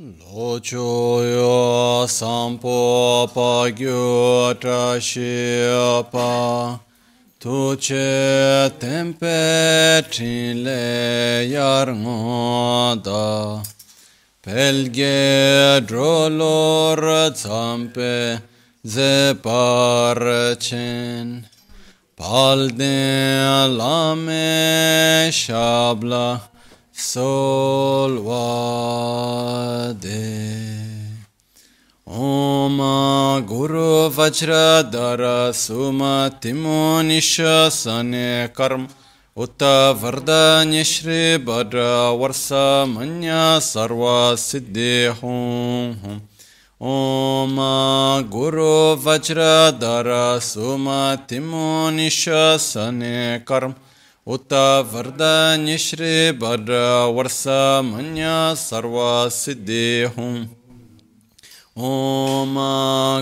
[0.00, 4.98] Lochoyo sampo pa gyo tra
[6.10, 6.80] pa
[7.38, 13.62] tu che tempe trin le yar ngo da.
[14.40, 18.40] Pelge drolor zampe
[18.82, 21.46] ze par chen.
[22.16, 26.51] Palde lame shabla
[27.02, 28.62] solvade
[32.06, 32.78] Om
[33.46, 38.86] Guru Vajradhara Suma Timonisha Sane Karm
[39.36, 46.20] Utta Vardanya Shri Bhadra Varsa Manya Sarva Siddhi Hum Hum.
[46.78, 47.58] Om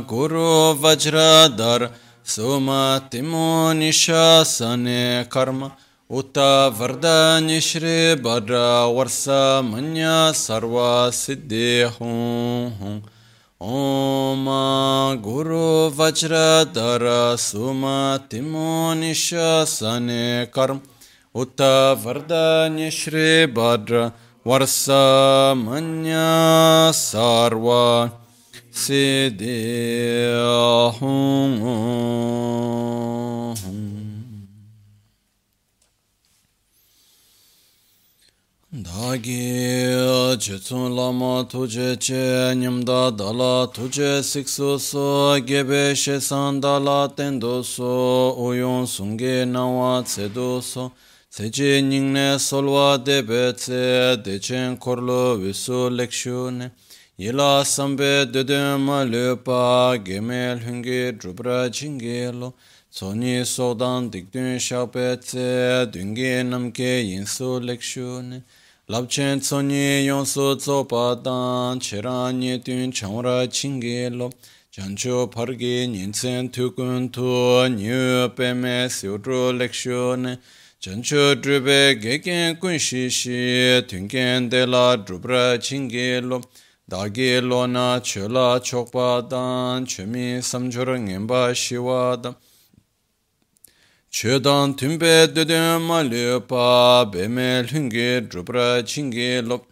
[0.06, 1.91] Guru Vajradhara
[2.23, 5.73] Suma Timonisha Sane Karm
[6.11, 12.48] Utta Vardanya Shri Bhadra Varsa Manya Sarva Siddhi Hum Om
[12.83, 13.20] Guru Vajradhar
[17.36, 20.80] Suma Timonisha Sane Karma
[21.34, 24.14] Utta Vardanya Shri Bhadra
[24.47, 28.11] Varsa Manya Sarva
[38.81, 39.92] Dāgī
[40.41, 47.91] chitsūn lāma tujē chē nyamdā dālā tujē siksu sō gēbē shēsān dālā tēndō sō
[48.47, 50.87] uyōn sūngē nāwā tsēdō sō
[51.28, 53.83] tsēchē nyingnē solwā dēbē tsē
[54.25, 56.70] dēchēn korlō wīsū lēkshū nē
[57.20, 59.61] yilā sāmbē dēdē mā lēpā
[60.09, 62.55] gēmē lhūngē drupra jīngē lō
[62.97, 65.50] tsōnyī sōdān dikdūn shāpē tsē
[65.93, 68.41] dūngē namkē yīnsū lēkshū nē
[68.91, 74.33] labchen tsonyi yonso tsopa dan cheranye tun chamra chingi lo.
[74.73, 80.39] Chancho pargi nyensen tukun tu nyu peme siutru lekshu ne.
[80.81, 86.41] Chancho drube geken kunshi shi tunken de la drubra chingi lo.
[86.91, 92.34] Dagi lo na chola chokpa dan chumi samchor ngenpa shiwa dan
[94.12, 99.65] Chedan timpe dedem ma lepa beme lhungi drupra chingi lop.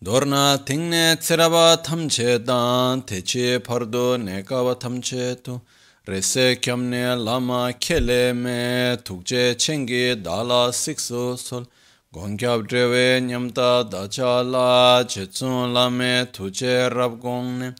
[0.00, 5.60] Dorna tingne tsiraba tamche dan techi pardo nekaba tamche tu.
[6.06, 11.66] Rese kyamne lama kele me tukje chengi dala sikso sol.
[12.14, 17.74] Gongyab drewe nyamta dacha la chetsun lame tuche rab gongne.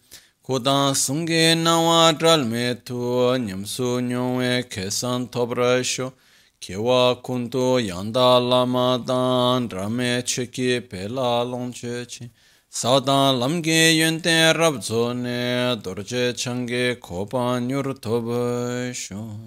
[0.44, 2.94] Kodan sungi nawa dral me tu
[3.38, 6.12] nyamsu nyongwe kesan tobra sho.
[6.60, 12.28] Kewa kuntu yanda lama dan drame cheki pela long che chi.
[12.68, 19.38] Sadan lamge yente rabzo ne dorje change koba nyur toba sho.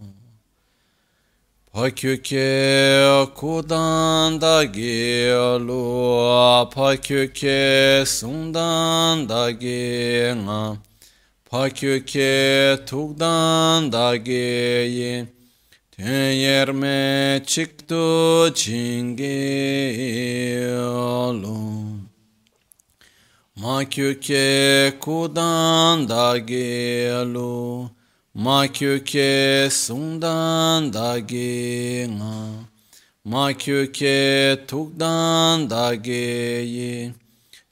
[1.76, 5.28] Pakyuke kudan dagi
[5.60, 5.84] lu
[6.72, 10.78] pakyuke sundan dagi nga
[11.52, 15.28] pakyuke tukdan dagi yin
[15.92, 19.44] ten yerme çıktı çingi
[21.44, 21.60] lu
[23.56, 27.90] makyuke kudan dagi lu
[28.36, 32.68] ma kyuke sundan dagi nga.
[33.24, 37.14] Ma kyuke tukdan dagi yi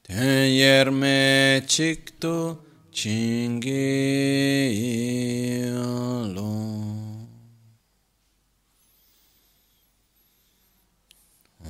[0.02, 2.56] ten yerme çıktı
[2.92, 3.82] çingi
[6.34, 6.54] lo.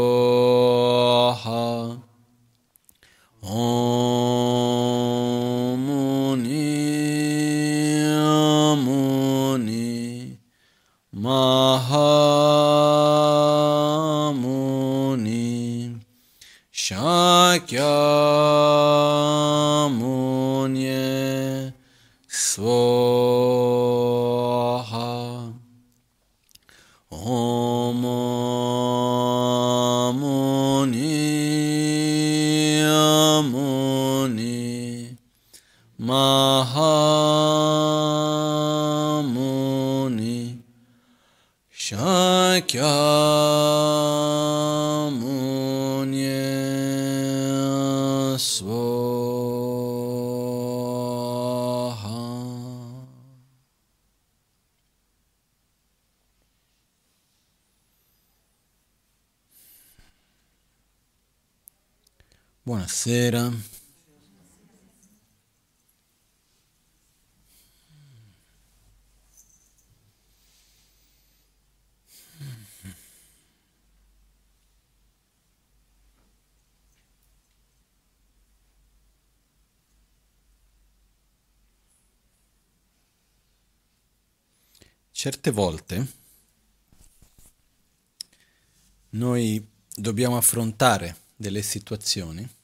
[63.05, 63.51] Buonasera.
[85.11, 86.07] Certe volte
[89.11, 89.63] noi
[89.93, 92.54] dobbiamo affrontare delle situazioni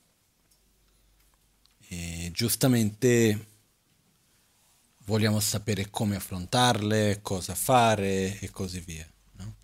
[1.91, 3.47] e giustamente
[4.99, 9.05] vogliamo sapere come affrontarle, cosa fare e così via.
[9.33, 9.55] No?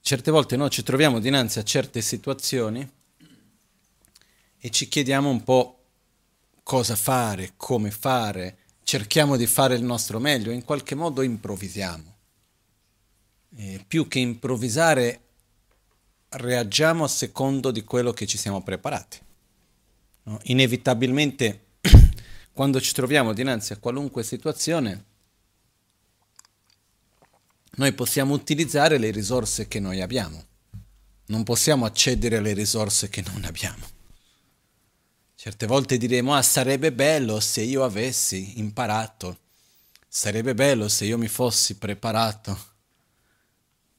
[0.00, 2.88] Certe volte noi ci troviamo dinanzi a certe situazioni
[4.58, 5.86] e ci chiediamo un po'
[6.62, 12.16] cosa fare, come fare, cerchiamo di fare il nostro meglio, in qualche modo improvvisiamo.
[13.56, 15.20] E più che improvvisare,
[16.28, 19.24] reagiamo a secondo di quello che ci siamo preparati.
[20.26, 20.38] No?
[20.44, 21.66] Inevitabilmente,
[22.52, 25.04] quando ci troviamo dinanzi a qualunque situazione,
[27.76, 30.42] noi possiamo utilizzare le risorse che noi abbiamo,
[31.26, 33.94] non possiamo accedere alle risorse che non abbiamo.
[35.34, 39.38] Certe volte diremo, ah, sarebbe bello se io avessi imparato,
[40.08, 42.58] sarebbe bello se io mi fossi preparato,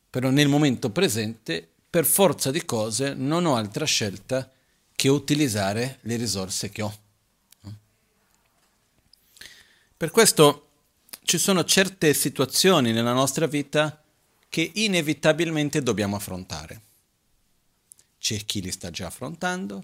[0.10, 4.52] però nel momento presente, per forza di cose, non ho altra scelta
[4.98, 7.00] che utilizzare le risorse che ho.
[9.96, 10.70] Per questo
[11.22, 14.04] ci sono certe situazioni nella nostra vita
[14.50, 16.82] che inevitabilmente dobbiamo affrontare.
[18.18, 19.84] C'è chi li sta già affrontando,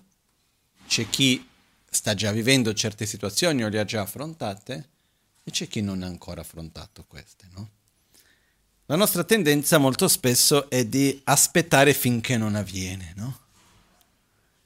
[0.88, 1.48] c'è chi
[1.88, 4.90] sta già vivendo certe situazioni o le ha già affrontate
[5.44, 7.70] e c'è chi non ha ancora affrontato queste, no?
[8.88, 13.42] La nostra tendenza molto spesso è di aspettare finché non avviene, no?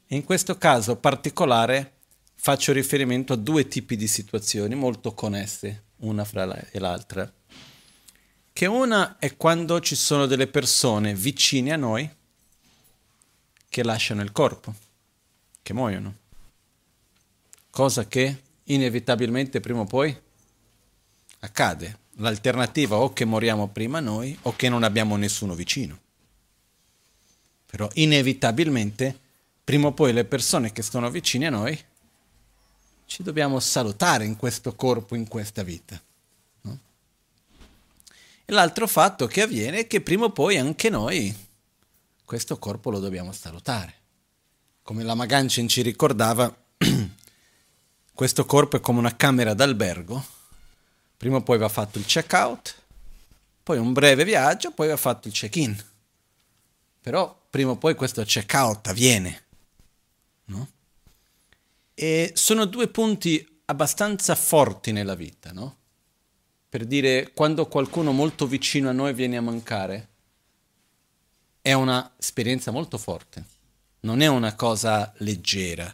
[0.07, 1.93] In questo caso particolare
[2.35, 7.31] faccio riferimento a due tipi di situazioni molto connesse una fra l'altra.
[8.53, 12.09] Che una è quando ci sono delle persone vicine a noi
[13.69, 14.73] che lasciano il corpo,
[15.61, 16.25] che muoiono
[17.77, 20.19] cosa che inevitabilmente prima o poi
[21.41, 21.99] accade.
[22.19, 25.99] L'alternativa o che moriamo prima noi o che non abbiamo nessuno vicino.
[27.67, 29.19] Però inevitabilmente
[29.67, 31.77] prima o poi le persone che sono vicine a noi
[33.05, 36.01] ci dobbiamo salutare in questo corpo, in questa vita.
[36.61, 36.79] No?
[38.45, 41.35] E l'altro fatto che avviene è che prima o poi anche noi
[42.23, 43.93] questo corpo lo dobbiamo salutare.
[44.83, 46.49] Come la Magancin ci ricordava,
[48.13, 50.25] questo corpo è come una camera d'albergo,
[51.17, 52.73] prima o poi va fatto il check-out,
[53.63, 55.77] poi un breve viaggio, poi va fatto il check-in.
[57.01, 59.41] Però prima o poi questo check-out avviene.
[60.47, 60.69] No?
[61.93, 65.77] E sono due punti abbastanza forti nella vita, no?
[66.69, 70.09] Per dire quando qualcuno molto vicino a noi viene a mancare,
[71.61, 73.43] è un'esperienza molto forte,
[74.01, 75.93] non è una cosa leggera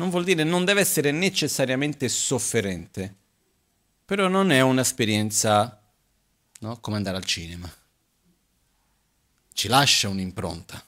[0.00, 3.14] non vuol dire, non deve essere necessariamente sofferente,
[4.06, 5.78] però non è un'esperienza
[6.60, 6.80] no?
[6.80, 7.70] come andare al cinema.
[9.52, 10.82] Ci lascia un'impronta,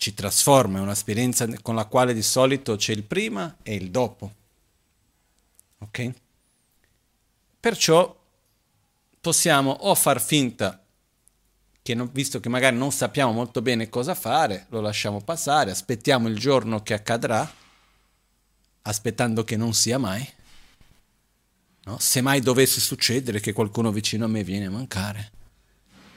[0.00, 4.32] ci trasforma, è un'esperienza con la quale di solito c'è il prima e il dopo.
[5.80, 6.10] Ok?
[7.60, 8.18] Perciò
[9.20, 10.82] possiamo o far finta
[11.82, 16.28] che non, visto che magari non sappiamo molto bene cosa fare, lo lasciamo passare, aspettiamo
[16.28, 17.52] il giorno che accadrà
[18.80, 20.26] aspettando che non sia mai.
[21.82, 21.98] No?
[21.98, 25.39] Se mai dovesse succedere che qualcuno vicino a me viene a mancare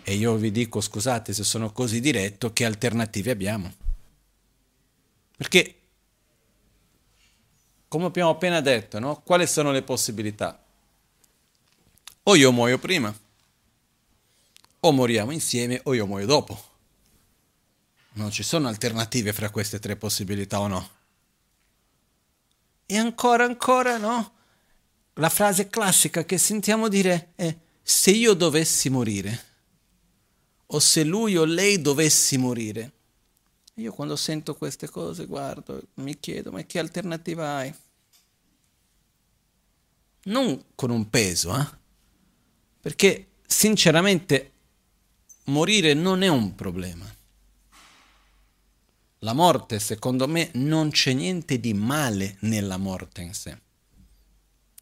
[0.03, 3.73] e io vi dico scusate se sono così diretto, che alternative abbiamo?
[5.35, 5.75] Perché,
[7.87, 9.21] come abbiamo appena detto, no?
[9.21, 10.61] quali sono le possibilità?
[12.23, 13.13] O io muoio prima,
[14.79, 16.71] o moriamo insieme, o io muoio dopo.
[18.13, 20.89] Non ci sono alternative fra queste tre possibilità o no?
[22.85, 24.31] E ancora, ancora, no?
[25.15, 29.52] La frase classica che sentiamo dire è se io dovessi morire,
[30.73, 32.91] o se lui o lei dovessi morire.
[33.75, 37.73] Io quando sento queste cose guardo, mi chiedo, ma che alternativa hai?
[40.25, 41.67] Non con un peso, eh?
[42.81, 44.51] Perché sinceramente
[45.45, 47.05] morire non è un problema.
[49.19, 53.57] La morte, secondo me, non c'è niente di male nella morte in sé.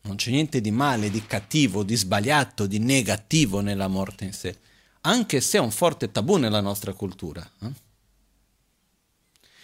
[0.03, 4.57] Non c'è niente di male, di cattivo, di sbagliato, di negativo nella morte in sé,
[5.01, 7.49] anche se è un forte tabù nella nostra cultura.
[7.61, 7.71] Eh?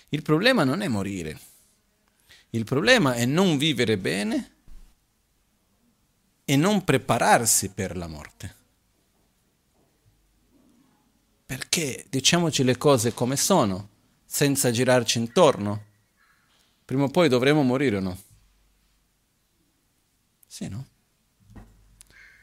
[0.09, 1.39] Il problema non è morire,
[2.51, 4.51] il problema è non vivere bene
[6.45, 8.55] e non prepararsi per la morte.
[11.45, 13.89] Perché diciamoci le cose come sono,
[14.25, 15.85] senza girarci intorno.
[16.85, 18.21] Prima o poi dovremo morire o no?
[20.45, 20.85] Sì, no?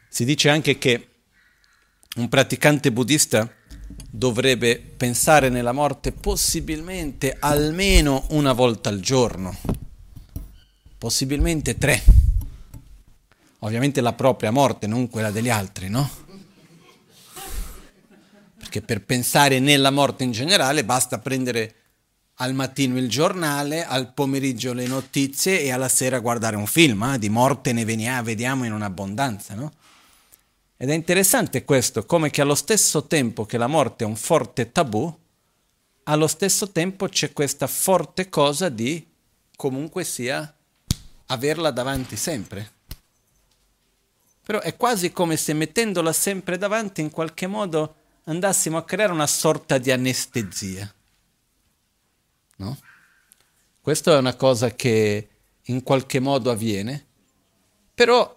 [0.09, 1.14] Si dice anche che
[2.17, 3.51] un praticante buddista
[4.11, 9.57] dovrebbe pensare nella morte possibilmente almeno una volta al giorno,
[10.97, 12.03] possibilmente tre.
[13.61, 16.09] Ovviamente la propria morte, non quella degli altri, no?
[18.59, 21.75] Perché per pensare nella morte in generale basta prendere
[22.39, 27.19] al mattino il giornale, al pomeriggio le notizie e alla sera guardare un film, eh?
[27.19, 29.73] di morte ne veniamo, vediamo in un'abbondanza, no?
[30.85, 34.71] Ed è interessante questo, come che allo stesso tempo che la morte è un forte
[34.71, 35.19] tabù,
[36.03, 39.03] allo stesso tempo c'è questa forte cosa di
[39.57, 40.55] comunque sia
[41.29, 42.73] averla davanti sempre.
[44.45, 49.27] Però è quasi come se mettendola sempre davanti in qualche modo andassimo a creare una
[49.27, 50.95] sorta di anestesia.
[52.57, 52.79] No?
[53.81, 55.29] Questa è una cosa che
[55.63, 57.07] in qualche modo avviene,
[57.95, 58.34] però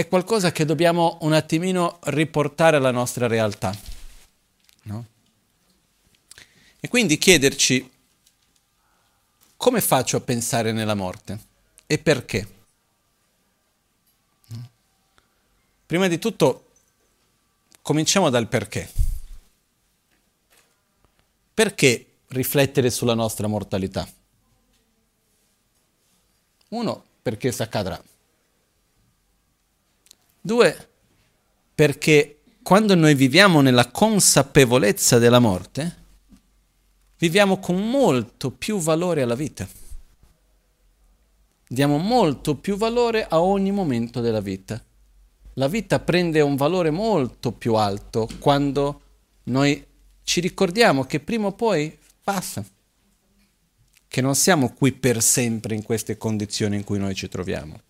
[0.00, 3.76] è qualcosa che dobbiamo un attimino riportare alla nostra realtà.
[4.84, 5.04] No?
[6.80, 7.90] E quindi chiederci
[9.58, 11.38] come faccio a pensare nella morte
[11.86, 12.48] e perché.
[15.84, 16.70] Prima di tutto
[17.82, 18.90] cominciamo dal perché.
[21.52, 24.10] Perché riflettere sulla nostra mortalità?
[26.68, 28.02] Uno, perché si accadrà.
[30.40, 30.88] Due,
[31.74, 35.96] perché quando noi viviamo nella consapevolezza della morte,
[37.18, 39.68] viviamo con molto più valore alla vita.
[41.68, 44.82] Diamo molto più valore a ogni momento della vita.
[45.54, 49.00] La vita prende un valore molto più alto quando
[49.44, 49.84] noi
[50.22, 52.64] ci ricordiamo che prima o poi passa,
[54.08, 57.80] che non siamo qui per sempre in queste condizioni in cui noi ci troviamo.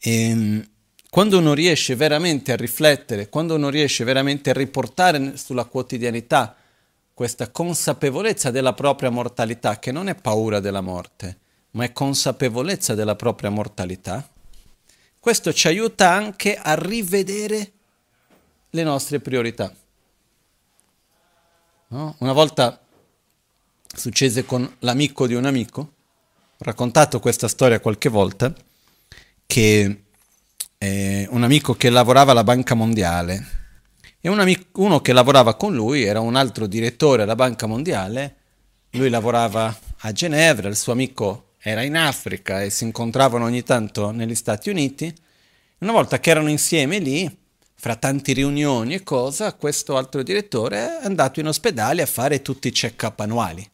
[0.00, 0.68] E, ehm,
[1.10, 6.56] quando uno riesce veramente a riflettere, quando uno riesce veramente a riportare sulla quotidianità
[7.12, 11.38] questa consapevolezza della propria mortalità, che non è paura della morte,
[11.72, 14.26] ma è consapevolezza della propria mortalità,
[15.18, 17.72] questo ci aiuta anche a rivedere
[18.70, 19.74] le nostre priorità.
[21.88, 22.14] No?
[22.20, 22.80] Una volta
[23.94, 28.54] successe con l'amico di un amico, ho raccontato questa storia qualche volta,
[29.50, 30.02] che
[30.78, 33.46] eh, un amico che lavorava alla Banca Mondiale
[34.20, 38.36] e un amico, uno che lavorava con lui era un altro direttore alla Banca Mondiale,
[38.90, 44.12] lui lavorava a Ginevra, il suo amico era in Africa e si incontravano ogni tanto
[44.12, 45.12] negli Stati Uniti.
[45.78, 47.38] Una volta che erano insieme lì,
[47.74, 52.68] fra tanti riunioni e cosa, questo altro direttore è andato in ospedale a fare tutti
[52.68, 53.68] i check-up annuali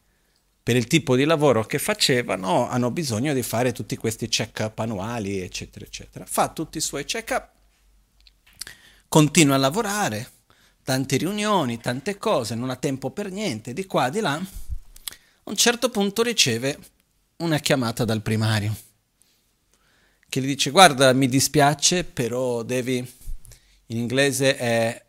[0.67, 5.39] per il tipo di lavoro che facevano hanno bisogno di fare tutti questi check-up annuali,
[5.39, 6.25] eccetera, eccetera.
[6.25, 7.51] Fa tutti i suoi check-up,
[9.07, 10.29] continua a lavorare,
[10.83, 14.33] tante riunioni, tante cose, non ha tempo per niente, di qua, di là.
[14.33, 14.41] A
[15.43, 16.77] un certo punto riceve
[17.37, 18.75] una chiamata dal primario
[20.27, 22.97] che gli dice guarda mi dispiace però devi
[23.85, 25.05] in inglese è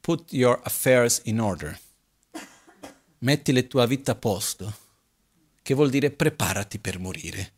[0.00, 1.76] put your affairs in order
[3.18, 4.82] metti le tue vita a posto
[5.62, 7.52] che vuol dire preparati per morire.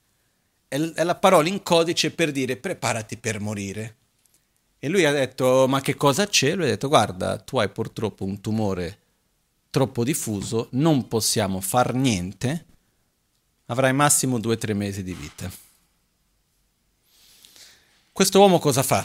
[0.68, 3.96] È la parola in codice per dire preparati per morire.
[4.78, 6.54] E lui ha detto, ma che cosa c'è?
[6.54, 8.98] Lui ha detto, guarda, tu hai purtroppo un tumore
[9.70, 12.66] troppo diffuso, non possiamo far niente,
[13.66, 15.50] avrai massimo due o tre mesi di vita.
[18.12, 19.04] Questo uomo cosa fa?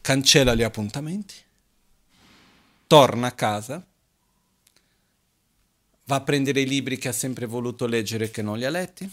[0.00, 1.34] Cancella gli appuntamenti,
[2.86, 3.84] torna a casa,
[6.04, 8.70] va a prendere i libri che ha sempre voluto leggere e che non li ha
[8.70, 9.10] letti,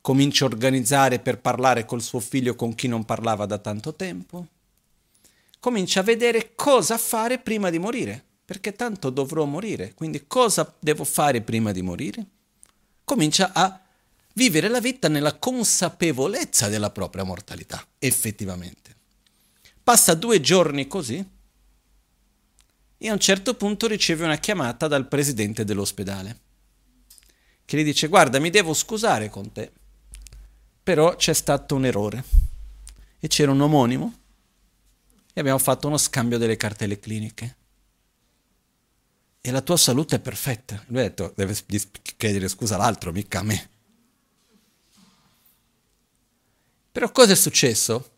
[0.00, 4.46] comincia a organizzare per parlare col suo figlio con chi non parlava da tanto tempo,
[5.58, 11.02] comincia a vedere cosa fare prima di morire, perché tanto dovrò morire, quindi cosa devo
[11.02, 12.26] fare prima di morire?
[13.02, 13.80] Comincia a
[14.34, 18.94] vivere la vita nella consapevolezza della propria mortalità, effettivamente.
[19.82, 21.24] passa due giorni così
[22.98, 26.44] e a un certo punto riceve una chiamata dal presidente dell'ospedale
[27.66, 29.70] che gli dice guarda mi devo scusare con te,
[30.82, 32.24] però c'è stato un errore
[33.18, 34.18] e c'era un omonimo
[35.32, 37.56] e abbiamo fatto uno scambio delle cartelle cliniche
[39.40, 40.82] e la tua salute è perfetta.
[40.86, 41.56] Lui ha detto deve
[42.16, 43.70] chiedere scusa all'altro, mica a me.
[46.92, 48.10] Però cosa è successo?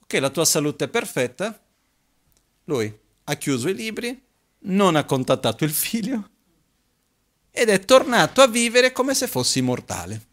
[0.00, 1.58] Ok, la tua salute è perfetta,
[2.64, 4.20] lui ha chiuso i libri,
[4.60, 6.30] non ha contattato il figlio
[7.50, 10.26] ed è tornato a vivere come se fosse immortale.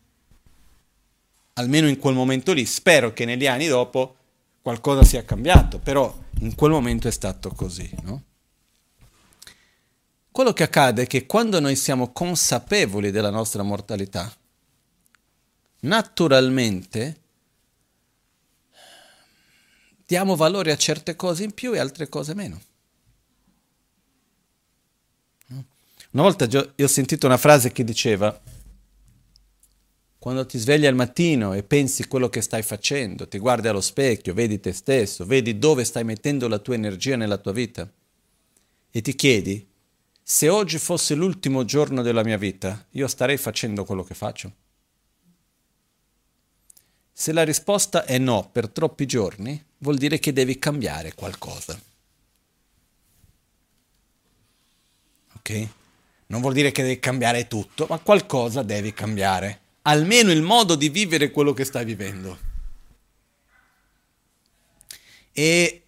[1.54, 4.16] Almeno in quel momento lì, spero che negli anni dopo
[4.62, 8.24] qualcosa sia cambiato, però in quel momento è stato così, no?
[10.32, 14.34] Quello che accade è che quando noi siamo consapevoli della nostra mortalità,
[15.82, 17.22] naturalmente
[20.06, 22.60] diamo valore a certe cose in più e altre cose meno.
[26.16, 28.42] Una volta io ho sentito una frase che diceva,
[30.18, 34.34] quando ti svegli al mattino e pensi quello che stai facendo, ti guardi allo specchio,
[34.34, 37.92] vedi te stesso, vedi dove stai mettendo la tua energia nella tua vita
[38.92, 39.68] e ti chiedi,
[40.24, 44.54] se oggi fosse l'ultimo giorno della mia vita, io starei facendo quello che faccio?
[47.12, 51.78] Se la risposta è no per troppi giorni, vuol dire che devi cambiare qualcosa.
[55.36, 55.70] Ok?
[56.28, 59.62] Non vuol dire che devi cambiare tutto, ma qualcosa devi cambiare.
[59.84, 62.40] Almeno il modo di vivere quello che stai vivendo.
[65.32, 65.84] E,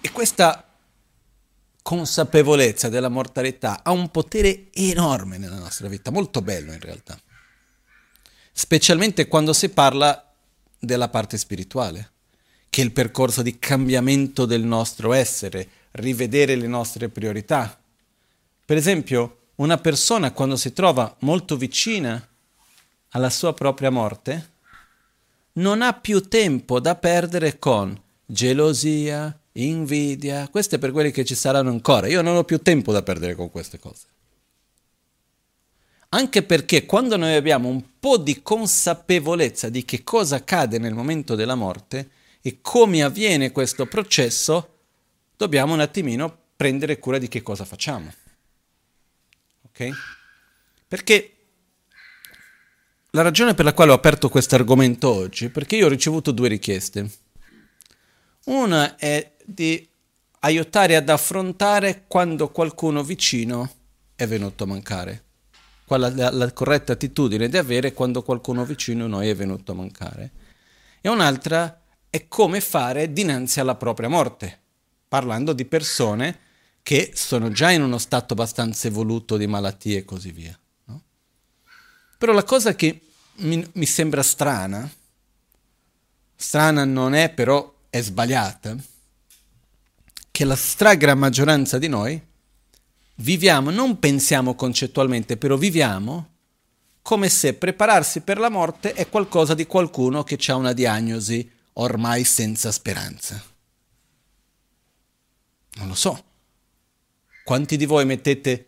[0.00, 0.64] e questa
[1.82, 7.20] consapevolezza della mortalità ha un potere enorme nella nostra vita, molto bello in realtà.
[8.52, 10.32] Specialmente quando si parla
[10.78, 12.12] della parte spirituale,
[12.68, 17.78] che è il percorso di cambiamento del nostro essere, rivedere le nostre priorità.
[18.64, 22.26] Per esempio, una persona quando si trova molto vicina
[23.10, 24.48] alla sua propria morte,
[25.54, 31.70] non ha più tempo da perdere con gelosia, invidia, queste per quelli che ci saranno
[31.70, 32.06] ancora.
[32.06, 34.06] Io non ho più tempo da perdere con queste cose.
[36.10, 41.34] Anche perché quando noi abbiamo un po' di consapevolezza di che cosa accade nel momento
[41.34, 44.78] della morte e come avviene questo processo,
[45.36, 48.19] dobbiamo un attimino prendere cura di che cosa facciamo.
[50.86, 51.34] Perché
[53.10, 56.30] la ragione per la quale ho aperto questo argomento oggi è perché io ho ricevuto
[56.30, 57.10] due richieste.
[58.44, 59.88] Una è di
[60.40, 63.70] aiutare ad affrontare quando qualcuno vicino
[64.14, 65.24] è venuto a mancare.
[65.84, 69.72] Qual è la, la corretta attitudine da avere quando qualcuno vicino a noi è venuto
[69.72, 70.30] a mancare.
[71.00, 74.58] E un'altra è come fare dinanzi alla propria morte,
[75.08, 76.38] parlando di persone
[76.90, 80.58] che sono già in uno stato abbastanza evoluto di malattie e così via.
[80.86, 81.02] No?
[82.18, 83.00] Però la cosa che
[83.34, 84.90] mi, mi sembra strana,
[86.34, 88.76] strana non è però è sbagliata,
[90.32, 92.20] che la stragra maggioranza di noi
[93.14, 96.28] viviamo, non pensiamo concettualmente, però viviamo
[97.02, 102.24] come se prepararsi per la morte è qualcosa di qualcuno che ha una diagnosi ormai
[102.24, 103.40] senza speranza.
[105.74, 106.24] Non lo so.
[107.44, 108.66] Quanti di voi mettete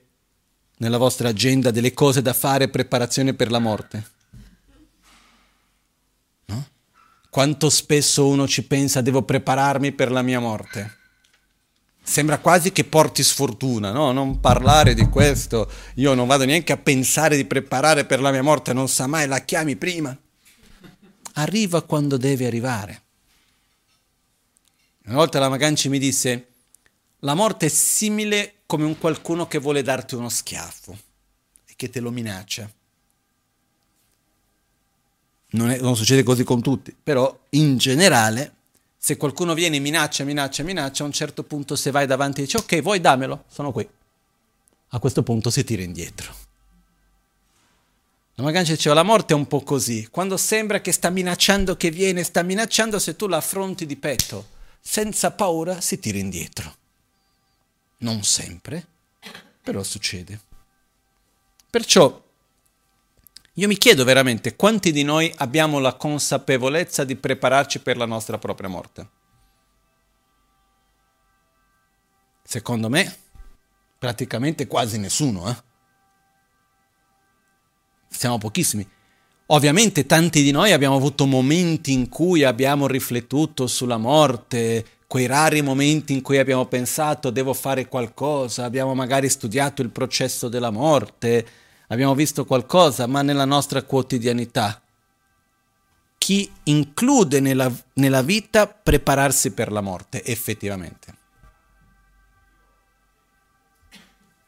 [0.78, 4.10] nella vostra agenda delle cose da fare, preparazione per la morte?
[6.46, 6.66] No?
[7.30, 10.98] Quanto spesso uno ci pensa devo prepararmi per la mia morte?
[12.04, 14.10] Sembra quasi che porti sfortuna, no?
[14.10, 15.70] Non parlare di questo.
[15.94, 19.28] Io non vado neanche a pensare di preparare per la mia morte, non sa mai,
[19.28, 20.16] la chiami prima.
[21.34, 23.02] Arriva quando deve arrivare.
[25.04, 26.48] Una volta la Maganci mi disse,
[27.20, 30.96] la morte è simile come un qualcuno che vuole darti uno schiaffo
[31.66, 32.66] e che te lo minaccia.
[35.50, 38.54] Non, è, non succede così con tutti, però in generale
[38.96, 42.56] se qualcuno viene minaccia, minaccia, minaccia, a un certo punto se vai davanti e dici
[42.56, 43.86] ok, vuoi dammelo, sono qui.
[44.88, 46.34] A questo punto si tira indietro.
[48.36, 51.90] La Magancia diceva la morte è un po' così, quando sembra che sta minacciando, che
[51.90, 54.46] viene, sta minacciando, se tu la affronti di petto,
[54.80, 56.80] senza paura, si tira indietro.
[58.02, 58.86] Non sempre,
[59.62, 60.40] però succede.
[61.70, 62.22] Perciò
[63.56, 68.38] io mi chiedo veramente quanti di noi abbiamo la consapevolezza di prepararci per la nostra
[68.38, 69.08] propria morte.
[72.42, 73.16] Secondo me,
[73.98, 75.50] praticamente quasi nessuno.
[75.50, 75.56] Eh?
[78.08, 78.88] Siamo pochissimi.
[79.46, 85.60] Ovviamente tanti di noi abbiamo avuto momenti in cui abbiamo riflettuto sulla morte, quei rari
[85.60, 91.46] momenti in cui abbiamo pensato devo fare qualcosa, abbiamo magari studiato il processo della morte,
[91.88, 94.80] abbiamo visto qualcosa, ma nella nostra quotidianità.
[96.16, 101.14] Chi include nella, nella vita prepararsi per la morte, effettivamente?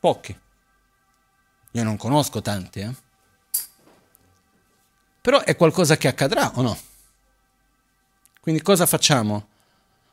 [0.01, 0.35] Pochi.
[1.73, 2.95] Io non conosco tanti, eh?
[5.21, 6.79] Però è qualcosa che accadrà o no?
[8.41, 9.53] Quindi cosa facciamo?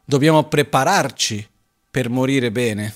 [0.03, 1.47] Dobbiamo prepararci
[1.89, 2.95] per morire bene.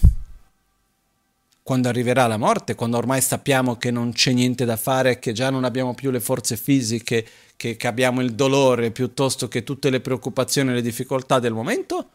[1.61, 5.49] Quando arriverà la morte, quando ormai sappiamo che non c'è niente da fare, che già
[5.49, 9.99] non abbiamo più le forze fisiche, che, che abbiamo il dolore piuttosto che tutte le
[9.99, 12.09] preoccupazioni e le difficoltà del momento?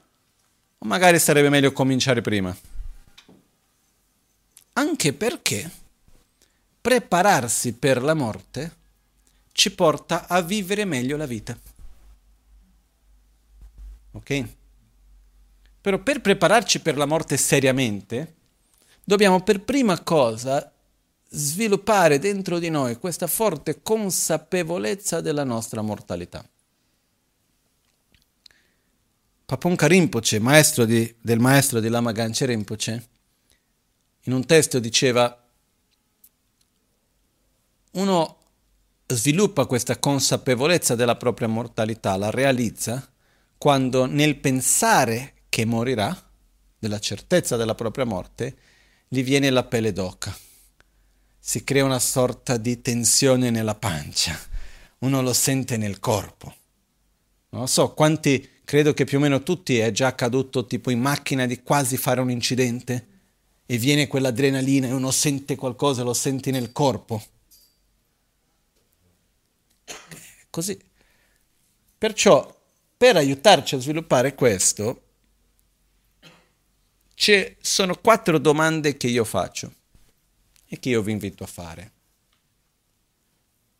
[0.78, 2.56] O magari sarebbe meglio cominciare prima?
[4.74, 5.70] Anche perché
[6.80, 8.76] prepararsi per la morte
[9.52, 11.58] ci porta a vivere meglio la vita.
[14.12, 14.58] Ok?
[15.80, 18.34] Però per prepararci per la morte seriamente,
[19.04, 20.72] dobbiamo per prima cosa
[21.32, 26.46] sviluppare dentro di noi questa forte consapevolezza della nostra mortalità.
[29.46, 33.08] Paponka Rinpoche, maestro di, del maestro di Lama Ganche Rinpoche,
[34.24, 35.36] in un testo diceva
[37.92, 38.36] uno
[39.06, 43.08] sviluppa questa consapevolezza della propria mortalità, la realizza
[43.58, 46.16] quando nel pensare che morirà,
[46.78, 48.56] della certezza della propria morte,
[49.06, 50.34] gli viene la pelle d'oca.
[51.38, 54.38] Si crea una sorta di tensione nella pancia,
[55.00, 56.54] uno lo sente nel corpo.
[57.50, 61.44] Non so quanti, credo che più o meno tutti è già accaduto tipo in macchina
[61.46, 63.08] di quasi fare un incidente
[63.66, 67.22] e viene quell'adrenalina e uno sente qualcosa, lo senti nel corpo.
[70.48, 70.78] Così.
[71.98, 72.58] Perciò,
[72.96, 75.09] per aiutarci a sviluppare questo,
[77.20, 79.70] ci sono quattro domande che io faccio
[80.64, 81.92] e che io vi invito a fare.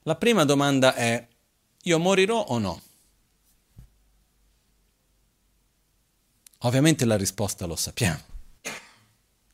[0.03, 1.27] La prima domanda è,
[1.85, 2.83] io morirò o no?
[6.59, 8.21] Ovviamente la risposta lo sappiamo.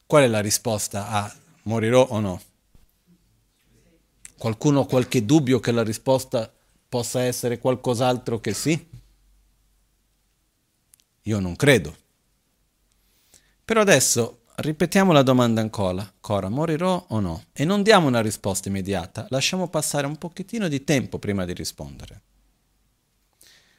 [0.04, 2.42] Qual è la risposta a morirò o no?
[4.36, 6.52] Qualcuno ha qualche dubbio che la risposta
[6.88, 8.88] possa essere qualcos'altro che sì?
[11.22, 12.04] Io non credo.
[13.66, 17.46] Però adesso ripetiamo la domanda ancora, ancora, morirò o no?
[17.52, 22.22] E non diamo una risposta immediata, lasciamo passare un pochettino di tempo prima di rispondere.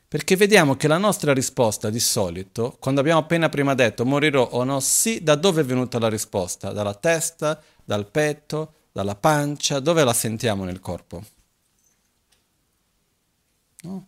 [0.05, 4.65] Perché vediamo che la nostra risposta di solito, quando abbiamo appena prima detto morirò o
[4.65, 6.73] no, sì, da dove è venuta la risposta?
[6.73, 11.23] Dalla testa, dal petto, dalla pancia, dove la sentiamo nel corpo?
[13.83, 14.07] No?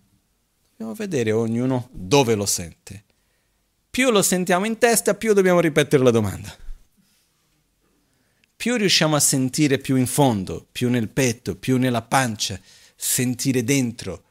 [0.72, 3.08] Dobbiamo vedere ognuno dove lo sente
[4.00, 6.56] più lo sentiamo in testa, più dobbiamo ripetere la domanda.
[8.56, 12.58] Più riusciamo a sentire più in fondo, più nel petto, più nella pancia,
[12.96, 14.24] sentire dentro.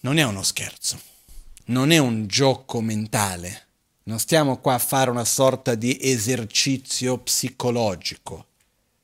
[0.00, 1.00] Non è uno scherzo,
[1.68, 3.68] non è un gioco mentale.
[4.02, 8.48] Non stiamo qua a fare una sorta di esercizio psicologico.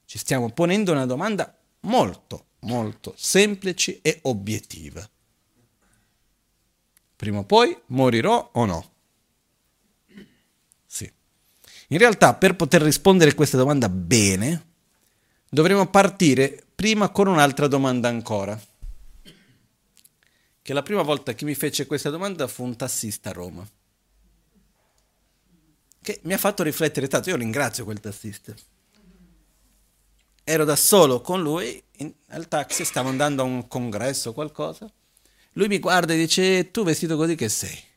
[0.04, 5.08] Ci stiamo ponendo una domanda molto, molto semplice e obiettiva.
[7.16, 8.96] Prima o poi morirò o no?
[11.90, 14.66] In realtà, per poter rispondere a questa domanda bene,
[15.48, 18.60] dovremo partire prima con un'altra domanda ancora.
[20.60, 23.66] Che la prima volta che mi fece questa domanda fu un tassista a Roma.
[26.02, 27.30] Che mi ha fatto riflettere tanto.
[27.30, 28.54] Io ringrazio quel tassista.
[30.44, 31.82] Ero da solo con lui
[32.28, 34.90] al taxi, stavo andando a un congresso o qualcosa.
[35.52, 37.87] Lui mi guarda e dice: Tu vestito così che sei?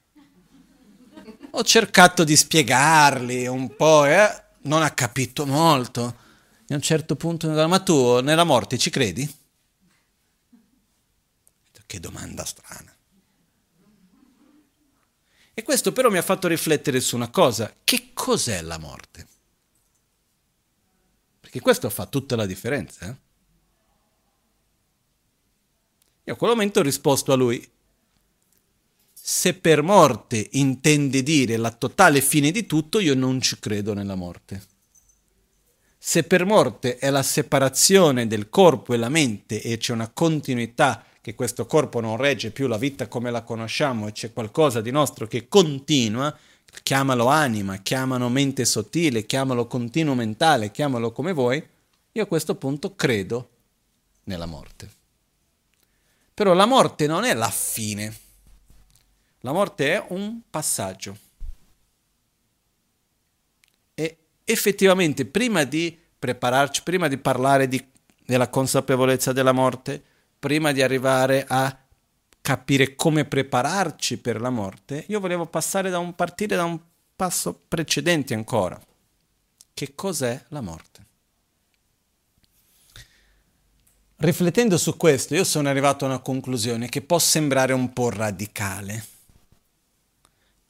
[1.52, 4.44] Ho cercato di spiegargli un po', eh?
[4.64, 6.18] non ha capito molto.
[6.68, 9.40] E a un certo punto mi dice, ma tu nella morte ci credi?
[11.86, 12.96] Che domanda strana.
[15.54, 17.76] E questo però mi ha fatto riflettere su una cosa.
[17.84, 19.28] Che cos'è la morte?
[21.42, 23.08] Perché questo fa tutta la differenza.
[23.08, 23.16] Eh?
[26.24, 27.70] Io a quel momento ho risposto a lui,
[29.24, 34.16] se per morte intende dire la totale fine di tutto, io non ci credo nella
[34.16, 34.64] morte.
[35.96, 41.06] Se per morte è la separazione del corpo e la mente e c'è una continuità
[41.22, 44.90] che questo corpo non regge più la vita come la conosciamo e c'è qualcosa di
[44.90, 46.36] nostro che continua,
[46.82, 51.64] chiamalo anima, chiamalo mente sottile, chiamalo continuo mentale, chiamalo come vuoi,
[52.12, 53.50] io a questo punto credo
[54.24, 54.90] nella morte.
[56.34, 58.30] Però la morte non è la fine
[59.42, 61.18] la morte è un passaggio.
[64.44, 67.84] effettivamente prima di prepararci, prima di parlare di,
[68.26, 70.02] della consapevolezza della morte,
[70.38, 71.76] prima di arrivare a
[72.42, 75.50] capire come prepararci per la morte, io volevo
[75.90, 76.80] da un, partire da un
[77.16, 78.80] passo precedente ancora.
[79.74, 81.06] Che cos'è la morte?
[84.18, 89.04] Riflettendo su questo, io sono arrivato a una conclusione che può sembrare un po' radicale,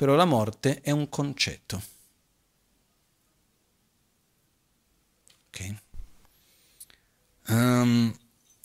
[0.02, 1.80] però la morte è un concetto.
[5.50, 5.76] Ok?
[7.50, 8.12] Um,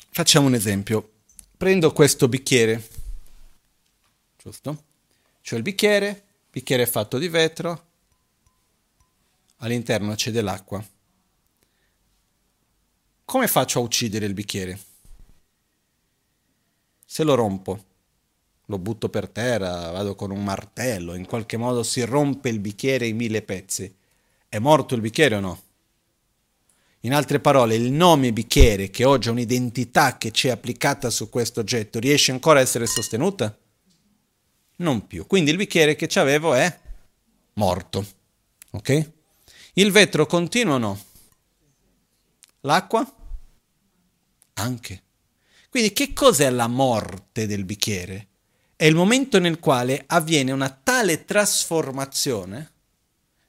[0.08, 1.12] facciamo un esempio.
[1.58, 2.88] Prendo questo bicchiere,
[4.38, 4.84] giusto?
[5.42, 7.86] C'è il bicchiere, bicchiere è fatto di vetro,
[9.58, 10.82] all'interno c'è dell'acqua
[13.26, 14.80] come faccio a uccidere il bicchiere?
[17.04, 17.84] Se lo rompo,
[18.66, 23.06] lo butto per terra, vado con un martello, in qualche modo si rompe il bicchiere
[23.06, 23.94] in mille pezzi.
[24.48, 25.62] È morto il bicchiere o no?
[27.00, 31.28] In altre parole, il nome bicchiere, che oggi è un'identità che ci è applicata su
[31.28, 33.56] questo oggetto, riesce ancora a essere sostenuta?
[34.78, 35.26] Non più.
[35.26, 36.80] Quindi il bicchiere che avevo è
[37.54, 38.04] morto.
[38.70, 39.10] Ok?
[39.74, 41.04] Il vetro continua o no?
[42.62, 43.14] L'acqua?
[44.54, 45.02] Anche.
[45.70, 48.28] Quindi che cos'è la morte del bicchiere?
[48.76, 52.72] È il momento nel quale avviene una tale trasformazione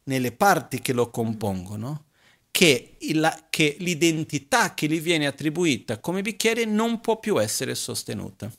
[0.03, 2.05] nelle parti che lo compongono
[2.49, 8.51] che, il, che l'identità che gli viene attribuita come bicchiere non può più essere sostenuta.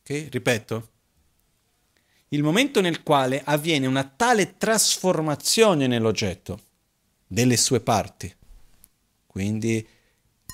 [0.00, 0.26] Ok?
[0.30, 0.88] Ripeto.
[2.30, 6.60] Il momento nel quale avviene una tale trasformazione nell'oggetto
[7.26, 8.34] delle sue parti.
[9.26, 9.86] Quindi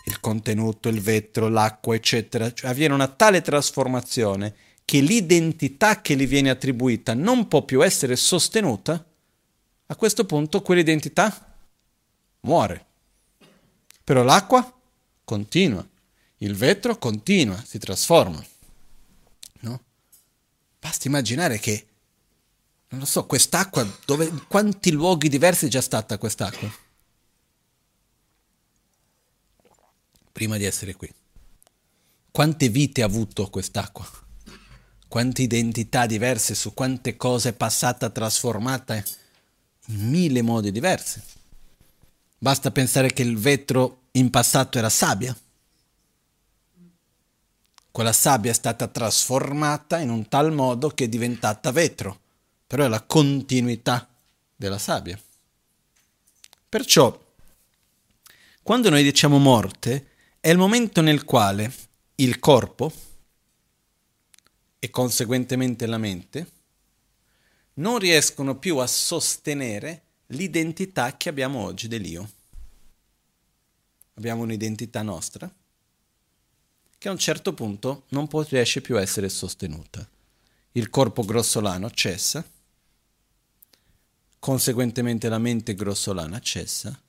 [0.04, 2.52] il contenuto, il vetro, l'acqua, eccetera.
[2.52, 8.16] Cioè, avviene una tale trasformazione che l'identità che gli viene attribuita non può più essere
[8.16, 9.04] sostenuta,
[9.86, 11.56] a questo punto quell'identità
[12.40, 12.86] muore.
[14.02, 14.72] Però l'acqua
[15.24, 15.86] continua,
[16.38, 18.44] il vetro continua, si trasforma.
[19.60, 19.80] No?
[20.78, 21.86] Basta immaginare che
[22.88, 26.70] non lo so, quest'acqua, dove, in quanti luoghi diversi è già stata quest'acqua?
[30.34, 31.08] Prima di essere qui.
[32.32, 34.04] Quante vite ha avuto quest'acqua?
[35.06, 41.22] Quante identità diverse, su quante cose è passata, trasformata in mille modi diversi.
[42.36, 45.36] Basta pensare che il vetro in passato era sabbia.
[47.92, 52.22] Quella sabbia è stata trasformata in un tal modo che è diventata vetro
[52.74, 54.08] però è la continuità
[54.56, 55.16] della sabbia.
[56.68, 57.16] Perciò,
[58.64, 60.13] quando noi diciamo morte,
[60.44, 61.72] è il momento nel quale
[62.16, 62.92] il corpo
[64.78, 66.50] e conseguentemente la mente
[67.76, 72.30] non riescono più a sostenere l'identità che abbiamo oggi dell'io.
[74.16, 75.50] Abbiamo un'identità nostra
[76.98, 80.06] che a un certo punto non riesce più a essere sostenuta.
[80.72, 82.46] Il corpo grossolano cessa
[84.38, 87.00] conseguentemente la mente grossolana cessa,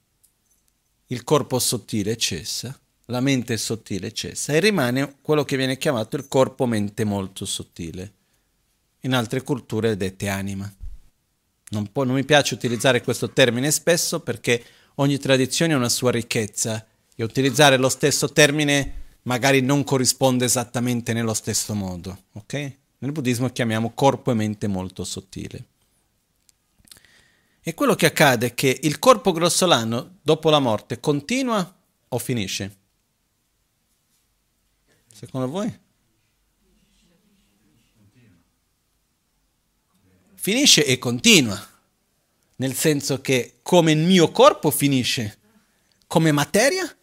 [1.07, 6.27] il corpo sottile cessa, la mente sottile cessa e rimane quello che viene chiamato il
[6.27, 8.13] corpo-mente molto sottile,
[9.01, 10.71] in altre culture dette anima.
[11.69, 14.63] Non, può, non mi piace utilizzare questo termine spesso perché
[14.95, 21.13] ogni tradizione ha una sua ricchezza e utilizzare lo stesso termine magari non corrisponde esattamente
[21.13, 22.25] nello stesso modo.
[22.33, 22.73] ok?
[22.99, 25.65] Nel buddismo chiamiamo corpo e mente molto sottile.
[27.61, 31.75] E quello che accade è che il corpo grossolano, dopo la morte, continua
[32.07, 32.83] o finisce?
[35.15, 35.73] Secondo voi?
[40.33, 41.57] Finisce e continua,
[42.57, 45.37] nel senso che come il mio corpo finisce,
[46.05, 46.93] come materia,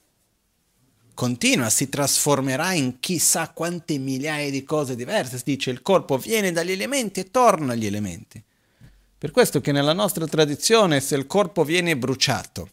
[1.14, 5.38] continua, si trasformerà in chissà quante migliaia di cose diverse.
[5.38, 8.44] Si dice il corpo viene dagli elementi e torna agli elementi.
[9.16, 12.68] Per questo che nella nostra tradizione se il corpo viene bruciato,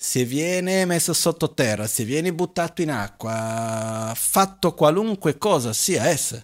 [0.00, 6.40] se viene messo sottoterra, se viene buttato in acqua, fatto qualunque cosa sia essa,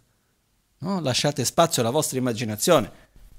[0.79, 1.01] no?
[1.01, 2.91] lasciate spazio alla vostra immaginazione,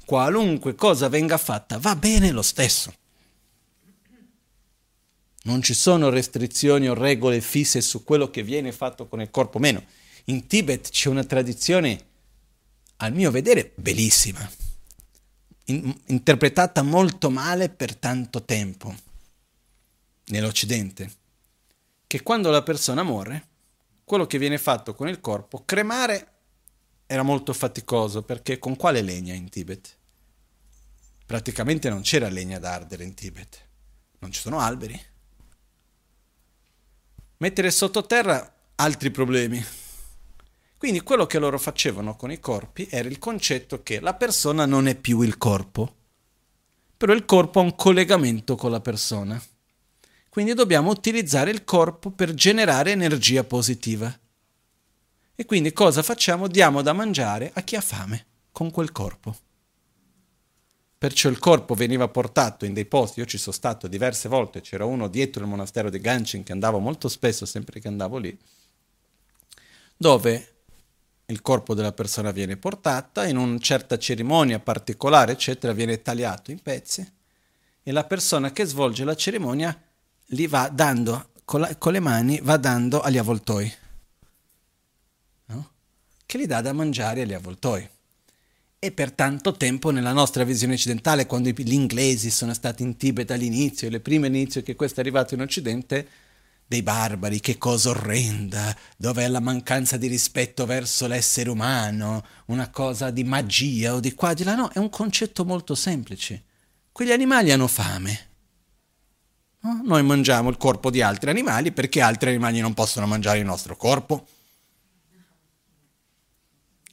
[0.06, 2.94] qualunque cosa venga fatta va bene lo stesso.
[5.44, 9.60] Non ci sono restrizioni o regole fisse su quello che viene fatto con il corpo
[9.60, 9.84] meno.
[10.26, 12.06] In Tibet c'è una tradizione,
[12.98, 14.50] al mio vedere, bellissima
[15.66, 18.96] in, interpretata molto male per tanto tempo
[20.26, 21.12] nell'Occidente,
[22.08, 23.48] che quando la persona muore,
[24.04, 26.28] quello che viene fatto con il corpo, cremare
[27.06, 29.98] era molto faticoso perché con quale legna in Tibet?
[31.26, 33.68] praticamente non c'era legna da ardere in Tibet,
[34.20, 35.00] non ci sono alberi.
[37.38, 39.64] Mettere sottoterra altri problemi.
[40.78, 44.88] Quindi quello che loro facevano con i corpi era il concetto che la persona non
[44.88, 45.94] è più il corpo,
[46.96, 49.42] però il corpo ha un collegamento con la persona.
[50.36, 54.14] Quindi dobbiamo utilizzare il corpo per generare energia positiva.
[55.34, 56.50] E quindi cosa facciamo?
[56.50, 59.34] Diamo da mangiare a chi ha fame con quel corpo.
[60.98, 64.84] Perciò il corpo veniva portato in dei posti, io ci sono stato diverse volte, c'era
[64.84, 68.38] uno dietro il monastero di Ganchin che andavo molto spesso, sempre che andavo lì,
[69.96, 70.56] dove
[71.28, 76.62] il corpo della persona viene portata, in una certa cerimonia particolare, eccetera, viene tagliato in
[76.62, 77.10] pezzi
[77.82, 79.80] e la persona che svolge la cerimonia
[80.30, 83.72] li va dando, con, la, con le mani, va dando agli avvoltoi,
[85.48, 85.70] no?
[86.26, 87.90] che li dà da mangiare agli avvoltoi.
[88.78, 93.32] E per tanto tempo nella nostra visione occidentale, quando gli inglesi sono stati in Tibet
[93.32, 96.08] all'inizio, le prime inizio che questo è arrivato in Occidente,
[96.68, 103.12] dei barbari, che cosa orrenda, dov'è la mancanza di rispetto verso l'essere umano, una cosa
[103.12, 106.44] di magia o di qua, di là, no, è un concetto molto semplice.
[106.92, 108.34] Quegli animali hanno fame.
[109.66, 109.82] No?
[109.84, 113.76] Noi mangiamo il corpo di altri animali perché altri animali non possono mangiare il nostro
[113.76, 114.28] corpo.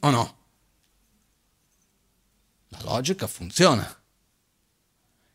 [0.01, 0.37] O no?
[2.69, 4.01] La logica funziona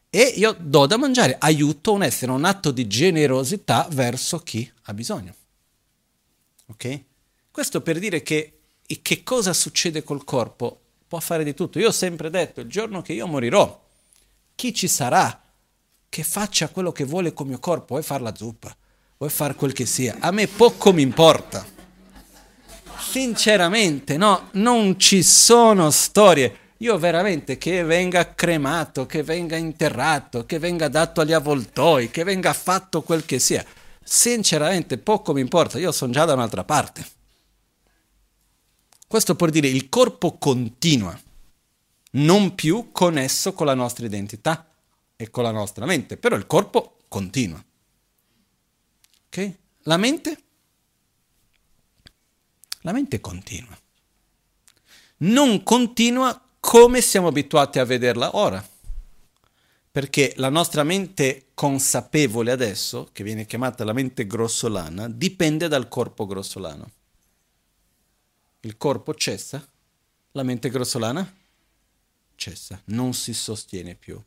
[0.10, 4.94] e io do da mangiare, aiuto un essere, un atto di generosità verso chi ha
[4.96, 5.36] bisogno.
[6.70, 7.04] Ok?
[7.52, 8.54] Questo per dire che
[9.04, 11.78] che cosa succede col corpo può fare di tutto.
[11.78, 13.86] Io ho sempre detto, il giorno che io morirò,
[14.56, 15.47] chi ci sarà
[16.10, 18.76] che faccia quello che vuole con il mio corpo, vuoi fare la zuppa,
[19.18, 21.66] vuoi fare quel che sia, a me poco mi importa.
[23.00, 30.60] Sinceramente, no, non ci sono storie io veramente che venga cremato, che venga interrato, che
[30.60, 33.66] venga dato agli avvoltoi, che venga fatto quel che sia.
[34.04, 37.06] Sinceramente poco mi importa, io sono già da un'altra parte.
[39.08, 41.20] Questo per dire il corpo continua,
[42.12, 44.67] non più connesso con la nostra identità
[45.18, 47.62] e con la nostra mente, però il corpo continua.
[49.26, 49.56] Ok?
[49.84, 50.44] La mente?
[52.82, 53.78] La mente continua.
[55.18, 58.66] Non continua come siamo abituati a vederla ora.
[59.92, 66.28] Perché la nostra mente consapevole adesso, che viene chiamata la mente grossolana, dipende dal corpo
[66.28, 66.92] grossolano.
[68.60, 69.68] Il corpo cessa,
[70.34, 71.36] la mente grossolana
[72.36, 74.22] cessa, non si sostiene più.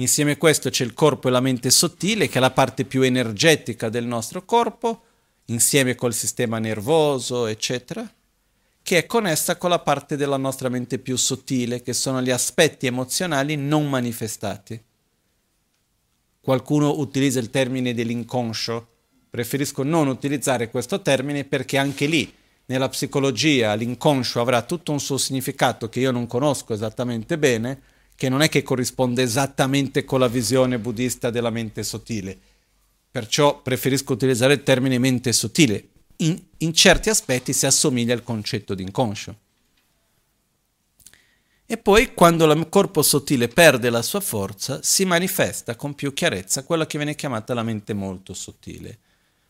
[0.00, 3.02] Insieme a questo c'è il corpo e la mente sottile, che è la parte più
[3.02, 5.02] energetica del nostro corpo,
[5.46, 8.12] insieme col sistema nervoso, eccetera
[8.88, 12.86] che è connessa con la parte della nostra mente più sottile, che sono gli aspetti
[12.86, 14.82] emozionali non manifestati.
[16.40, 18.88] Qualcuno utilizza il termine dell'inconscio,
[19.28, 22.32] preferisco non utilizzare questo termine perché anche lì,
[22.64, 27.82] nella psicologia, l'inconscio avrà tutto un suo significato che io non conosco esattamente bene,
[28.18, 32.36] che non è che corrisponde esattamente con la visione buddista della mente sottile.
[33.12, 38.74] Perciò preferisco utilizzare il termine mente sottile, in, in certi aspetti si assomiglia al concetto
[38.74, 39.38] di inconscio.
[41.64, 46.64] E poi quando il corpo sottile perde la sua forza, si manifesta con più chiarezza
[46.64, 48.98] quella che viene chiamata la mente molto sottile.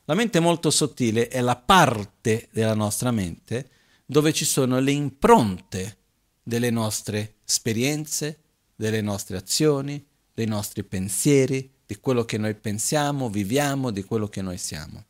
[0.04, 3.70] La mente molto sottile è la parte della nostra mente
[4.04, 5.96] dove ci sono le impronte
[6.42, 8.40] delle nostre esperienze,
[8.78, 14.40] delle nostre azioni, dei nostri pensieri, di quello che noi pensiamo, viviamo, di quello che
[14.40, 15.04] noi siamo.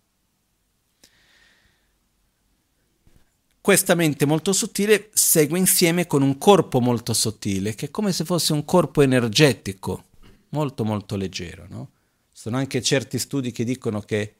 [3.60, 8.24] Questa mente molto sottile segue insieme con un corpo molto sottile, che è come se
[8.24, 10.04] fosse un corpo energetico,
[10.50, 11.66] molto molto leggero.
[11.68, 11.90] No?
[12.32, 14.34] Sono anche certi studi che dicono che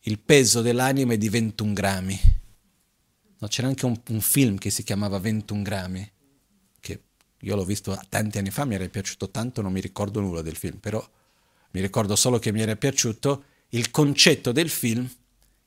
[0.00, 2.20] il peso dell'anima è di 21 grammi.
[3.40, 6.12] No, c'era anche un, un, film che si chiamava 21 grammi,
[7.44, 10.56] io l'ho visto tanti anni fa, mi era piaciuto tanto, non mi ricordo nulla del
[10.56, 11.06] film, però
[11.72, 15.08] mi ricordo solo che mi era piaciuto il concetto del film,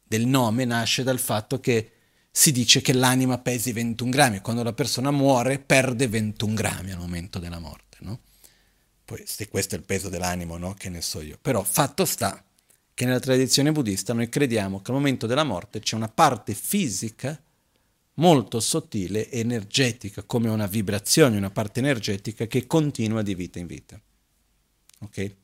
[0.04, 1.92] del nome, nasce dal fatto che
[2.32, 7.00] si dice che l'anima pesi 21 grammi, quando la persona muore perde 21 grammi al
[7.00, 8.20] momento della morte, no?
[9.04, 10.74] Poi se questo è il peso dell'animo, no?
[10.74, 11.38] Che ne so io.
[11.42, 12.44] Però fatto sta
[12.94, 17.40] che nella tradizione buddista noi crediamo che al momento della morte c'è una parte fisica
[18.18, 23.68] molto sottile e energetica, come una vibrazione, una parte energetica che continua di vita in
[23.68, 24.00] vita.
[25.00, 25.36] Ok?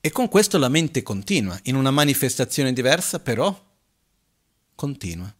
[0.00, 3.56] E con questo la mente continua, in una manifestazione diversa però
[4.74, 5.34] continua.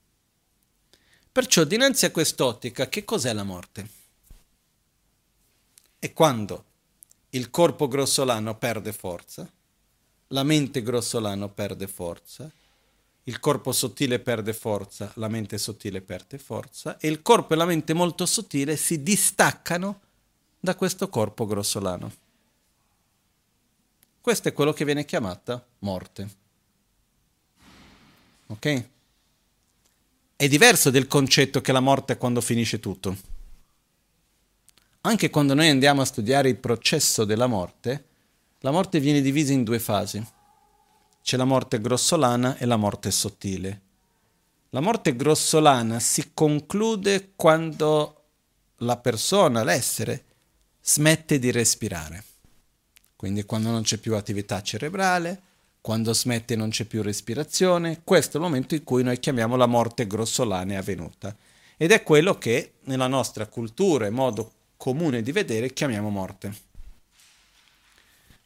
[1.32, 4.00] Perciò dinanzi a quest'ottica che cos'è la morte?
[6.02, 6.64] è quando
[7.30, 9.48] il corpo grossolano perde forza,
[10.26, 12.50] la mente grossolano perde forza,
[13.24, 17.64] il corpo sottile perde forza, la mente sottile perde forza e il corpo e la
[17.64, 20.00] mente molto sottile si distaccano
[20.58, 22.12] da questo corpo grossolano.
[24.20, 26.28] Questo è quello che viene chiamata morte.
[28.46, 28.88] Ok?
[30.36, 33.16] È diverso del concetto che la morte è quando finisce tutto.
[35.02, 38.04] Anche quando noi andiamo a studiare il processo della morte,
[38.60, 40.24] la morte viene divisa in due fasi.
[41.22, 43.80] C'è la morte grossolana e la morte sottile.
[44.70, 48.22] La morte grossolana si conclude quando
[48.78, 50.24] la persona, l'essere,
[50.80, 52.24] smette di respirare.
[53.14, 55.42] Quindi quando non c'è più attività cerebrale,
[55.80, 59.66] quando smette non c'è più respirazione, questo è il momento in cui noi chiamiamo la
[59.66, 61.36] morte grossolana avvenuta.
[61.76, 66.71] Ed è quello che nella nostra cultura e modo comune di vedere chiamiamo morte.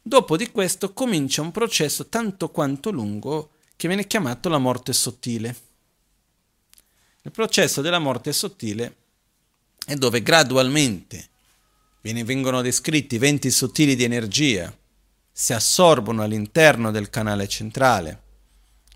[0.07, 5.55] Dopo di questo comincia un processo tanto quanto lungo che viene chiamato la morte sottile.
[7.23, 8.95] Il processo della morte sottile
[9.85, 11.27] è dove gradualmente
[11.99, 14.73] vengono descritti venti sottili di energia,
[15.29, 18.21] si assorbono all'interno del canale centrale,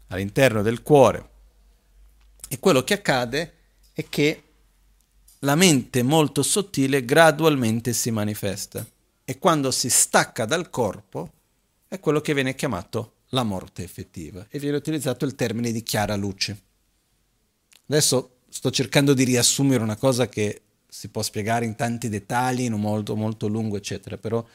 [0.07, 1.29] all'interno del cuore.
[2.47, 3.55] E quello che accade
[3.91, 4.43] è che
[5.39, 8.87] la mente molto sottile gradualmente si manifesta
[9.31, 11.31] e quando si stacca dal corpo
[11.87, 16.17] è quello che viene chiamato la morte effettiva e viene utilizzato il termine di chiara
[16.17, 16.61] luce.
[17.87, 22.73] Adesso sto cercando di riassumere una cosa che si può spiegare in tanti dettagli, in
[22.73, 24.45] un modo molto lungo, eccetera, però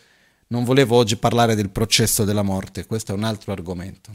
[0.48, 4.14] non volevo oggi parlare del processo della morte, questo è un altro argomento.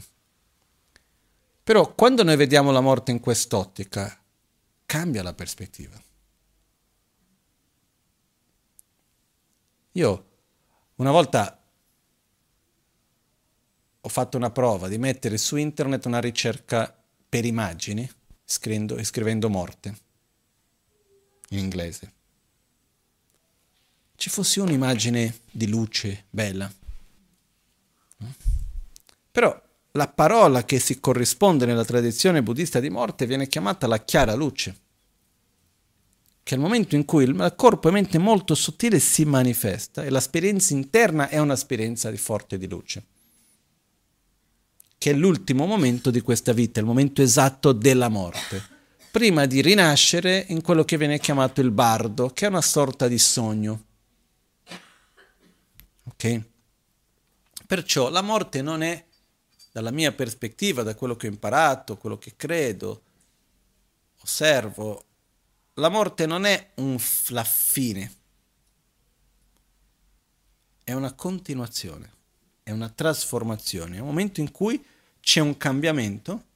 [1.64, 4.16] Però quando noi vediamo la morte in quest'ottica,
[4.86, 6.00] cambia la prospettiva.
[9.94, 10.26] Io
[11.02, 11.60] una volta
[14.00, 16.96] ho fatto una prova di mettere su internet una ricerca
[17.28, 18.08] per immagini,
[18.44, 19.96] scrivendo, scrivendo morte
[21.48, 22.12] in inglese.
[24.14, 26.72] Ci fosse un'immagine di luce bella.
[29.32, 34.34] Però la parola che si corrisponde nella tradizione buddista di morte viene chiamata la chiara
[34.34, 34.76] luce,
[36.42, 40.10] che è il momento in cui il corpo e mente molto sottile si manifesta e
[40.10, 43.04] l'esperienza interna è un'esperienza di forte di luce,
[44.98, 48.70] che è l'ultimo momento di questa vita, il momento esatto della morte
[49.12, 53.18] prima di rinascere in quello che viene chiamato il bardo, che è una sorta di
[53.18, 53.84] sogno.
[56.04, 56.40] Ok?
[57.66, 59.04] Perciò la morte non è,
[59.70, 63.02] dalla mia prospettiva, da quello che ho imparato, quello che credo,
[64.22, 65.04] osservo,
[65.74, 66.98] la morte non è un,
[67.28, 68.12] la fine,
[70.84, 72.12] è una continuazione,
[72.62, 74.84] è una trasformazione, è un momento in cui
[75.20, 76.50] c'è un cambiamento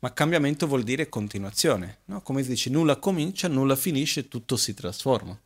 [0.00, 2.22] ma cambiamento vuol dire continuazione, no?
[2.22, 5.38] come si dice, nulla comincia, nulla finisce, tutto si trasforma.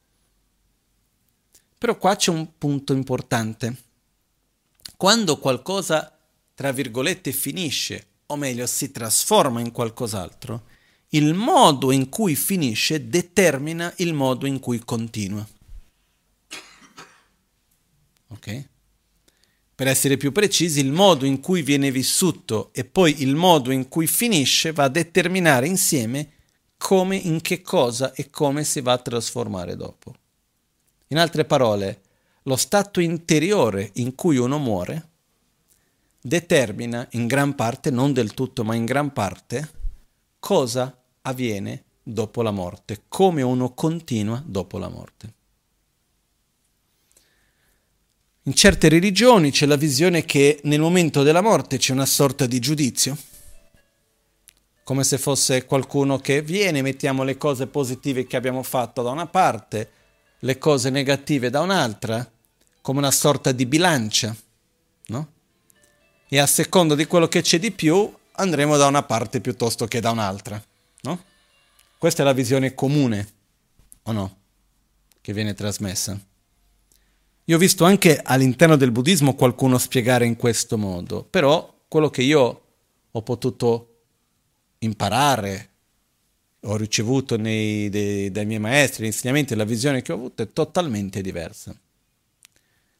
[1.78, 3.76] Però qua c'è un punto importante.
[4.96, 6.16] Quando qualcosa,
[6.54, 10.66] tra virgolette, finisce, o meglio, si trasforma in qualcos'altro,
[11.14, 15.46] il modo in cui finisce determina il modo in cui continua.
[18.28, 18.68] Ok?
[19.74, 23.88] Per essere più precisi, il modo in cui viene vissuto e poi il modo in
[23.88, 26.30] cui finisce va a determinare insieme
[26.78, 30.14] come, in che cosa e come si va a trasformare dopo.
[31.08, 32.00] In altre parole,
[32.44, 35.08] lo stato interiore in cui uno muore
[36.20, 39.80] determina in gran parte, non del tutto, ma in gran parte,
[40.38, 45.34] cosa avviene dopo la morte, come uno continua dopo la morte.
[48.44, 52.58] In certe religioni c'è la visione che nel momento della morte c'è una sorta di
[52.58, 53.16] giudizio,
[54.82, 59.26] come se fosse qualcuno che viene, mettiamo le cose positive che abbiamo fatto da una
[59.26, 59.90] parte,
[60.40, 62.28] le cose negative da un'altra,
[62.80, 64.34] come una sorta di bilancia,
[65.06, 65.28] no?
[66.28, 70.00] E a seconda di quello che c'è di più andremo da una parte piuttosto che
[70.00, 70.60] da un'altra,
[71.02, 71.24] no?
[71.98, 73.28] Questa è la visione comune,
[74.02, 74.36] o no?
[75.20, 76.18] Che viene trasmessa.
[77.44, 82.22] Io ho visto anche all'interno del buddismo qualcuno spiegare in questo modo, però quello che
[82.22, 82.62] io
[83.10, 83.88] ho potuto
[84.78, 85.68] imparare,
[86.60, 90.52] ho ricevuto nei, dei, dai miei maestri, gli insegnamenti, la visione che ho avuto è
[90.52, 91.74] totalmente diversa.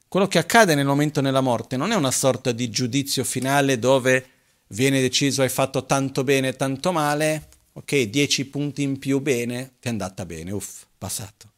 [0.07, 4.25] Quello che accade nel momento della morte non è una sorta di giudizio finale dove
[4.67, 9.87] viene deciso hai fatto tanto bene, tanto male, ok, 10 punti in più bene, ti
[9.87, 11.51] è andata bene, uff, passato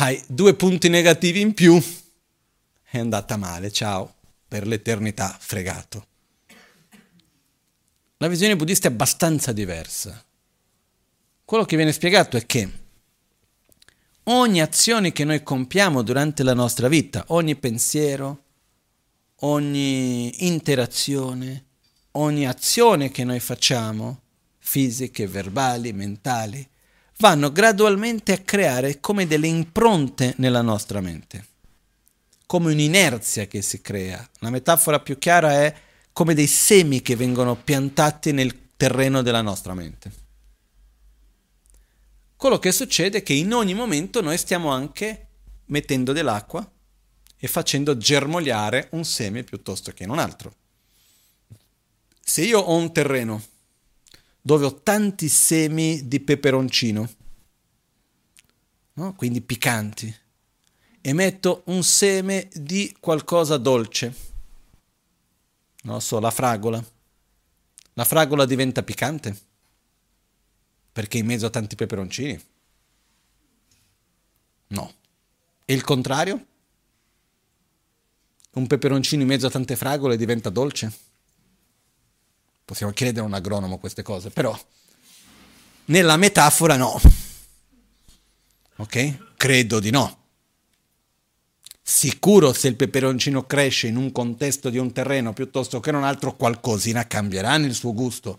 [0.00, 1.82] hai due punti negativi in più,
[2.90, 4.14] è andata male, ciao,
[4.46, 6.06] per l'eternità, fregato.
[8.18, 10.24] La visione buddista è abbastanza diversa.
[11.44, 12.70] Quello che viene spiegato è che
[14.24, 18.44] ogni azione che noi compiamo durante la nostra vita, ogni pensiero,
[19.40, 21.64] ogni interazione,
[22.12, 24.22] ogni azione che noi facciamo,
[24.58, 26.66] fisiche, verbali, mentali,
[27.18, 31.46] vanno gradualmente a creare come delle impronte nella nostra mente,
[32.46, 34.26] come un'inerzia che si crea.
[34.38, 35.74] La metafora più chiara è
[36.12, 40.26] come dei semi che vengono piantati nel terreno della nostra mente.
[42.36, 45.26] Quello che succede è che in ogni momento noi stiamo anche
[45.66, 46.68] mettendo dell'acqua
[47.36, 50.54] e facendo germogliare un seme piuttosto che un altro.
[52.28, 53.42] Se io ho un terreno
[54.42, 57.10] dove ho tanti semi di peperoncino,
[58.92, 59.14] no?
[59.14, 60.14] quindi piccanti,
[61.00, 64.14] e metto un seme di qualcosa dolce,
[65.84, 66.84] non so, la fragola.
[67.94, 69.34] La fragola diventa piccante?
[70.92, 72.38] Perché in mezzo a tanti peperoncini?
[74.66, 74.94] No.
[75.64, 76.46] E il contrario?
[78.50, 81.07] Un peperoncino in mezzo a tante fragole diventa dolce?
[82.68, 84.54] Possiamo chiedere a un agronomo queste cose, però
[85.86, 87.00] nella metafora no.
[88.76, 89.36] Ok?
[89.38, 90.24] Credo di no.
[91.82, 96.04] Sicuro se il peperoncino cresce in un contesto di un terreno piuttosto che in un
[96.04, 98.38] altro, qualcosina cambierà nel suo gusto,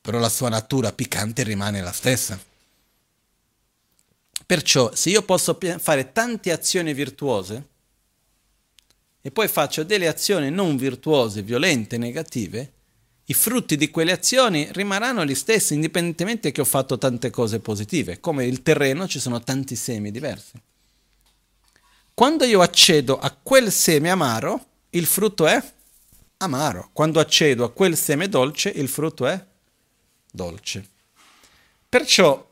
[0.00, 2.42] però la sua natura piccante rimane la stessa.
[4.46, 7.68] Perciò se io posso fare tante azioni virtuose
[9.20, 12.70] e poi faccio delle azioni non virtuose, violente, negative,
[13.28, 18.20] i frutti di quelle azioni rimarranno gli stessi, indipendentemente che ho fatto tante cose positive.
[18.20, 20.52] Come il terreno ci sono tanti semi diversi.
[22.14, 25.62] Quando io accedo a quel seme amaro, il frutto è
[26.38, 26.90] amaro.
[26.92, 29.44] Quando accedo a quel seme dolce, il frutto è
[30.30, 30.88] dolce.
[31.88, 32.48] Perciò,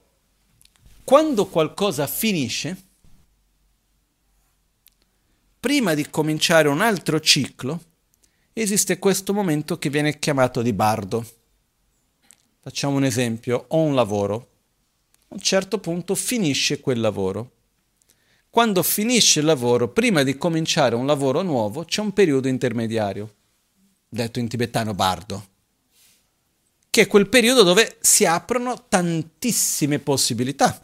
[1.04, 2.82] quando qualcosa finisce,
[5.60, 7.80] prima di cominciare un altro ciclo,
[8.62, 11.26] esiste questo momento che viene chiamato di bardo.
[12.60, 14.48] Facciamo un esempio, ho un lavoro,
[15.28, 17.50] a un certo punto finisce quel lavoro.
[18.48, 23.34] Quando finisce il lavoro, prima di cominciare un lavoro nuovo, c'è un periodo intermediario,
[24.08, 25.48] detto in tibetano bardo,
[26.88, 30.80] che è quel periodo dove si aprono tantissime possibilità.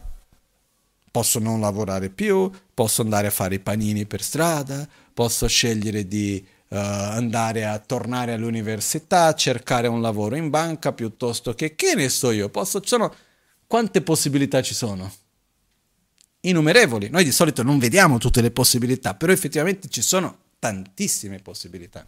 [1.09, 6.45] Posso non lavorare più, posso andare a fare i panini per strada, posso scegliere di
[6.71, 12.31] uh, andare a tornare all'università, cercare un lavoro in banca piuttosto che che ne so
[12.31, 13.13] io, posso, sono,
[13.67, 15.11] quante possibilità ci sono?
[16.41, 17.09] Innumerevoli.
[17.09, 22.05] Noi di solito non vediamo tutte le possibilità, però effettivamente ci sono tantissime possibilità.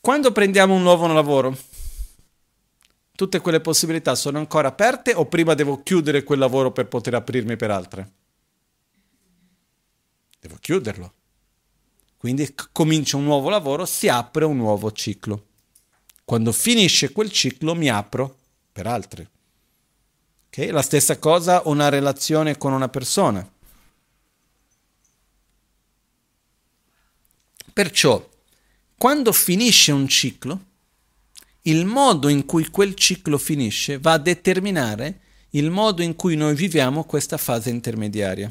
[0.00, 1.56] Quando prendiamo un nuovo lavoro,
[3.14, 7.56] tutte quelle possibilità sono ancora aperte o prima devo chiudere quel lavoro per poter aprirmi
[7.56, 8.10] per altre?
[10.40, 11.12] Devo chiuderlo.
[12.22, 15.46] Quindi comincia un nuovo lavoro, si apre un nuovo ciclo.
[16.24, 18.38] Quando finisce quel ciclo mi apro
[18.70, 19.26] per altri.
[20.46, 20.68] Okay?
[20.68, 23.44] La stessa cosa una relazione con una persona.
[27.72, 28.30] Perciò,
[28.96, 30.64] quando finisce un ciclo,
[31.62, 36.54] il modo in cui quel ciclo finisce va a determinare il modo in cui noi
[36.54, 38.48] viviamo questa fase intermediaria.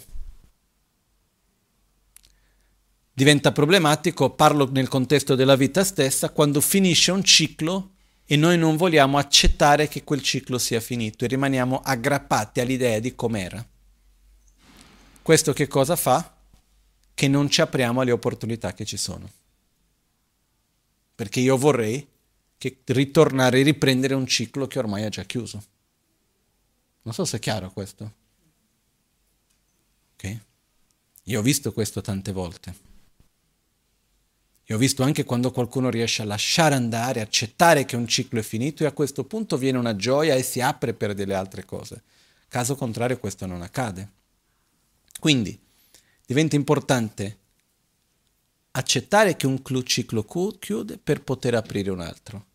[3.14, 7.92] Diventa problematico, parlo nel contesto della vita stessa, quando finisce un ciclo
[8.26, 13.14] e noi non vogliamo accettare che quel ciclo sia finito e rimaniamo aggrappati all'idea di
[13.14, 13.66] com'era.
[15.22, 16.36] Questo che cosa fa?
[17.14, 19.30] Che non ci apriamo alle opportunità che ci sono.
[21.14, 22.08] Perché io vorrei
[22.58, 25.64] che ritornare e riprendere un ciclo che ormai è già chiuso.
[27.04, 28.14] Non so se è chiaro questo.
[30.14, 30.40] Ok?
[31.24, 32.91] Io ho visto questo tante volte.
[34.72, 38.42] E ho visto anche quando qualcuno riesce a lasciare andare, accettare che un ciclo è
[38.42, 42.04] finito e a questo punto viene una gioia e si apre per delle altre cose.
[42.48, 44.10] Caso contrario questo non accade.
[45.20, 45.60] Quindi
[46.26, 47.40] diventa importante
[48.72, 52.46] accettare che un ciclo chiude per poter aprire un altro.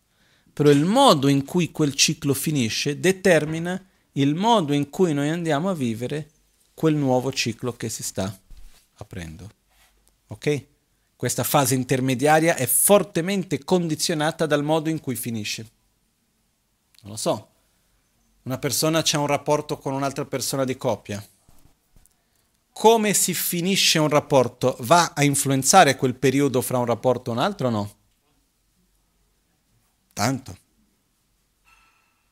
[0.53, 3.79] Però il modo in cui quel ciclo finisce determina
[4.13, 6.31] il modo in cui noi andiamo a vivere
[6.73, 8.35] quel nuovo ciclo che si sta
[8.95, 9.51] aprendo.
[10.29, 10.75] Ok?
[11.17, 15.67] Questa fase intermediaria è fortemente condizionata dal modo in cui finisce.
[17.01, 17.49] Non lo so.
[18.43, 21.21] Una persona c'è un rapporto con un'altra persona di coppia.
[22.71, 27.39] come si finisce un rapporto va a influenzare quel periodo fra un rapporto e un
[27.39, 27.95] altro o no?
[30.13, 30.57] Tanto.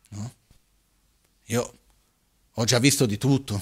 [0.10, 0.34] No?
[1.46, 1.78] Io
[2.54, 3.60] ho già visto di tutto.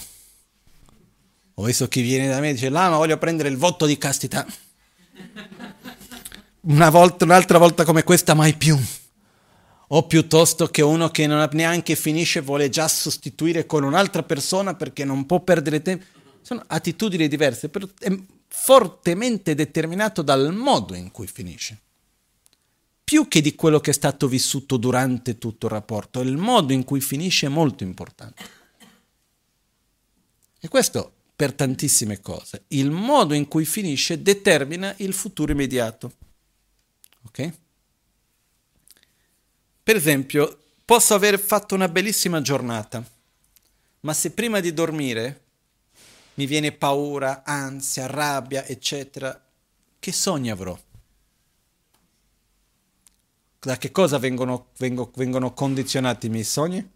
[1.54, 3.98] Ho visto chi viene da me e dice, là, ma voglio prendere il voto di
[3.98, 4.46] castità.
[6.62, 8.78] Una volta, un'altra volta come questa, mai più.
[9.88, 15.04] O piuttosto che uno che non neanche finisce vuole già sostituire con un'altra persona perché
[15.04, 16.06] non può perdere tempo.
[16.42, 21.80] Sono attitudini diverse, però è fortemente determinato dal modo in cui finisce.
[23.04, 26.84] Più che di quello che è stato vissuto durante tutto il rapporto, il modo in
[26.84, 28.44] cui finisce è molto importante.
[30.60, 32.64] E questo per tantissime cose.
[32.70, 36.14] Il modo in cui finisce determina il futuro immediato.
[37.24, 37.54] Ok?
[39.84, 43.06] Per esempio, posso aver fatto una bellissima giornata,
[44.00, 45.42] ma se prima di dormire
[46.36, 49.46] mi viene paura, ansia, rabbia, eccetera,
[50.00, 50.80] che sogni avrò?
[53.60, 56.90] Da che cosa vengono, vengono, vengono condizionati i miei sogni?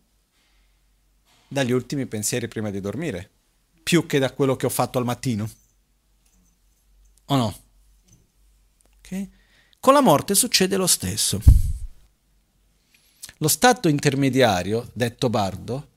[1.50, 3.32] Dagli ultimi pensieri prima di dormire,
[3.88, 5.50] più che da quello che ho fatto al mattino.
[7.28, 7.58] O no?
[8.98, 9.32] Okay?
[9.80, 11.42] Con la morte succede lo stesso.
[13.38, 15.88] Lo stato intermediario, detto Bardo,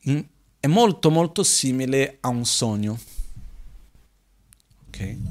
[0.00, 0.26] in,
[0.58, 2.98] è molto molto simile a un sogno.
[4.88, 5.22] Okay?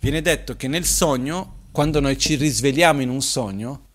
[0.00, 3.88] Viene detto che nel sogno, quando noi ci risvegliamo in un sogno,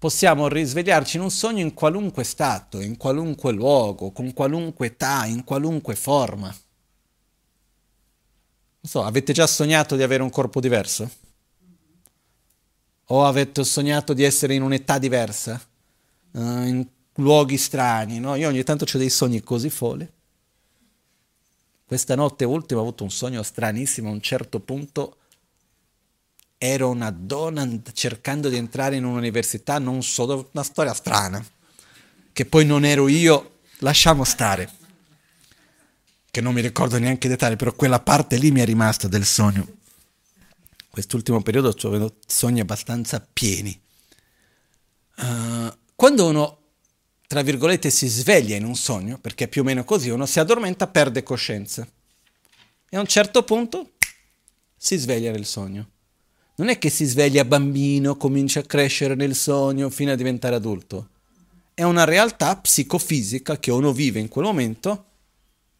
[0.00, 5.44] possiamo risvegliarci in un sogno in qualunque stato, in qualunque luogo, con qualunque età, in
[5.44, 6.46] qualunque forma.
[6.46, 6.56] Non
[8.80, 11.10] so, avete già sognato di avere un corpo diverso?
[13.08, 15.60] O avete sognato di essere in un'età diversa?
[16.30, 16.86] Uh, in
[17.16, 18.36] luoghi strani, no?
[18.36, 20.10] Io ogni tanto ho dei sogni così folli.
[21.84, 25.16] Questa notte ultima ho avuto un sogno stranissimo, a un certo punto
[26.62, 31.42] ero una donna cercando di entrare in un'università, non so una storia strana,
[32.32, 34.70] che poi non ero io, lasciamo stare,
[36.30, 39.24] che non mi ricordo neanche i dettagli, però quella parte lì mi è rimasta del
[39.24, 39.66] sogno.
[40.90, 43.80] Quest'ultimo periodo ho avuto sogni abbastanza pieni.
[45.16, 46.60] Uh, quando uno
[47.30, 50.88] tra virgolette, si sveglia in un sogno, perché più o meno così uno si addormenta,
[50.88, 51.88] perde coscienza.
[52.88, 53.92] E a un certo punto
[54.76, 55.88] si sveglia nel sogno.
[56.60, 61.08] Non è che si sveglia bambino, comincia a crescere nel sogno fino a diventare adulto.
[61.72, 65.06] È una realtà psicofisica che uno vive in quel momento,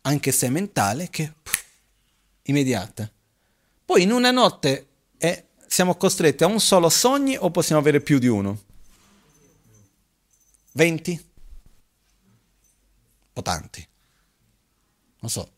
[0.00, 1.64] anche se mentale, che pff,
[2.44, 3.12] immediata.
[3.84, 4.86] Poi in una notte
[5.18, 8.58] è, siamo costretti a un solo sogno o possiamo avere più di uno?
[10.72, 11.28] 20?
[13.34, 13.86] o tanti.
[15.20, 15.52] Non so.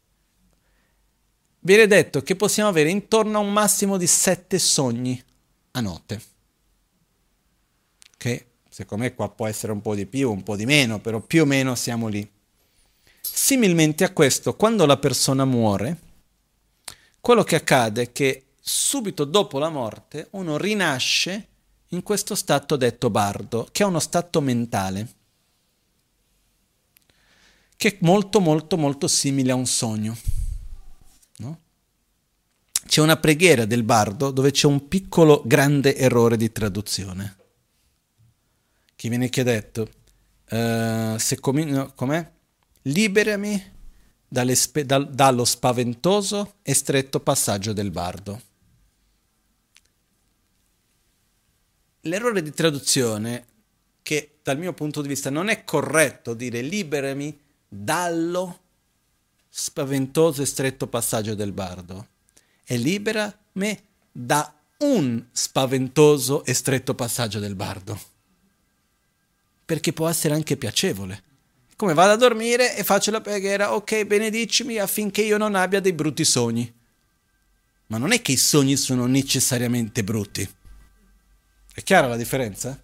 [1.64, 5.22] Viene detto che possiamo avere intorno a un massimo di sette sogni
[5.72, 6.20] a notte.
[8.16, 11.20] Che secondo me qua può essere un po' di più, un po' di meno, però
[11.20, 12.28] più o meno siamo lì.
[13.20, 15.98] Similmente a questo, quando la persona muore,
[17.20, 21.46] quello che accade è che subito dopo la morte uno rinasce
[21.88, 25.20] in questo stato detto bardo, che è uno stato mentale
[27.82, 30.16] che è molto molto molto simile a un sogno.
[32.84, 37.36] C'è una preghiera del bardo dove c'è un piccolo grande errore di traduzione.
[38.94, 39.88] Che viene chiedetto,
[40.50, 42.30] uh, se com- no, com'è?
[42.82, 43.72] Liberami
[44.28, 48.42] dal- dallo spaventoso e stretto passaggio del bardo.
[52.02, 53.46] L'errore di traduzione,
[54.02, 58.58] che dal mio punto di vista non è corretto dire liberami dallo
[59.48, 62.08] spaventoso e stretto passaggio del bardo
[62.72, 68.00] e libera me da un spaventoso e stretto passaggio del bardo.
[69.66, 71.22] Perché può essere anche piacevole.
[71.76, 75.92] Come vado a dormire e faccio la preghiera, ok, benedicimi affinché io non abbia dei
[75.92, 76.72] brutti sogni.
[77.88, 80.48] Ma non è che i sogni sono necessariamente brutti.
[81.74, 82.82] È chiara la differenza?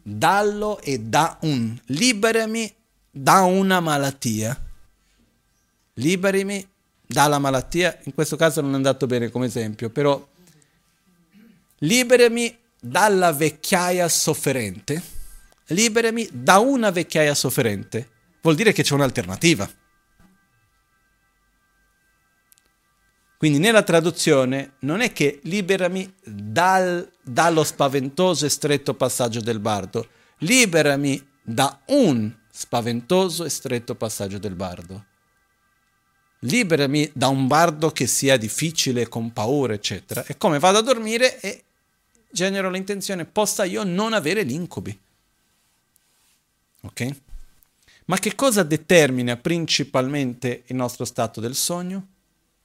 [0.00, 1.76] Dallo e da un.
[1.86, 2.72] Liberami
[3.10, 4.56] da una malattia.
[5.94, 6.64] Liberimi
[7.08, 10.24] dalla malattia, in questo caso non è andato bene come esempio, però
[11.78, 15.02] liberami dalla vecchiaia sofferente,
[15.68, 18.08] liberami da una vecchiaia sofferente,
[18.42, 19.68] vuol dire che c'è un'alternativa.
[23.38, 30.08] Quindi nella traduzione non è che liberami dal, dallo spaventoso e stretto passaggio del bardo,
[30.38, 35.04] liberami da un spaventoso e stretto passaggio del bardo.
[36.40, 40.24] Liberami da un bardo che sia difficile, con paura, eccetera.
[40.26, 41.64] E come vado a dormire e
[42.30, 44.96] genero l'intenzione, possa io non avere gli incubi.
[46.82, 47.16] Ok?
[48.06, 52.06] Ma che cosa determina principalmente il nostro stato del sogno?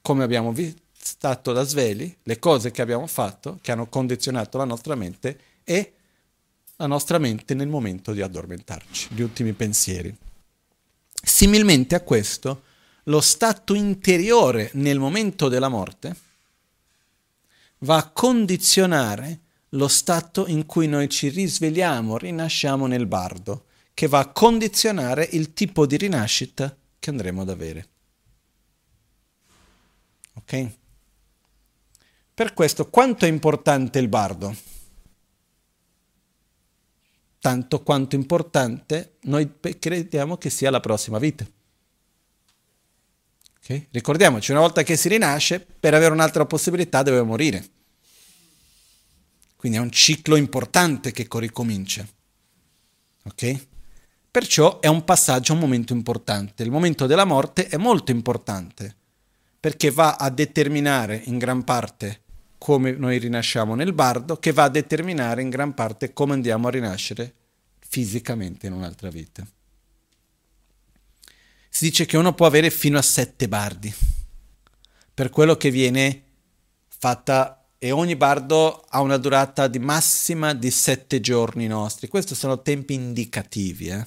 [0.00, 4.64] Come abbiamo visto, stato da svegli, le cose che abbiamo fatto, che hanno condizionato la
[4.64, 5.92] nostra mente e
[6.76, 10.14] la nostra mente nel momento di addormentarci, gli ultimi pensieri.
[11.12, 12.62] Similmente a questo,
[13.04, 16.16] lo stato interiore nel momento della morte
[17.78, 19.40] va a condizionare
[19.70, 25.52] lo stato in cui noi ci risvegliamo, rinasciamo nel bardo, che va a condizionare il
[25.52, 27.88] tipo di rinascita che andremo ad avere.
[30.34, 30.70] Ok?
[32.32, 34.56] Per questo, quanto è importante il bardo?
[37.38, 41.46] Tanto quanto importante noi crediamo che sia la prossima vita.
[43.64, 43.88] Okay?
[43.90, 47.64] Ricordiamoci, una volta che si rinasce, per avere un'altra possibilità deve morire.
[49.56, 52.06] Quindi è un ciclo importante che ricomincia.
[53.24, 53.66] Ok?
[54.30, 56.62] Perciò è un passaggio, un momento importante.
[56.62, 58.96] Il momento della morte è molto importante
[59.58, 62.20] perché va a determinare in gran parte
[62.58, 66.70] come noi rinasciamo nel bardo, che va a determinare in gran parte come andiamo a
[66.70, 67.34] rinascere
[67.78, 69.46] fisicamente in un'altra vita.
[71.76, 73.92] Si dice che uno può avere fino a sette bardi,
[75.12, 76.22] per quello che viene
[76.86, 82.06] fatta e ogni bardo ha una durata di massima di sette giorni nostri.
[82.06, 84.06] Questi sono tempi indicativi, eh?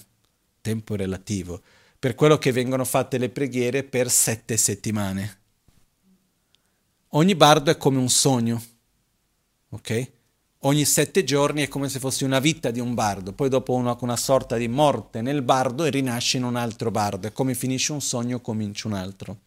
[0.62, 1.62] tempo relativo,
[2.00, 5.40] per quello che vengono fatte le preghiere per sette settimane.
[7.10, 8.64] Ogni bardo è come un sogno,
[9.72, 10.12] ok?
[10.68, 13.96] Ogni sette giorni è come se fosse una vita di un bardo, poi dopo una,
[14.02, 17.94] una sorta di morte nel bardo e rinasce in un altro bardo, e come finisce
[17.94, 19.38] un sogno comincia un altro.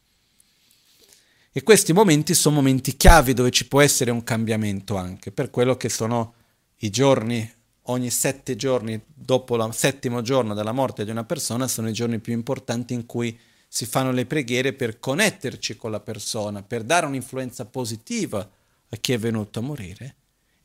[1.52, 5.76] E questi momenti sono momenti chiavi dove ci può essere un cambiamento anche, per quello
[5.76, 6.32] che sono
[6.78, 7.52] i giorni,
[7.82, 12.18] ogni sette giorni dopo il settimo giorno della morte di una persona, sono i giorni
[12.18, 17.04] più importanti in cui si fanno le preghiere per connetterci con la persona, per dare
[17.04, 20.14] un'influenza positiva a chi è venuto a morire,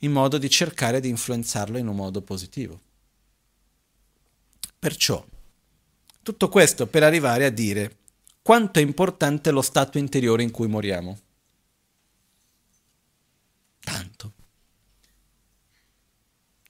[0.05, 2.79] in modo di cercare di influenzarlo in un modo positivo.
[4.79, 5.25] Perciò,
[6.21, 7.97] tutto questo per arrivare a dire
[8.41, 11.19] quanto è importante lo stato interiore in cui moriamo.
[13.79, 14.33] Tanto.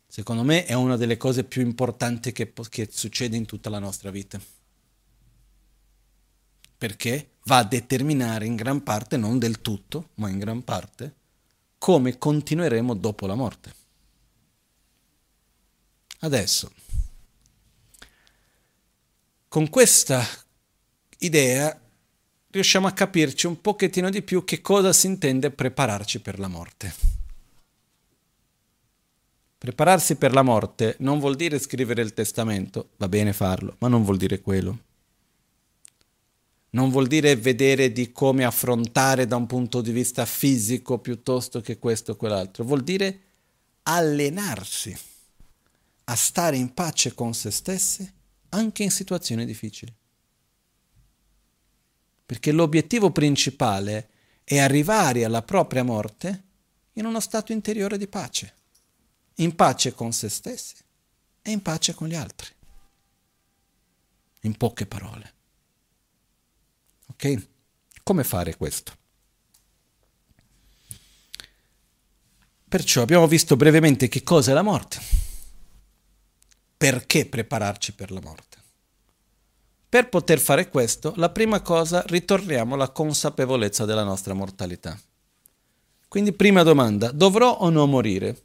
[0.08, 4.12] Secondo me è una delle cose più importanti che, che succede in tutta la nostra
[4.12, 4.40] vita.
[6.78, 11.16] Perché va a determinare in gran parte, non del tutto, ma in gran parte,
[11.86, 13.74] come continueremo dopo la morte.
[16.22, 16.72] Adesso,
[19.48, 20.26] con questa
[21.20, 21.80] idea
[22.50, 26.92] riusciamo a capirci un pochettino di più che cosa si intende prepararci per la morte.
[29.56, 34.04] Prepararsi per la morte non vuol dire scrivere il testamento, va bene farlo, ma non
[34.04, 34.85] vuol dire quello.
[36.76, 41.80] Non vuol dire vedere di come affrontare da un punto di vista fisico piuttosto che
[41.80, 43.22] questo o quell'altro, vuol dire
[43.84, 44.98] allenarsi
[46.06, 48.10] a stare in pace con se stessi
[48.50, 49.94] anche in situazioni difficili
[52.26, 54.10] perché l'obiettivo principale
[54.44, 56.44] è arrivare alla propria morte
[56.94, 58.54] in uno stato interiore di pace,
[59.36, 60.76] in pace con se stessi
[61.42, 62.50] e in pace con gli altri.
[64.42, 65.34] In poche parole.
[67.16, 67.48] Ok?
[68.04, 68.94] Come fare questo?
[72.68, 75.00] Perciò abbiamo visto brevemente che cosa è la morte,
[76.76, 78.58] perché prepararci per la morte.
[79.88, 85.00] Per poter fare questo, la prima cosa ritorniamo alla consapevolezza della nostra mortalità.
[86.10, 88.42] Quindi prima domanda, dovrò o no morire?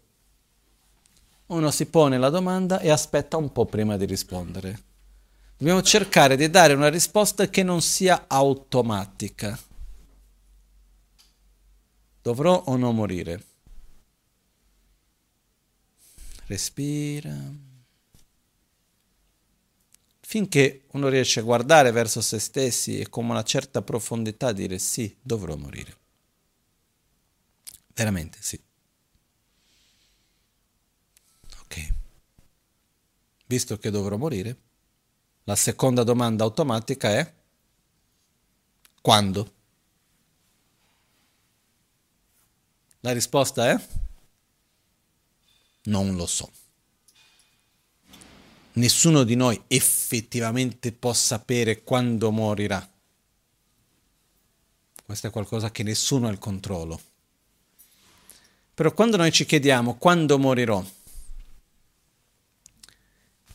[1.46, 4.89] Uno si pone la domanda e aspetta un po' prima di rispondere.
[5.61, 9.58] Dobbiamo cercare di dare una risposta che non sia automatica.
[12.22, 13.44] Dovrò o no morire?
[16.46, 17.36] Respira
[20.20, 25.14] finché uno riesce a guardare verso se stessi e con una certa profondità dire sì,
[25.20, 25.94] dovrò morire.
[27.92, 28.58] Veramente sì.
[31.61, 31.92] Ok.
[33.44, 34.56] Visto che dovrò morire,
[35.51, 37.34] la seconda domanda automatica è
[39.01, 39.53] quando?
[43.01, 43.86] La risposta è
[45.82, 46.53] non lo so
[48.74, 52.88] nessuno di noi effettivamente può sapere quando morirà.
[55.05, 57.01] Questo è qualcosa che nessuno ha il controllo.
[58.72, 60.82] Però quando noi ci chiediamo quando morirò,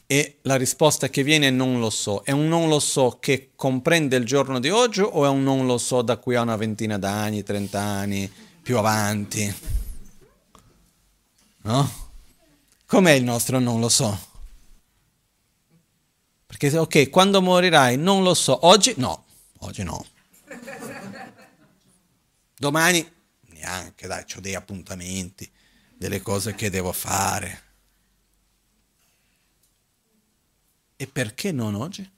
[0.08, 2.24] e la risposta che viene è non lo so.
[2.24, 5.66] È un non lo so che comprende il giorno di oggi o è un non
[5.66, 8.32] lo so da qui a una ventina d'anni, trent'anni,
[8.62, 9.54] più avanti?
[11.62, 12.04] No?
[12.86, 14.34] Com'è il nostro non lo so?
[16.46, 18.66] Perché ok, quando morirai non lo so.
[18.68, 19.26] Oggi no,
[19.60, 20.06] oggi no.
[22.58, 23.12] Domani
[23.50, 25.52] neanche, dai, ho dei appuntamenti,
[25.98, 27.64] delle cose che devo fare.
[30.98, 32.10] E perché non oggi?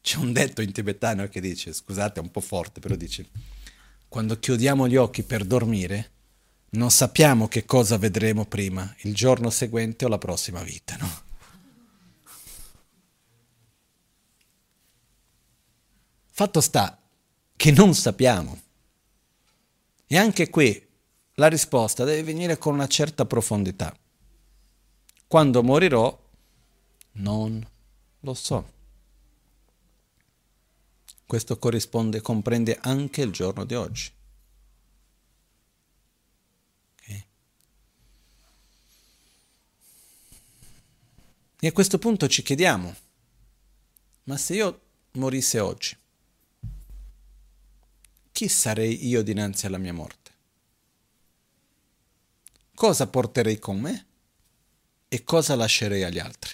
[0.00, 3.28] C'è un detto in tibetano che dice, scusate è un po' forte, però dice,
[4.08, 6.10] quando chiudiamo gli occhi per dormire,
[6.70, 11.22] non sappiamo che cosa vedremo prima, il giorno seguente o la prossima vita, no?
[16.26, 17.00] Fatto sta
[17.56, 18.60] che non sappiamo.
[20.06, 20.84] E anche qui
[21.34, 23.96] la risposta deve venire con una certa profondità.
[25.26, 26.16] Quando morirò,
[27.12, 27.66] non
[28.20, 28.72] lo so.
[31.26, 34.12] Questo corrisponde, comprende anche il giorno di oggi.
[37.00, 37.24] Okay.
[41.58, 42.94] E a questo punto ci chiediamo,
[44.24, 44.80] ma se io
[45.12, 45.96] morisse oggi,
[48.30, 50.23] chi sarei io dinanzi alla mia morte?
[52.74, 54.06] Cosa porterei con me
[55.08, 56.52] e cosa lascerei agli altri.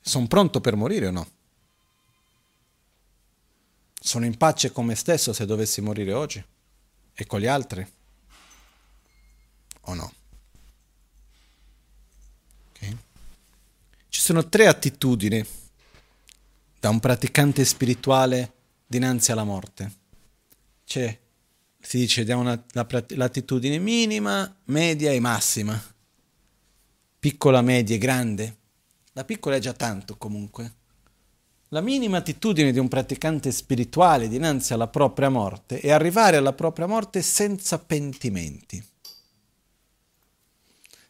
[0.00, 1.30] Sono pronto per morire o no?
[3.98, 6.44] Sono in pace con me stesso se dovessi morire oggi
[7.14, 7.90] e con gli altri?
[9.86, 10.12] O no?
[12.68, 12.96] Okay.
[14.08, 15.42] Ci sono tre attitudini
[16.78, 18.52] da un praticante spirituale
[18.86, 20.02] dinanzi alla morte.
[20.84, 21.22] C'è
[21.84, 25.80] si dice diamo una, la, l'attitudine minima, media e massima.
[27.18, 28.56] Piccola, media e grande.
[29.12, 30.76] La piccola è già tanto comunque.
[31.68, 36.86] La minima attitudine di un praticante spirituale dinanzi alla propria morte è arrivare alla propria
[36.86, 38.82] morte senza pentimenti.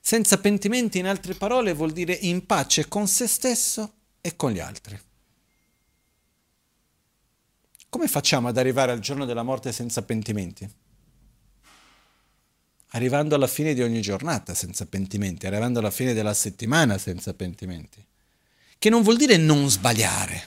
[0.00, 4.58] Senza pentimenti, in altre parole, vuol dire in pace con se stesso e con gli
[4.58, 4.98] altri.
[7.94, 10.68] Come facciamo ad arrivare al giorno della morte senza pentimenti?
[12.88, 18.04] Arrivando alla fine di ogni giornata senza pentimenti, arrivando alla fine della settimana senza pentimenti.
[18.76, 20.42] Che non vuol dire non sbagliare.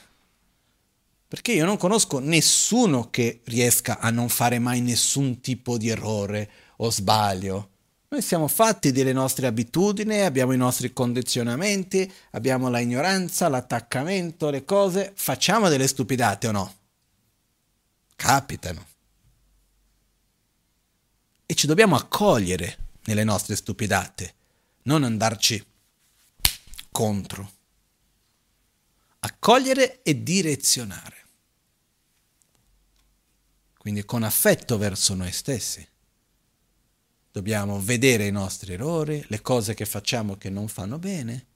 [1.26, 6.50] Perché io non conosco nessuno che riesca a non fare mai nessun tipo di errore
[6.76, 7.70] o sbaglio.
[8.08, 14.66] Noi siamo fatti delle nostre abitudini, abbiamo i nostri condizionamenti, abbiamo la ignoranza, l'attaccamento, le
[14.66, 16.77] cose, facciamo delle stupidate o no?
[18.18, 18.84] Capitano.
[21.46, 24.34] E ci dobbiamo accogliere nelle nostre stupidate,
[24.82, 25.64] non andarci
[26.90, 27.52] contro.
[29.20, 31.26] Accogliere e direzionare.
[33.78, 35.86] Quindi con affetto verso noi stessi.
[37.30, 41.46] Dobbiamo vedere i nostri errori, le cose che facciamo che non fanno bene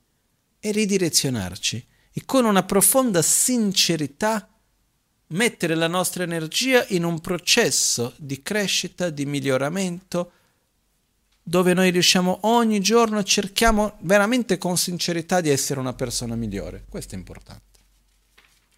[0.61, 4.52] e ridirezionarci e con una profonda sincerità
[5.33, 10.33] mettere la nostra energia in un processo di crescita, di miglioramento,
[11.43, 16.85] dove noi riusciamo ogni giorno, cerchiamo veramente con sincerità di essere una persona migliore.
[16.89, 17.81] Questo è importante.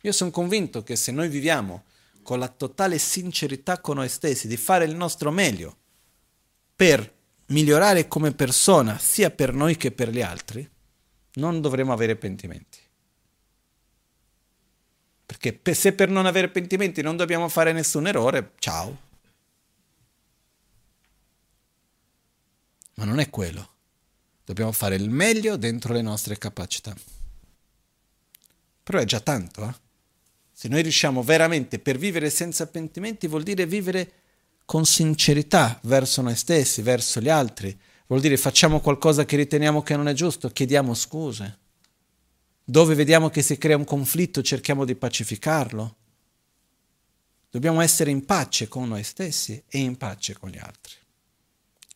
[0.00, 1.84] Io sono convinto che se noi viviamo
[2.22, 5.76] con la totale sincerità con noi stessi, di fare il nostro meglio
[6.74, 7.12] per
[7.46, 10.68] migliorare come persona, sia per noi che per gli altri,
[11.34, 12.78] non dovremo avere pentimenti.
[15.26, 18.98] Perché se per non avere pentimenti non dobbiamo fare nessun errore, ciao.
[22.94, 23.68] Ma non è quello.
[24.44, 26.94] Dobbiamo fare il meglio dentro le nostre capacità.
[28.82, 29.74] Però è già tanto, eh?
[30.52, 34.12] Se noi riusciamo veramente per vivere senza pentimenti vuol dire vivere
[34.64, 37.76] con sincerità verso noi stessi, verso gli altri.
[38.06, 41.58] Vuol dire facciamo qualcosa che riteniamo che non è giusto, chiediamo scuse.
[42.64, 45.96] Dove vediamo che si crea un conflitto cerchiamo di pacificarlo.
[47.50, 50.94] Dobbiamo essere in pace con noi stessi e in pace con gli altri.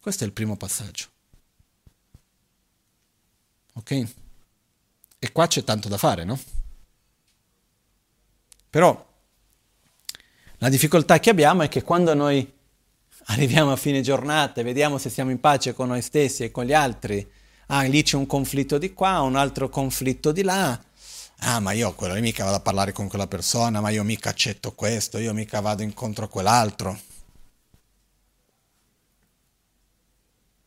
[0.01, 1.07] Questo è il primo passaggio.
[3.73, 4.09] Ok?
[5.19, 6.39] E qua c'è tanto da fare, no?
[8.71, 9.07] Però
[10.59, 12.53] la difficoltà che abbiamo è che quando noi
[13.27, 16.65] arriviamo a fine giornata e vediamo se siamo in pace con noi stessi e con
[16.65, 17.29] gli altri,
[17.71, 20.81] Ah, lì c'è un conflitto di qua, un altro conflitto di là.
[21.41, 24.31] Ah, ma io quello lì mica vado a parlare con quella persona, ma io mica
[24.31, 26.99] accetto questo, io mica vado incontro a quell'altro.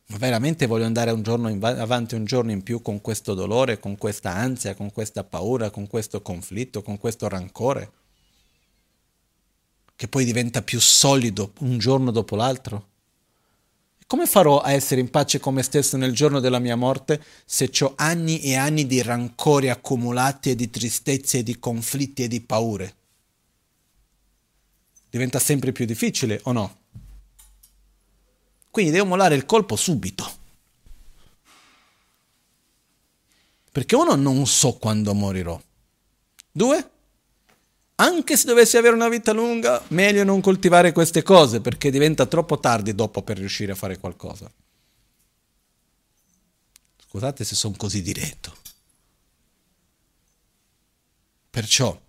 [0.06, 3.80] Ma veramente voglio andare un giorno in, avanti un giorno in più con questo dolore,
[3.80, 7.90] con questa ansia, con questa paura, con questo conflitto, con questo rancore?
[9.96, 12.91] Che poi diventa più solido un giorno dopo l'altro?
[14.12, 17.70] Come farò a essere in pace con me stesso nel giorno della mia morte se
[17.80, 22.42] ho anni e anni di rancori accumulati e di tristezze e di conflitti e di
[22.42, 22.94] paure?
[25.08, 26.76] Diventa sempre più difficile o no?
[28.70, 30.30] Quindi devo mollare il colpo subito.
[33.72, 35.58] Perché uno non so quando morirò.
[36.50, 36.90] Due,
[37.96, 42.58] anche se dovessi avere una vita lunga, meglio non coltivare queste cose perché diventa troppo
[42.58, 44.50] tardi dopo per riuscire a fare qualcosa.
[47.06, 48.56] Scusate se sono così diretto.
[51.50, 52.00] Perciò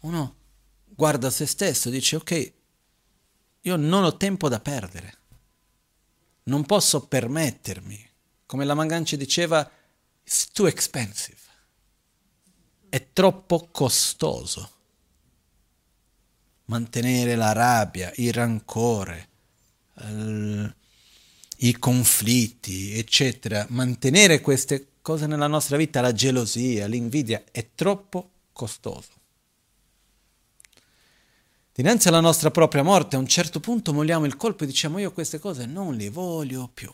[0.00, 0.34] uno
[0.86, 2.52] guarda se stesso dice ok,
[3.62, 5.18] io non ho tempo da perdere,
[6.44, 8.10] non posso permettermi,
[8.46, 9.68] come la Manganci diceva,
[10.22, 11.45] it's too expensive
[12.88, 14.70] è troppo costoso.
[16.66, 19.28] Mantenere la rabbia, il rancore,
[20.08, 20.74] il,
[21.58, 29.14] i conflitti, eccetera, mantenere queste cose nella nostra vita, la gelosia, l'invidia, è troppo costoso.
[31.72, 35.12] Dinanzi alla nostra propria morte, a un certo punto molliamo il colpo e diciamo io
[35.12, 36.90] queste cose non le voglio più.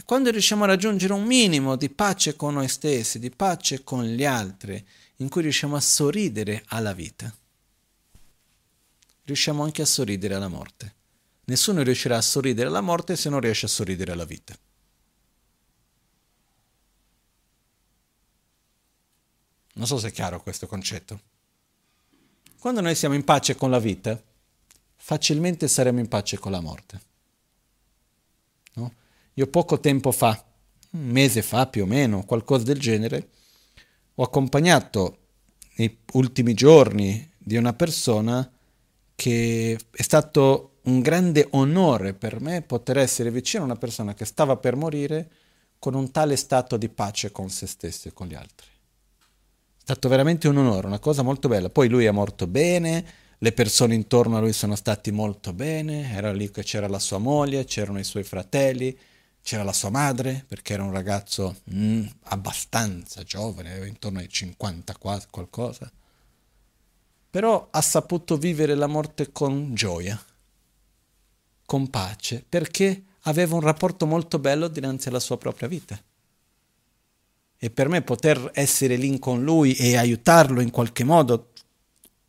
[0.00, 4.02] E quando riusciamo a raggiungere un minimo di pace con noi stessi, di pace con
[4.02, 4.82] gli altri,
[5.16, 7.30] in cui riusciamo a sorridere alla vita,
[9.24, 10.94] riusciamo anche a sorridere alla morte.
[11.44, 14.56] Nessuno riuscirà a sorridere alla morte se non riesce a sorridere alla vita.
[19.74, 21.20] Non so se è chiaro questo concetto.
[22.58, 24.18] Quando noi siamo in pace con la vita,
[24.96, 27.08] facilmente saremo in pace con la morte.
[29.34, 30.44] Io poco tempo fa,
[30.90, 33.28] un mese fa più o meno, qualcosa del genere,
[34.14, 35.18] ho accompagnato
[35.76, 38.50] nei ultimi giorni di una persona
[39.14, 44.24] che è stato un grande onore per me poter essere vicino a una persona che
[44.24, 45.30] stava per morire
[45.78, 48.66] con un tale stato di pace con se stesso e con gli altri.
[48.66, 51.70] È stato veramente un onore, una cosa molto bella.
[51.70, 53.04] Poi lui è morto bene,
[53.38, 57.18] le persone intorno a lui sono stati molto bene, era lì che c'era la sua
[57.18, 58.96] moglie, c'erano i suoi fratelli,
[59.42, 64.96] c'era la sua madre, perché era un ragazzo mm, abbastanza giovane, aveva intorno ai 50
[64.96, 65.90] quasi qualcosa.
[67.30, 70.20] Però ha saputo vivere la morte con gioia,
[71.64, 76.00] con pace, perché aveva un rapporto molto bello dinanzi alla sua propria vita.
[77.62, 81.50] E per me poter essere lì con lui e aiutarlo in qualche modo,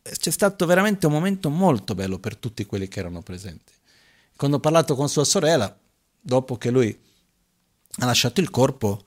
[0.02, 3.72] c'è stato veramente un momento molto bello per tutti quelli che erano presenti.
[4.36, 5.74] Quando ho parlato con sua sorella,
[6.22, 6.96] dopo che lui
[7.98, 9.04] ha lasciato il corpo,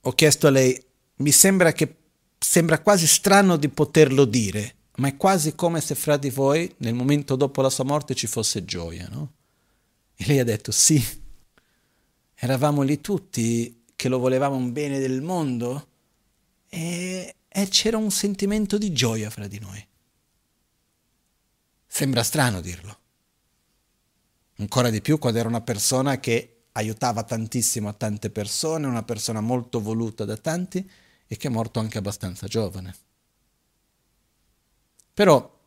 [0.00, 0.82] ho chiesto a lei,
[1.16, 1.96] mi sembra che
[2.38, 6.94] sembra quasi strano di poterlo dire, ma è quasi come se fra di voi, nel
[6.94, 9.34] momento dopo la sua morte, ci fosse gioia, no?
[10.16, 11.02] E lei ha detto, sì,
[12.34, 15.88] eravamo lì tutti che lo volevamo un bene del mondo
[16.68, 19.86] e, e c'era un sentimento di gioia fra di noi.
[21.86, 22.99] Sembra strano dirlo.
[24.60, 29.40] Ancora di più quando era una persona che aiutava tantissimo a tante persone, una persona
[29.40, 30.88] molto voluta da tanti
[31.26, 32.94] e che è morto anche abbastanza giovane.
[35.14, 35.58] Però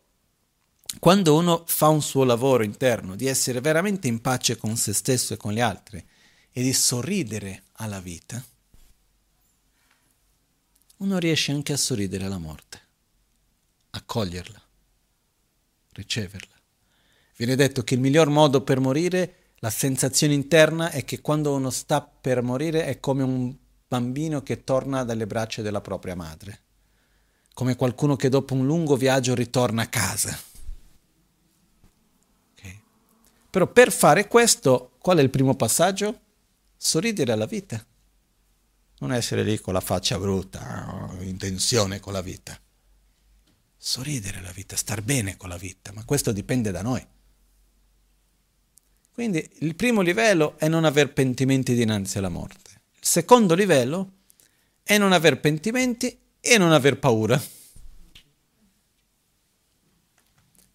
[0.99, 5.33] quando uno fa un suo lavoro interno di essere veramente in pace con se stesso
[5.33, 6.05] e con gli altri
[6.51, 8.43] e di sorridere alla vita,
[10.97, 12.79] uno riesce anche a sorridere alla morte,
[13.89, 14.61] accoglierla,
[15.93, 16.52] riceverla.
[17.43, 21.71] Viene detto che il miglior modo per morire, la sensazione interna è che quando uno
[21.71, 23.53] sta per morire è come un
[23.85, 26.61] bambino che torna dalle braccia della propria madre,
[27.53, 30.39] come qualcuno che dopo un lungo viaggio ritorna a casa.
[32.53, 32.81] Okay.
[33.49, 36.21] Però per fare questo, qual è il primo passaggio?
[36.77, 37.85] Sorridere alla vita.
[38.99, 42.57] Non essere lì con la faccia brutta, in tensione con la vita.
[43.75, 47.05] Sorridere alla vita, star bene con la vita, ma questo dipende da noi.
[49.13, 52.81] Quindi il primo livello è non aver pentimenti dinanzi alla morte.
[52.95, 54.11] Il secondo livello
[54.81, 57.39] è non aver pentimenti e non aver paura.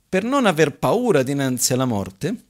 [0.08, 2.44] Per non aver paura dinanzi alla morte,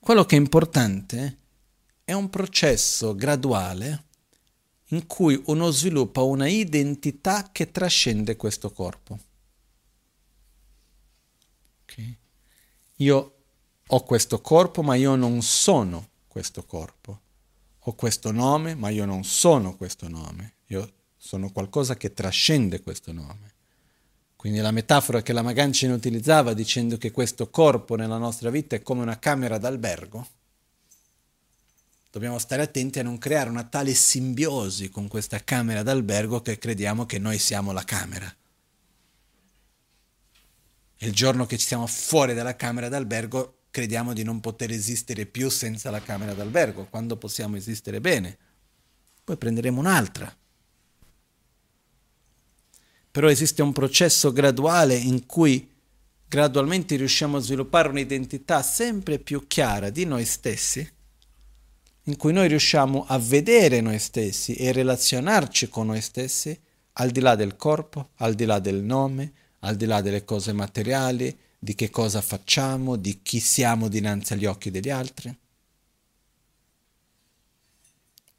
[0.00, 1.38] quello che è importante
[2.02, 4.06] è un processo graduale
[4.86, 9.18] in cui uno sviluppa una identità che trascende questo corpo.
[11.84, 12.18] Okay.
[12.96, 13.37] Io
[13.90, 17.20] ho questo corpo, ma io non sono questo corpo.
[17.80, 20.54] Ho questo nome, ma io non sono questo nome.
[20.66, 23.54] Io sono qualcosa che trascende questo nome.
[24.36, 28.82] Quindi la metafora che la Magancina utilizzava dicendo che questo corpo nella nostra vita è
[28.82, 30.26] come una camera d'albergo,
[32.10, 37.04] dobbiamo stare attenti a non creare una tale simbiosi con questa camera d'albergo che crediamo
[37.04, 38.32] che noi siamo la camera.
[40.98, 45.48] Il giorno che ci siamo fuori dalla camera d'albergo crediamo di non poter esistere più
[45.48, 48.36] senza la camera d'albergo, quando possiamo esistere bene.
[49.24, 50.34] Poi prenderemo un'altra
[53.18, 55.68] però esiste un processo graduale in cui
[56.28, 60.88] gradualmente riusciamo a sviluppare un'identità sempre più chiara di noi stessi,
[62.04, 66.56] in cui noi riusciamo a vedere noi stessi e relazionarci con noi stessi
[66.92, 70.52] al di là del corpo, al di là del nome, al di là delle cose
[70.52, 75.36] materiali, di che cosa facciamo, di chi siamo dinanzi agli occhi degli altri.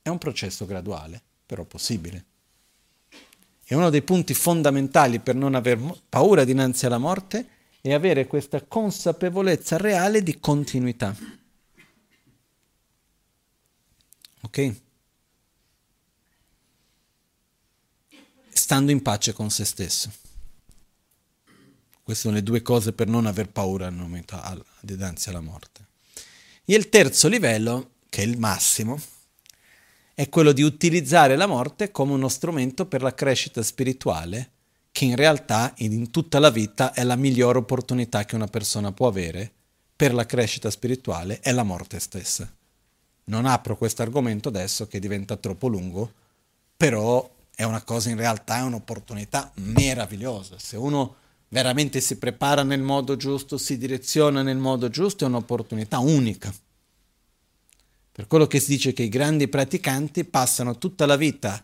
[0.02, 2.26] È un processo graduale, però possibile.
[3.66, 7.48] E uno dei punti fondamentali per non aver paura dinanzi alla morte
[7.82, 11.16] è avere questa consapevolezza reale di continuità.
[14.42, 14.76] Ok?
[18.50, 20.12] Stando in pace con se stesso.
[22.10, 23.94] Queste sono le due cose per non aver paura
[24.80, 25.86] dinanzi alla morte.
[26.66, 29.00] E il terzo livello, che è il massimo,
[30.16, 34.50] è quello di utilizzare la morte come uno strumento per la crescita spirituale,
[34.92, 39.06] che in realtà in tutta la vita è la migliore opportunità che una persona può
[39.06, 39.52] avere
[39.96, 42.52] per la crescita spirituale, è la morte stessa.
[43.26, 46.12] Non apro questo argomento adesso che diventa troppo lungo,
[46.76, 50.56] però è una cosa in realtà, è un'opportunità meravigliosa.
[50.58, 51.18] Se uno
[51.50, 56.54] veramente si prepara nel modo giusto, si direziona nel modo giusto, è un'opportunità unica.
[58.12, 61.64] Per quello che si dice che i grandi praticanti passano tutta la vita,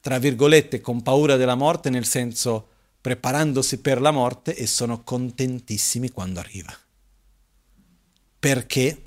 [0.00, 2.68] tra virgolette, con paura della morte, nel senso
[3.00, 6.74] preparandosi per la morte e sono contentissimi quando arriva.
[8.38, 9.02] Perché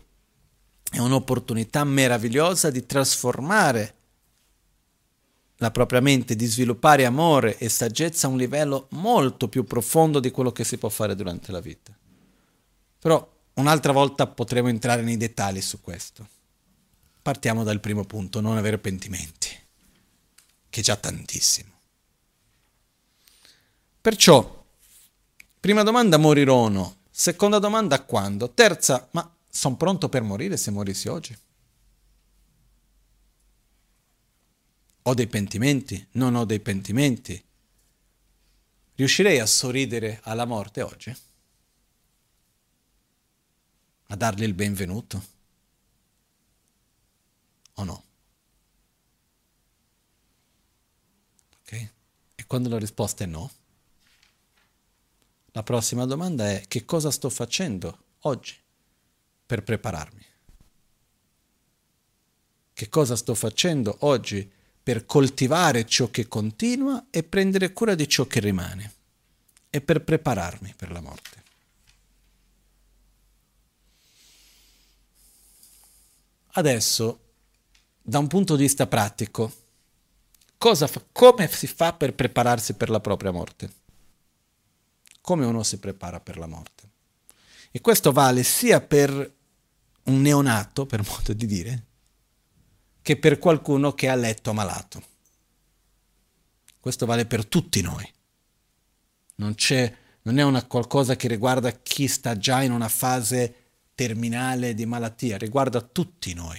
[0.89, 3.96] è un'opportunità meravigliosa di trasformare
[5.57, 10.31] la propria mente, di sviluppare amore e saggezza a un livello molto più profondo di
[10.31, 11.95] quello che si può fare durante la vita.
[12.99, 16.27] Però un'altra volta potremo entrare nei dettagli su questo.
[17.21, 19.49] Partiamo dal primo punto, non avere pentimenti,
[20.69, 21.71] che è già tantissimo.
[23.99, 24.65] Perciò,
[25.59, 26.95] prima domanda, morirò o no?
[27.09, 28.51] Seconda domanda, quando?
[28.51, 31.37] Terza, ma sono pronto per morire se morissi oggi?
[35.07, 36.05] Ho dei pentimenti?
[36.11, 37.41] Non ho dei pentimenti?
[38.95, 41.15] Riuscirei a sorridere alla morte oggi?
[44.07, 45.35] A dargli il benvenuto?
[47.75, 48.03] o no?
[51.61, 51.89] Ok?
[52.35, 53.49] E quando la risposta è no,
[55.51, 58.57] la prossima domanda è che cosa sto facendo oggi
[59.45, 60.25] per prepararmi?
[62.73, 64.55] Che cosa sto facendo oggi
[64.87, 68.93] per coltivare ciò che continua e prendere cura di ciò che rimane
[69.69, 71.43] e per prepararmi per la morte?
[76.53, 77.19] Adesso
[78.01, 79.53] da un punto di vista pratico,
[80.57, 83.73] fa, come si fa per prepararsi per la propria morte?
[85.19, 86.89] Come uno si prepara per la morte?
[87.71, 89.33] E questo vale sia per
[90.03, 91.86] un neonato, per modo di dire,
[93.07, 95.01] che per qualcuno che è a letto malato.
[96.77, 98.05] Questo vale per tutti noi.
[99.35, 99.55] Non,
[100.23, 103.55] non è una qualcosa che riguarda chi sta già in una fase
[103.95, 106.57] terminale di malattia, riguarda tutti noi.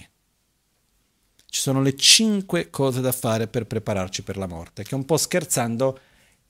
[1.44, 5.18] Ci sono le cinque cose da fare per prepararci per la morte, che un po'
[5.18, 6.00] scherzando,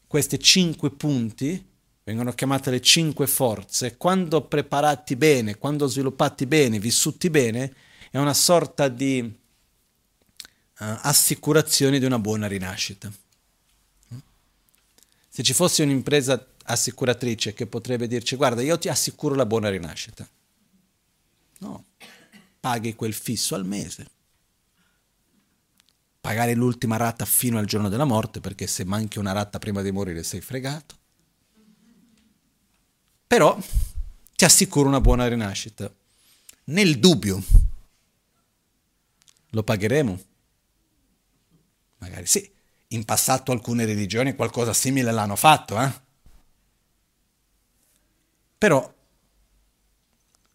[0.06, 1.70] questi cinque punti
[2.04, 3.96] vengono chiamate le cinque forze.
[3.96, 7.74] Quando preparati bene, quando sviluppati bene, vissuti bene,
[8.12, 9.46] è una sorta di
[10.78, 13.10] assicurazione di una buona rinascita.
[15.28, 20.28] Se ci fosse un'impresa assicuratrice che potrebbe dirci guarda io ti assicuro la buona rinascita.
[21.60, 21.84] No,
[22.60, 24.16] paghi quel fisso al mese
[26.28, 29.90] pagare l'ultima rata fino al giorno della morte, perché se manchi una rata prima di
[29.90, 30.94] morire sei fregato.
[33.26, 33.58] Però
[34.36, 35.90] ti assicuro una buona rinascita.
[36.64, 37.42] nel dubbio,
[39.50, 40.22] lo pagheremo?
[41.98, 42.50] Magari sì,
[42.88, 46.06] in passato alcune religioni qualcosa simile l'hanno fatto, eh?
[48.58, 48.94] Però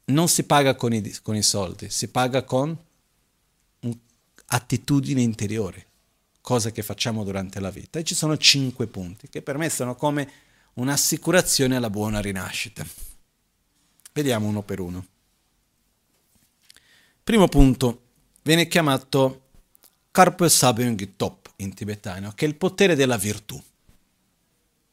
[0.06, 2.78] non si paga con i, con i soldi, si paga con
[3.80, 5.86] un'attitudine interiore,
[6.42, 8.00] cosa che facciamo durante la vita.
[8.00, 10.32] E ci sono cinque punti che per me sono come
[10.74, 12.86] un'assicurazione alla buona rinascita.
[14.12, 15.08] Vediamo uno per uno.
[17.24, 18.02] Primo punto,
[18.42, 19.43] viene chiamato
[20.14, 23.60] Karpe Sabung Top in tibetano, che è il potere della virtù.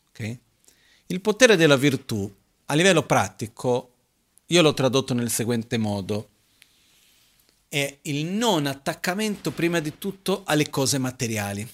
[0.08, 0.40] Okay?
[1.08, 2.34] Il potere della virtù,
[2.64, 3.92] a livello pratico,
[4.46, 6.30] io l'ho tradotto nel seguente modo,
[7.68, 11.70] è il non attaccamento prima di tutto alle cose materiali.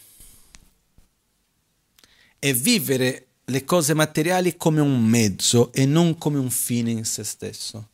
[2.40, 7.22] È vivere le cose materiali come un mezzo e non come un fine in se
[7.22, 7.90] stesso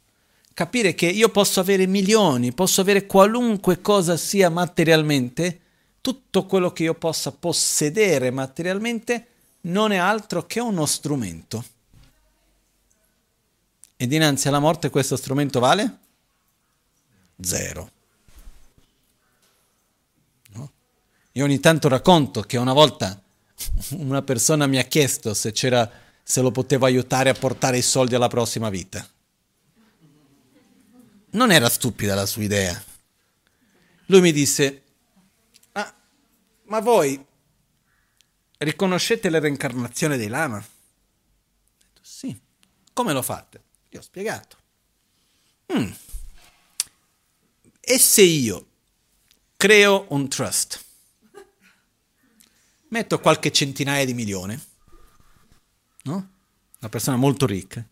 [0.54, 5.60] capire che io posso avere milioni, posso avere qualunque cosa sia materialmente,
[6.00, 9.26] tutto quello che io possa possedere materialmente
[9.62, 11.64] non è altro che uno strumento.
[13.96, 15.98] E dinanzi alla morte questo strumento vale?
[17.40, 17.90] Zero.
[20.54, 20.72] No?
[21.32, 23.20] Io ogni tanto racconto che una volta
[23.90, 28.28] una persona mi ha chiesto se, se lo potevo aiutare a portare i soldi alla
[28.28, 29.06] prossima vita
[31.32, 32.82] non era stupida la sua idea.
[34.06, 34.82] Lui mi disse,
[35.72, 35.94] ah,
[36.64, 37.24] ma voi
[38.58, 40.58] riconoscete la reincarnazione dei lama?
[40.58, 42.38] Detto, sì.
[42.92, 43.62] Come lo fate?
[43.88, 44.56] Gli ho spiegato.
[45.72, 45.90] Mm.
[47.80, 48.66] E se io
[49.56, 50.84] creo un trust,
[52.88, 54.60] metto qualche centinaia di milioni,
[56.02, 56.30] no?
[56.78, 57.84] Una persona molto ricca,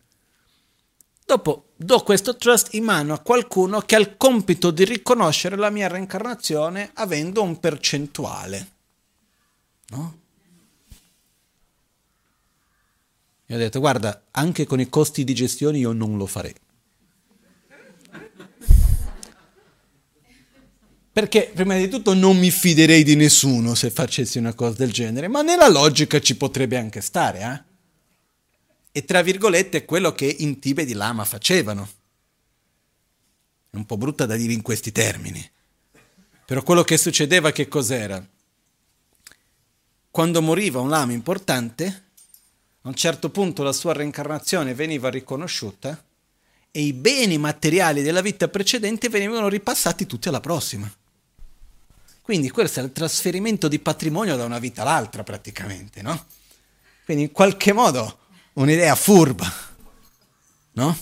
[1.31, 5.71] Dopo do questo trust in mano a qualcuno che ha il compito di riconoscere la
[5.71, 8.69] mia reincarnazione avendo un percentuale.
[9.89, 10.19] No?
[13.47, 16.53] E ho detto, guarda, anche con i costi di gestione io non lo farei.
[21.13, 25.27] Perché prima di tutto non mi fiderei di nessuno se facessi una cosa del genere,
[25.27, 27.70] ma nella logica ci potrebbe anche stare, eh?
[28.91, 31.89] E tra virgolette quello che in Tibet i lama facevano.
[33.69, 35.49] È un po' brutta da dire in questi termini,
[36.45, 38.25] però quello che succedeva che cos'era?
[40.11, 42.03] Quando moriva un lama importante,
[42.81, 46.03] a un certo punto la sua reincarnazione veniva riconosciuta
[46.69, 50.91] e i beni materiali della vita precedente venivano ripassati tutti alla prossima.
[52.21, 56.25] Quindi questo è il trasferimento di patrimonio da una vita all'altra praticamente, no?
[57.05, 58.19] Quindi in qualche modo
[58.53, 59.51] un'idea furba,
[60.73, 60.97] no?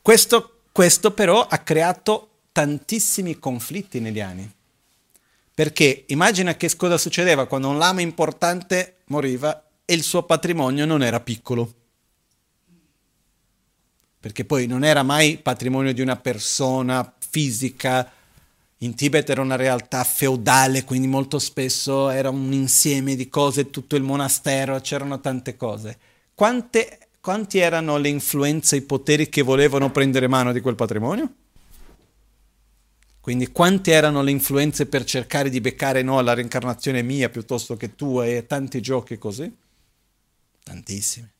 [0.00, 4.50] Questo, questo però ha creato tantissimi conflitti negli anni.
[5.54, 11.02] Perché immagina che cosa succedeva quando un lama importante moriva e il suo patrimonio non
[11.02, 11.74] era piccolo.
[14.18, 18.10] Perché poi non era mai patrimonio di una persona fisica.
[18.78, 23.94] In Tibet era una realtà feudale, quindi molto spesso era un insieme di cose, tutto
[23.94, 25.98] il monastero, c'erano tante cose
[26.34, 31.34] quante, quanti erano le influenze, i poteri che volevano prendere mano di quel patrimonio?
[33.20, 37.94] Quindi quante erano le influenze per cercare di beccare no alla reincarnazione mia piuttosto che
[37.94, 39.54] tua e tanti giochi così?
[40.64, 41.30] Tantissime.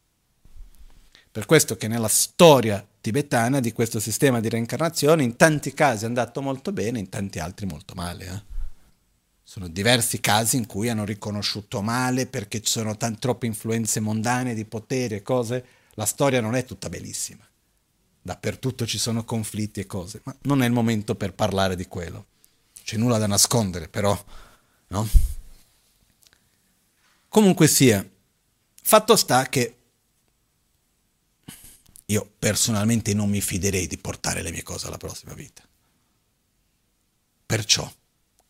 [1.32, 6.06] Per questo che nella storia tibetana di questo sistema di reincarnazione in tanti casi è
[6.06, 8.26] andato molto bene, in tanti altri molto male.
[8.26, 8.61] Eh?
[9.44, 14.54] Sono diversi casi in cui hanno riconosciuto male perché ci sono t- troppe influenze mondane
[14.54, 15.64] di potere e cose.
[15.94, 17.46] La storia non è tutta bellissima.
[18.22, 22.26] Dappertutto ci sono conflitti e cose, ma non è il momento per parlare di quello.
[22.82, 24.16] C'è nulla da nascondere, però,
[24.88, 25.08] no?
[27.28, 28.08] Comunque sia,
[28.82, 29.76] fatto sta che
[32.06, 35.66] io personalmente non mi fiderei di portare le mie cose alla prossima vita.
[37.46, 37.90] Perciò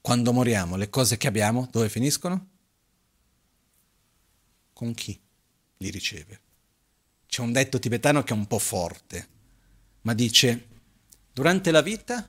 [0.03, 2.49] quando moriamo, le cose che abbiamo, dove finiscono?
[4.73, 5.19] Con chi
[5.77, 6.41] li riceve?
[7.27, 9.29] C'è un detto tibetano che è un po' forte,
[10.03, 10.69] ma dice,
[11.33, 12.29] durante la vita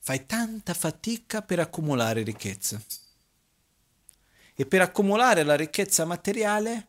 [0.00, 2.82] fai tanta fatica per accumulare ricchezza.
[4.56, 6.88] E per accumulare la ricchezza materiale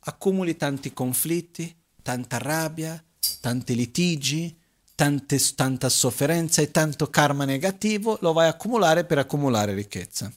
[0.00, 3.02] accumuli tanti conflitti, tanta rabbia,
[3.40, 4.58] tanti litigi,
[5.02, 10.32] tante, tanta sofferenza e tanto karma negativo lo vai a accumulare per accumulare ricchezza.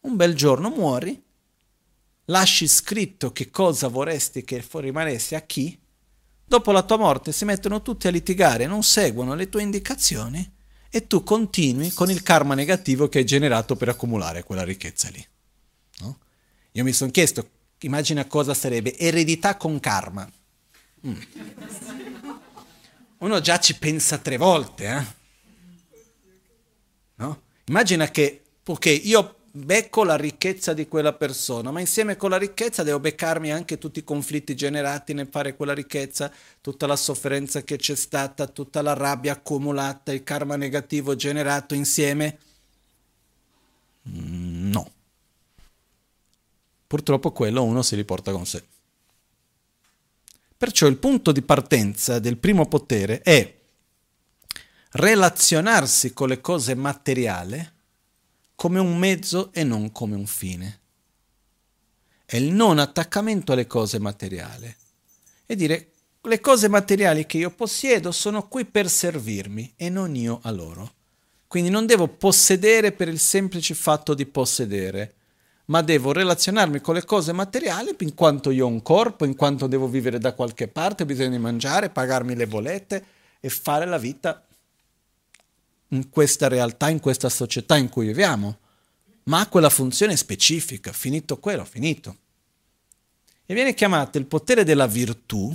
[0.00, 1.22] Un bel giorno muori,
[2.26, 5.78] lasci scritto che cosa vorresti che rimanesse a chi,
[6.42, 10.54] dopo la tua morte si mettono tutti a litigare, non seguono le tue indicazioni
[10.88, 15.22] e tu continui con il karma negativo che hai generato per accumulare quella ricchezza lì.
[15.98, 16.18] No?
[16.72, 17.46] Io mi sono chiesto,
[17.80, 20.26] immagina cosa sarebbe eredità con karma.
[21.06, 21.20] Mm.
[23.20, 25.04] Uno già ci pensa tre volte, eh?
[27.16, 27.42] no?
[27.66, 32.82] Immagina che, ok, io becco la ricchezza di quella persona, ma insieme con la ricchezza
[32.82, 36.32] devo beccarmi anche tutti i conflitti generati nel fare quella ricchezza,
[36.62, 42.38] tutta la sofferenza che c'è stata, tutta la rabbia accumulata, il karma negativo generato insieme?
[44.08, 44.90] Mm, no.
[46.86, 48.64] Purtroppo quello uno si riporta con sé.
[50.60, 53.60] Perciò il punto di partenza del primo potere è
[54.90, 57.66] relazionarsi con le cose materiali
[58.54, 60.80] come un mezzo e non come un fine.
[62.26, 64.76] È il non attaccamento alle cose materiali
[65.46, 70.40] e dire le cose materiali che io possiedo sono qui per servirmi e non io
[70.42, 70.92] a loro.
[71.46, 75.14] Quindi non devo possedere per il semplice fatto di possedere,
[75.70, 79.68] ma devo relazionarmi con le cose materiali in quanto io ho un corpo, in quanto
[79.68, 83.04] devo vivere da qualche parte, di mangiare, pagarmi le bollette
[83.38, 84.44] e fare la vita
[85.88, 88.58] in questa realtà, in questa società in cui viviamo,
[89.24, 92.16] ma ha quella funzione specifica, finito quello, finito.
[93.46, 95.54] E viene chiamato il potere della virtù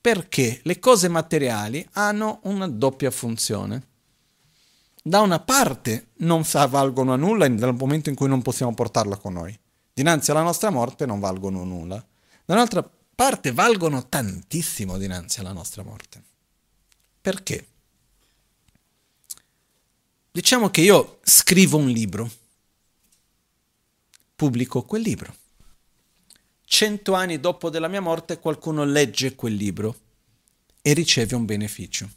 [0.00, 3.87] perché le cose materiali hanno una doppia funzione.
[5.08, 9.32] Da una parte non valgono a nulla nel momento in cui non possiamo portarla con
[9.32, 9.58] noi.
[9.94, 11.96] Dinanzi alla nostra morte non valgono nulla.
[12.44, 16.22] Da un'altra parte valgono tantissimo dinanzi alla nostra morte.
[17.22, 17.66] Perché?
[20.30, 22.30] Diciamo che io scrivo un libro,
[24.36, 25.34] pubblico quel libro.
[26.66, 29.96] Cento anni dopo della mia morte qualcuno legge quel libro
[30.82, 32.10] e riceve un beneficio.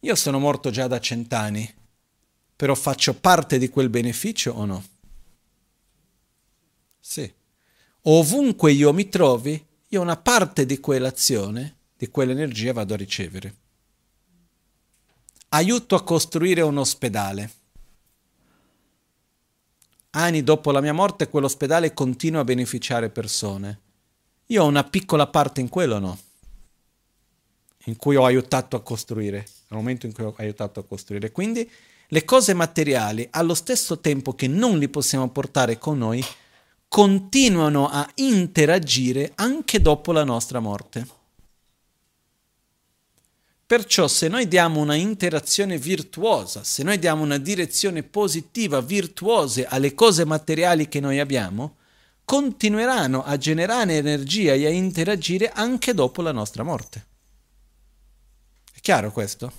[0.00, 1.74] Io sono morto già da cent'anni,
[2.54, 4.84] però faccio parte di quel beneficio o no?
[7.00, 7.32] Sì.
[8.02, 13.66] Ovunque io mi trovi, io una parte di quell'azione, di quell'energia vado a ricevere
[15.50, 17.52] aiuto a costruire un ospedale.
[20.10, 23.80] Anni dopo la mia morte quell'ospedale continua a beneficiare persone.
[24.46, 26.18] Io ho una piccola parte in quello, no?
[27.84, 31.30] In cui ho aiutato a costruire, nel momento in cui ho aiutato a costruire.
[31.30, 31.68] Quindi
[32.08, 36.24] le cose materiali, allo stesso tempo che non li possiamo portare con noi,
[36.88, 41.06] continuano a interagire anche dopo la nostra morte.
[43.66, 49.92] Perciò se noi diamo una interazione virtuosa, se noi diamo una direzione positiva, virtuose alle
[49.92, 51.76] cose materiali che noi abbiamo,
[52.24, 57.07] continueranno a generare energia e a interagire anche dopo la nostra morte.
[58.78, 59.52] È chiaro questo?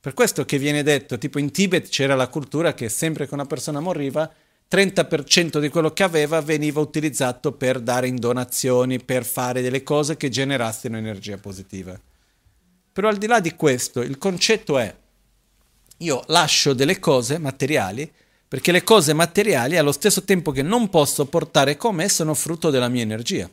[0.00, 3.44] Per questo che viene detto, tipo in Tibet c'era la cultura che sempre che una
[3.44, 4.32] persona moriva,
[4.70, 10.16] 30% di quello che aveva veniva utilizzato per dare in donazioni, per fare delle cose
[10.16, 11.94] che generassero energia positiva.
[12.90, 14.96] Però al di là di questo, il concetto è,
[15.98, 18.10] io lascio delle cose materiali,
[18.48, 22.70] perché le cose materiali allo stesso tempo che non posso portare con me sono frutto
[22.70, 23.50] della mia energia.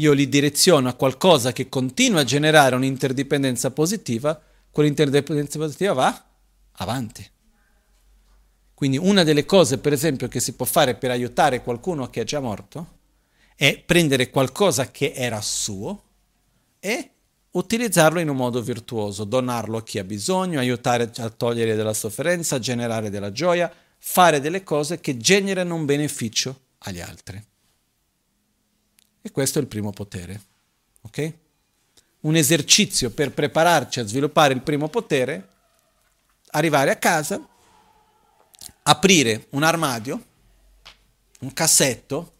[0.00, 6.24] Io li direziono a qualcosa che continua a generare un'interdipendenza positiva, quell'interdipendenza positiva va
[6.72, 7.28] avanti.
[8.74, 12.24] Quindi una delle cose, per esempio, che si può fare per aiutare qualcuno che è
[12.24, 12.96] già morto
[13.56, 16.04] è prendere qualcosa che era suo
[16.78, 17.10] e
[17.50, 22.60] utilizzarlo in un modo virtuoso, donarlo a chi ha bisogno, aiutare a togliere della sofferenza,
[22.60, 23.68] generare della gioia,
[23.98, 27.44] fare delle cose che generano un beneficio agli altri.
[29.28, 30.40] E questo è il primo potere.
[31.02, 31.32] Ok?
[32.20, 35.48] Un esercizio per prepararci a sviluppare il primo potere,
[36.52, 37.38] arrivare a casa,
[38.84, 40.24] aprire un armadio,
[41.40, 42.32] un cassetto,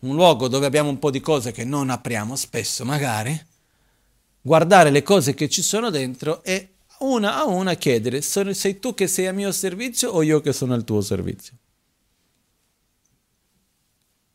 [0.00, 3.46] un luogo dove abbiamo un po' di cose che non apriamo spesso magari,
[4.42, 9.06] guardare le cose che ci sono dentro e una a una chiedere sei tu che
[9.06, 11.54] sei a mio servizio o io che sono al tuo servizio.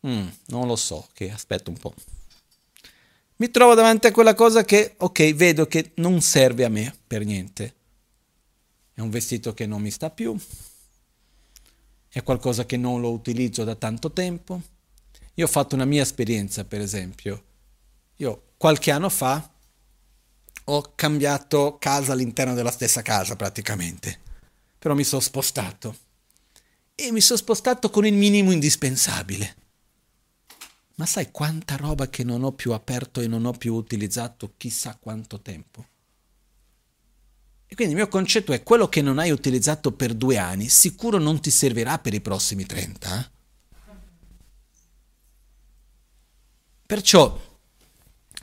[0.06, 1.94] Mm, non lo so, ok, aspetta un po'.
[3.36, 7.24] Mi trovo davanti a quella cosa che, ok, vedo che non serve a me per
[7.24, 7.74] niente.
[8.94, 10.36] È un vestito che non mi sta più,
[12.08, 14.60] è qualcosa che non lo utilizzo da tanto tempo.
[15.34, 17.44] Io ho fatto una mia esperienza, per esempio.
[18.16, 19.48] Io qualche anno fa
[20.64, 24.18] ho cambiato casa all'interno della stessa casa praticamente,
[24.78, 25.96] però mi sono spostato
[26.94, 29.57] e mi sono spostato con il minimo indispensabile.
[30.98, 34.96] Ma sai quanta roba che non ho più aperto e non ho più utilizzato chissà
[35.00, 35.86] quanto tempo?
[37.68, 41.18] E quindi il mio concetto è quello che non hai utilizzato per due anni, sicuro
[41.18, 43.20] non ti servirà per i prossimi 30.
[43.20, 43.36] Eh?
[46.84, 47.38] Perciò,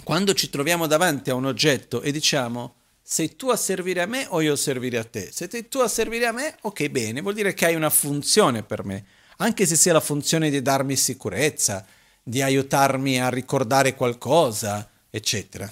[0.04, 4.28] quando ci troviamo davanti a un oggetto e diciamo sei tu a servire a me
[4.30, 5.30] o io a servire a te?
[5.32, 8.64] Se sei tu a servire a me, ok, bene, vuol dire che hai una funzione
[8.64, 9.06] per me,
[9.38, 11.86] anche se sia la funzione di darmi sicurezza,
[12.28, 15.72] di aiutarmi a ricordare qualcosa, eccetera.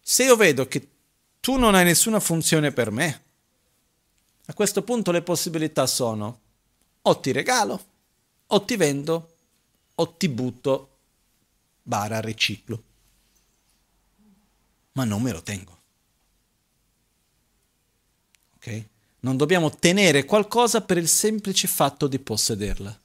[0.00, 0.88] Se io vedo che
[1.38, 3.22] tu non hai nessuna funzione per me,
[4.46, 6.40] a questo punto le possibilità sono
[7.02, 7.84] o ti regalo,
[8.46, 9.34] o ti vendo,
[9.96, 10.96] o ti butto,
[11.82, 12.82] bara, riciclo.
[14.92, 15.78] Ma non me lo tengo.
[18.56, 18.84] Ok?
[19.20, 23.02] Non dobbiamo tenere qualcosa per il semplice fatto di possederla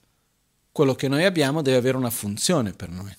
[0.72, 3.16] quello che noi abbiamo deve avere una funzione per noi.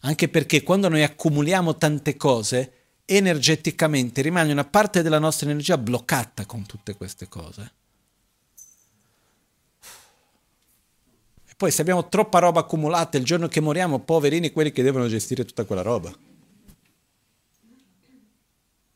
[0.00, 6.46] Anche perché quando noi accumuliamo tante cose, energeticamente rimane una parte della nostra energia bloccata
[6.46, 7.72] con tutte queste cose.
[11.44, 15.08] E poi se abbiamo troppa roba accumulata il giorno che moriamo, poverini quelli che devono
[15.08, 16.16] gestire tutta quella roba.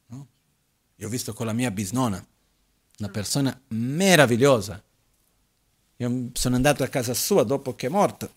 [0.06, 0.28] No?
[0.94, 2.24] Io ho visto con la mia bisnona,
[3.00, 4.82] una persona meravigliosa,
[5.96, 8.28] io sono andato a casa sua dopo che è morta.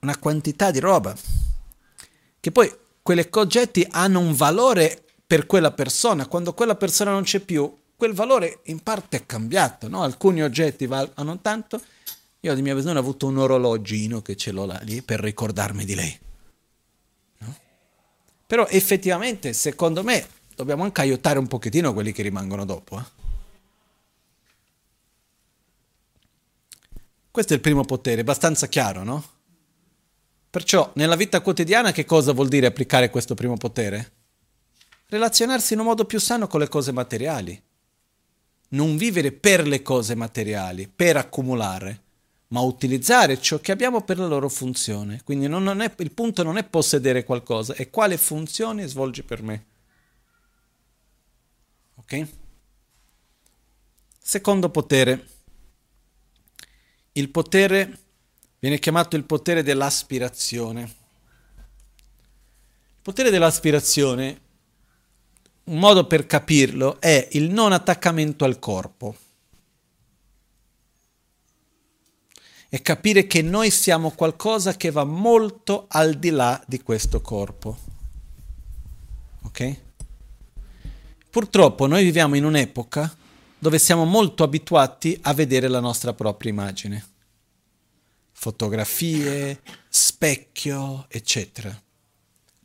[0.00, 1.16] Una quantità di roba.
[2.38, 2.72] Che poi
[3.02, 6.26] quelle oggetti hanno un valore per quella persona.
[6.26, 9.88] Quando quella persona non c'è più, quel valore in parte è cambiato.
[9.88, 10.02] No?
[10.02, 11.80] Alcuni oggetti valgono tanto.
[12.40, 15.84] Io di mia bisogna ho avuto un orologino che ce l'ho là, lì per ricordarmi
[15.84, 16.18] di lei.
[17.38, 17.56] No?
[18.46, 22.98] Però effettivamente, secondo me, dobbiamo anche aiutare un pochettino quelli che rimangono dopo.
[22.98, 23.29] Eh?
[27.30, 29.24] Questo è il primo potere, abbastanza chiaro, no?
[30.50, 34.12] Perciò nella vita quotidiana che cosa vuol dire applicare questo primo potere?
[35.06, 37.62] Relazionarsi in un modo più sano con le cose materiali.
[38.70, 42.02] Non vivere per le cose materiali, per accumulare,
[42.48, 45.20] ma utilizzare ciò che abbiamo per la loro funzione.
[45.22, 49.42] Quindi non, non è, il punto non è possedere qualcosa, è quale funzione svolge per
[49.42, 49.66] me.
[51.94, 52.26] Ok?
[54.18, 55.26] Secondo potere
[57.12, 57.98] il potere
[58.60, 60.82] viene chiamato il potere dell'aspirazione.
[60.82, 60.92] Il
[63.02, 64.40] potere dell'aspirazione,
[65.64, 69.16] un modo per capirlo, è il non attaccamento al corpo.
[72.68, 77.78] E capire che noi siamo qualcosa che va molto al di là di questo corpo.
[79.42, 79.80] Ok?
[81.30, 83.16] Purtroppo noi viviamo in un'epoca
[83.60, 87.08] dove siamo molto abituati a vedere la nostra propria immagine.
[88.32, 91.80] Fotografie, specchio, eccetera.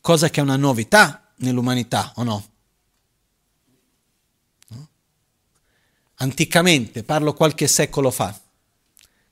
[0.00, 2.50] Cosa che è una novità nell'umanità, o no?
[4.68, 4.88] no?
[6.14, 8.40] Anticamente, parlo qualche secolo fa,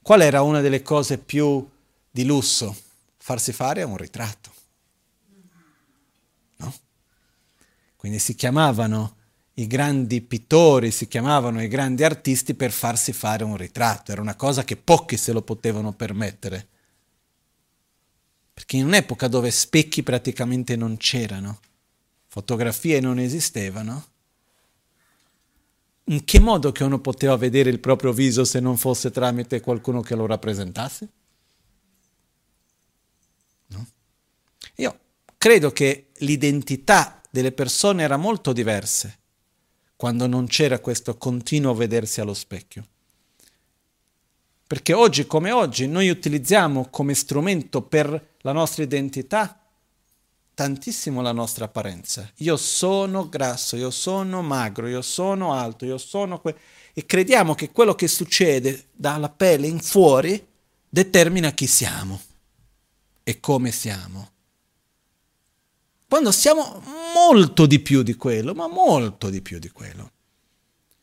[0.03, 1.67] qual era una delle cose più
[2.11, 2.77] di lusso?
[3.17, 4.53] Farsi fare un ritratto.
[6.57, 6.75] No?
[7.97, 9.17] Quindi si chiamavano
[9.55, 14.35] i grandi pittori si chiamavano i grandi artisti per farsi fare un ritratto, era una
[14.35, 16.69] cosa che pochi se lo potevano permettere.
[18.53, 21.61] Perché in un'epoca dove specchi praticamente non c'erano,
[22.27, 24.07] fotografie non esistevano,
[26.09, 30.01] in che modo che uno poteva vedere il proprio viso se non fosse tramite qualcuno
[30.01, 31.09] che lo rappresentasse?
[33.69, 33.87] No?
[34.77, 34.99] Io
[35.39, 39.17] credo che l'identità delle persone era molto diversa
[39.97, 42.85] quando non c'era questo continuo vedersi allo specchio.
[44.67, 49.59] Perché oggi come oggi noi utilizziamo come strumento per la nostra identità
[50.55, 52.31] tantissimo la nostra apparenza.
[52.37, 56.41] Io sono grasso, io sono magro, io sono alto, io sono...
[56.41, 56.57] Que-
[56.95, 60.47] e crediamo che quello che succede dalla pelle in fuori
[60.89, 62.21] determina chi siamo
[63.25, 64.31] e come siamo.
[66.15, 66.81] Quando siamo
[67.13, 70.13] molto di più di quello, ma molto di più di quello.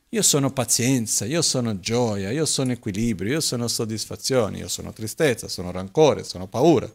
[0.08, 5.50] Io sono pazienza, io sono gioia, io sono equilibrio, io sono soddisfazione, io sono tristezza,
[5.50, 6.90] sono rancore, sono paura.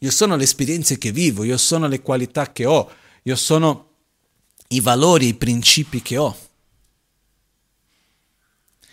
[0.00, 2.90] Io sono le esperienze che vivo, io sono le qualità che ho,
[3.22, 3.92] io sono
[4.68, 6.36] i valori, i principi che ho.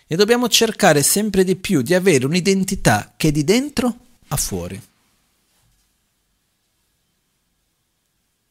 [0.08, 3.98] E dobbiamo cercare sempre di più di avere un'identità che è di dentro
[4.30, 4.82] a fuori.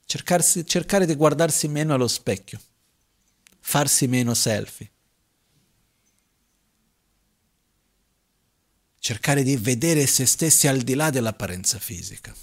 [0.06, 2.60] Cercarsi, cercare di guardarsi meno allo specchio,
[3.60, 4.90] farsi meno selfie.
[9.06, 12.34] cercare di vedere se stessi al di là dell'apparenza fisica.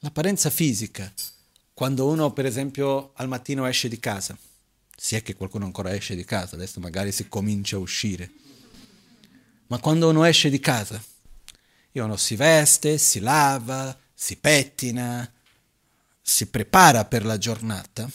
[0.00, 1.10] L'apparenza fisica,
[1.72, 4.36] quando uno per esempio al mattino esce di casa,
[4.94, 8.30] si è che qualcuno ancora esce di casa, adesso magari si comincia a uscire,
[9.68, 11.02] ma quando uno esce di casa,
[12.02, 15.30] uno si veste, si lava, si pettina,
[16.20, 18.10] si prepara per la giornata,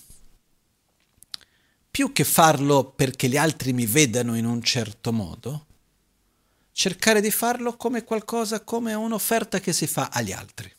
[1.89, 5.65] più che farlo perché gli altri mi vedano in un certo modo,
[6.71, 10.73] cercare di farlo come qualcosa, come un'offerta che si fa agli altri.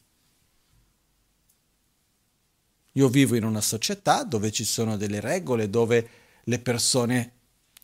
[2.92, 6.10] Io vivo in una società dove ci sono delle regole, dove
[6.44, 7.32] le persone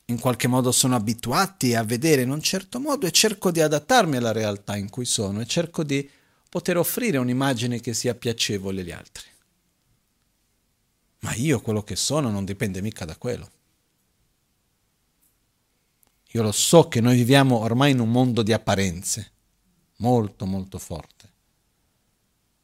[0.09, 4.17] in qualche modo sono abituati a vedere in un certo modo e cerco di adattarmi
[4.17, 6.09] alla realtà in cui sono e cerco di
[6.49, 9.25] poter offrire un'immagine che sia piacevole agli altri.
[11.21, 13.51] Ma io quello che sono non dipende mica da quello.
[16.31, 19.33] Io lo so che noi viviamo ormai in un mondo di apparenze,
[19.97, 21.33] molto molto forte.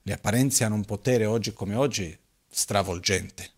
[0.03, 2.17] Le apparenze hanno un potere oggi come oggi
[2.49, 3.51] stravolgente.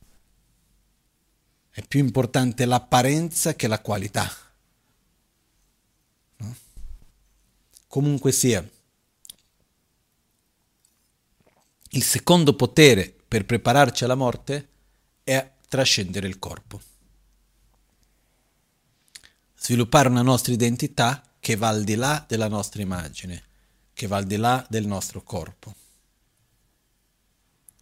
[1.76, 4.30] È più importante l'apparenza che la qualità.
[6.36, 6.56] No?
[7.88, 8.64] Comunque sia,
[11.88, 14.68] il secondo potere per prepararci alla morte
[15.24, 16.80] è trascendere il corpo.
[19.56, 23.46] Sviluppare una nostra identità che va al di là della nostra immagine,
[23.92, 25.74] che va al di là del nostro corpo.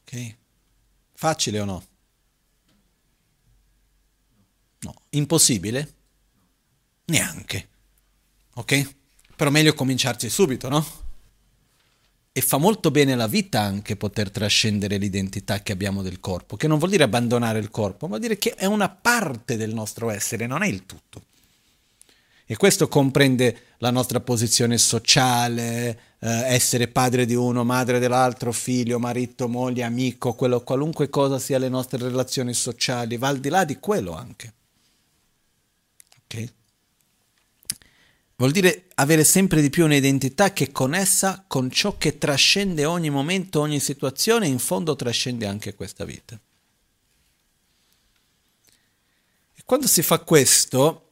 [0.01, 0.37] Ok?
[1.13, 1.91] Facile o no?
[4.83, 4.95] No.
[5.11, 5.95] Impossibile?
[7.07, 7.69] Neanche.
[8.55, 8.95] Ok?
[9.37, 10.87] Però meglio cominciarci subito, no?
[12.35, 16.67] E fa molto bene la vita anche poter trascendere l'identità che abbiamo del corpo, che
[16.67, 20.11] non vuol dire abbandonare il corpo, ma vuol dire che è una parte del nostro
[20.11, 21.25] essere, non è il tutto.
[22.47, 28.99] E questo comprende la nostra posizione sociale, eh, essere padre di uno, madre dell'altro, figlio,
[28.99, 33.65] marito, moglie, amico, quello, qualunque cosa sia le nostre relazioni sociali, va al di là
[33.65, 34.53] di quello anche.
[36.25, 36.53] Ok?
[38.43, 43.09] Vuol dire avere sempre di più un'identità che è connessa con ciò che trascende ogni
[43.09, 46.37] momento, ogni situazione, in fondo trascende anche questa vita.
[49.55, 51.07] E quando si fa questo,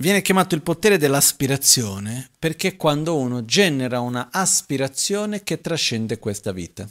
[0.00, 6.52] Viene chiamato il potere dell'aspirazione perché è quando uno genera una aspirazione che trascende questa
[6.52, 6.88] vita.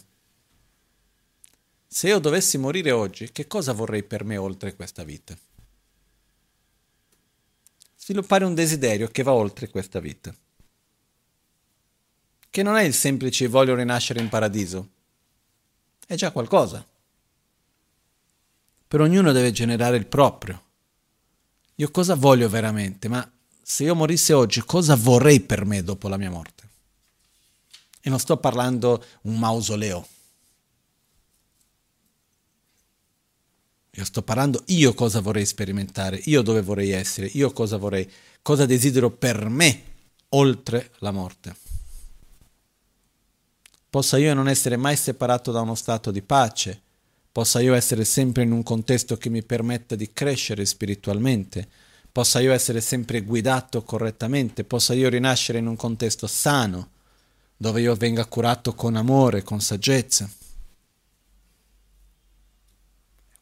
[1.88, 5.38] Se io dovessi morire oggi, che cosa vorrei per me oltre questa vita?
[8.08, 10.34] Sviluppare un desiderio che va oltre questa vita.
[12.50, 14.88] Che non è il semplice voglio rinascere in paradiso.
[16.08, 16.88] È già qualcosa.
[18.88, 20.64] Per ognuno deve generare il proprio
[21.80, 23.08] io cosa voglio veramente?
[23.08, 23.30] Ma
[23.62, 26.68] se io morisse oggi, cosa vorrei per me dopo la mia morte?
[28.02, 30.08] E non sto parlando un mausoleo.
[33.98, 38.08] Io sto parlando io cosa vorrei sperimentare, io dove vorrei essere, io cosa vorrei,
[38.44, 39.82] cosa desidero per me
[40.30, 41.56] oltre la morte.
[43.90, 46.80] Possa io non essere mai separato da uno stato di pace,
[47.32, 51.68] possa io essere sempre in un contesto che mi permetta di crescere spiritualmente,
[52.12, 56.90] possa io essere sempre guidato correttamente, possa io rinascere in un contesto sano,
[57.58, 60.30] dove io venga curato con amore, con saggezza.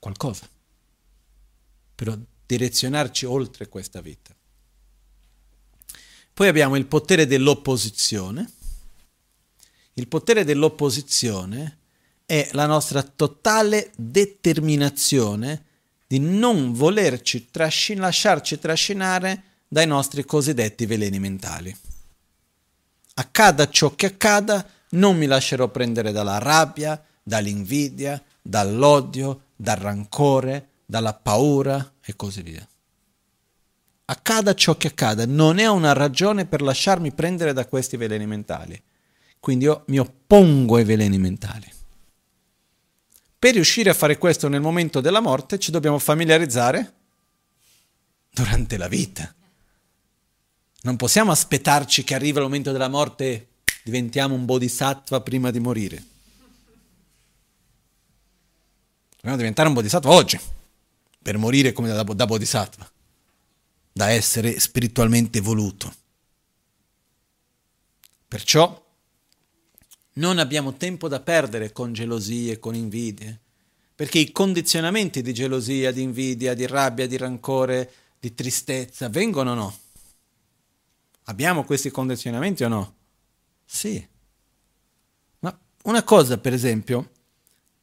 [0.06, 0.48] Qualcosa.
[1.96, 4.36] Per direzionarci oltre questa vita.
[6.32, 8.52] Poi abbiamo il potere dell'opposizione.
[9.94, 11.80] Il potere dell'opposizione
[12.24, 15.66] è la nostra totale determinazione
[16.06, 21.76] di non volerci trascin- lasciarci trascinare dai nostri cosiddetti veleni mentali.
[23.16, 31.14] Accada ciò che accada, non mi lascerò prendere dalla rabbia, dall'invidia, dall'odio, dal rancore, dalla
[31.14, 32.68] paura e così via.
[34.08, 38.80] Accada ciò che accada, non è una ragione per lasciarmi prendere da questi veleni mentali.
[39.40, 41.72] Quindi io mi oppongo ai veleni mentali.
[43.38, 46.94] Per riuscire a fare questo nel momento della morte ci dobbiamo familiarizzare
[48.32, 49.34] durante la vita.
[50.82, 53.48] Non possiamo aspettarci che arrivi il momento della morte e
[53.84, 56.04] diventiamo un bodhisattva prima di morire.
[59.26, 60.40] Dobbiamo diventare un bodhisattva oggi,
[61.20, 62.88] per morire come da, da bodhisattva,
[63.92, 65.92] da essere spiritualmente evoluto.
[68.28, 68.86] Perciò
[70.14, 73.40] non abbiamo tempo da perdere con gelosie, con invidie,
[73.96, 79.56] perché i condizionamenti di gelosia, di invidia, di rabbia, di rancore, di tristezza vengono o
[79.56, 79.78] no?
[81.24, 82.96] Abbiamo questi condizionamenti o no?
[83.66, 84.08] Sì.
[85.40, 87.10] Ma una cosa, per esempio,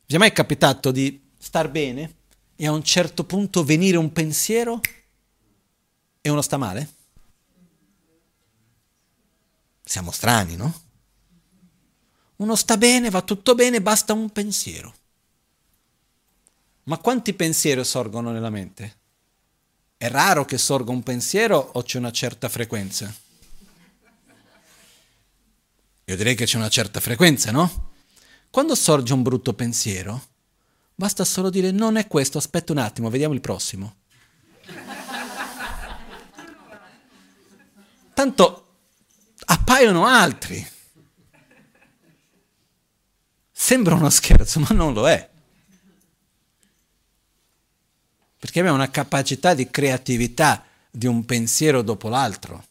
[0.06, 2.14] vi è mai capitato di star bene
[2.54, 4.80] e a un certo punto venire un pensiero
[6.20, 6.94] e uno sta male?
[9.82, 10.80] Siamo strani, no?
[12.36, 14.94] Uno sta bene, va tutto bene, basta un pensiero.
[16.84, 18.98] Ma quanti pensieri sorgono nella mente?
[19.96, 23.12] È raro che sorga un pensiero o c'è una certa frequenza?
[26.04, 27.90] Io direi che c'è una certa frequenza, no?
[28.48, 30.30] Quando sorge un brutto pensiero,
[30.94, 33.96] basta solo dire non è questo, aspetta un attimo, vediamo il prossimo.
[38.14, 38.66] Tanto
[39.46, 40.64] appaiono altri.
[43.50, 45.30] Sembra uno scherzo, ma non lo è.
[48.38, 52.64] Perché abbiamo una capacità di creatività di un pensiero dopo l'altro.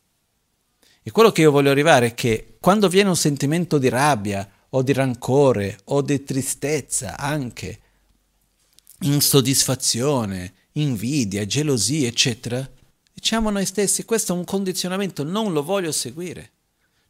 [1.01, 4.83] E quello che io voglio arrivare è che quando viene un sentimento di rabbia o
[4.83, 7.79] di rancore o di tristezza anche,
[9.01, 12.69] insoddisfazione, invidia, gelosia, eccetera,
[13.13, 16.51] diciamo a noi stessi questo è un condizionamento, non lo voglio seguire.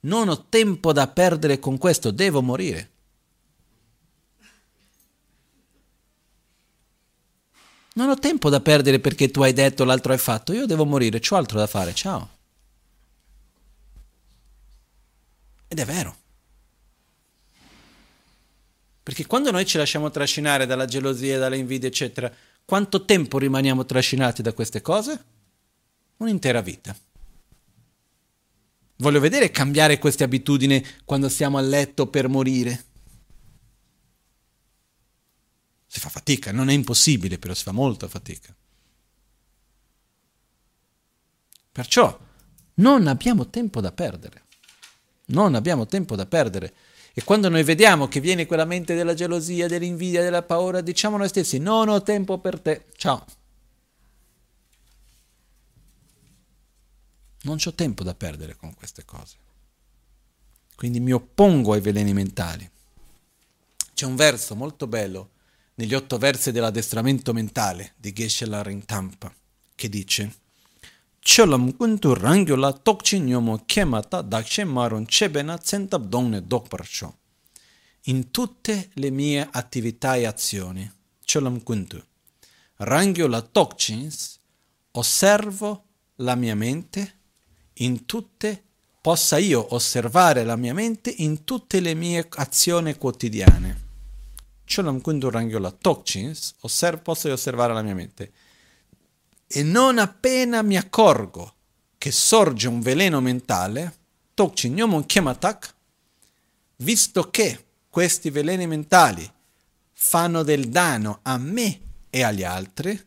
[0.01, 2.89] Non ho tempo da perdere con questo, devo morire.
[7.93, 11.22] Non ho tempo da perdere perché tu hai detto l'altro hai fatto, io devo morire,
[11.30, 12.30] ho altro da fare, ciao.
[15.68, 16.20] Ed è vero.
[19.12, 22.34] Perché quando noi ci lasciamo trascinare dalla gelosia, dalle invidie, eccetera,
[22.64, 25.26] quanto tempo rimaniamo trascinati da queste cose?
[26.16, 26.96] Un'intera vita.
[28.96, 32.86] Voglio vedere cambiare queste abitudini quando siamo a letto per morire.
[35.88, 38.56] Si fa fatica, non è impossibile, però si fa molta fatica.
[41.70, 42.18] Perciò
[42.76, 44.46] non abbiamo tempo da perdere.
[45.26, 46.74] Non abbiamo tempo da perdere.
[47.14, 51.28] E quando noi vediamo che viene quella mente della gelosia, dell'invidia, della paura, diciamo noi
[51.28, 53.26] stessi, non ho tempo per te, ciao.
[57.44, 59.36] Non ho tempo da perdere con queste cose.
[60.76, 62.70] Quindi mi oppongo ai veleni mentali.
[63.94, 65.32] C'è un verso molto bello
[65.76, 69.34] negli otto versi dell'addestramento mentale di Geshe Rintampa,
[69.76, 70.40] che dice
[71.23, 77.18] Cholam kuntu rangyola tokchi nyomo kemata dakshe maron chebena centab donne dokparcho.
[78.06, 80.91] In tutte le mie attività e azioni,
[81.23, 82.03] Cholam kuntu,
[82.77, 84.39] rangyola tokchins,
[84.93, 85.84] osservo
[86.15, 87.19] la mia mente
[87.73, 88.64] in tutte,
[89.02, 93.89] possa io osservare la mia mente in tutte le mie azioni quotidiane.
[94.65, 96.56] Cholam Kundu Rangyola Tokchins,
[97.03, 98.31] posso osservare la mia mente.
[99.53, 101.56] E non appena mi accorgo
[101.98, 103.98] che sorge un veleno mentale,
[106.78, 109.30] visto che questi veleni mentali
[109.91, 112.98] fanno del danno a me e agli altri,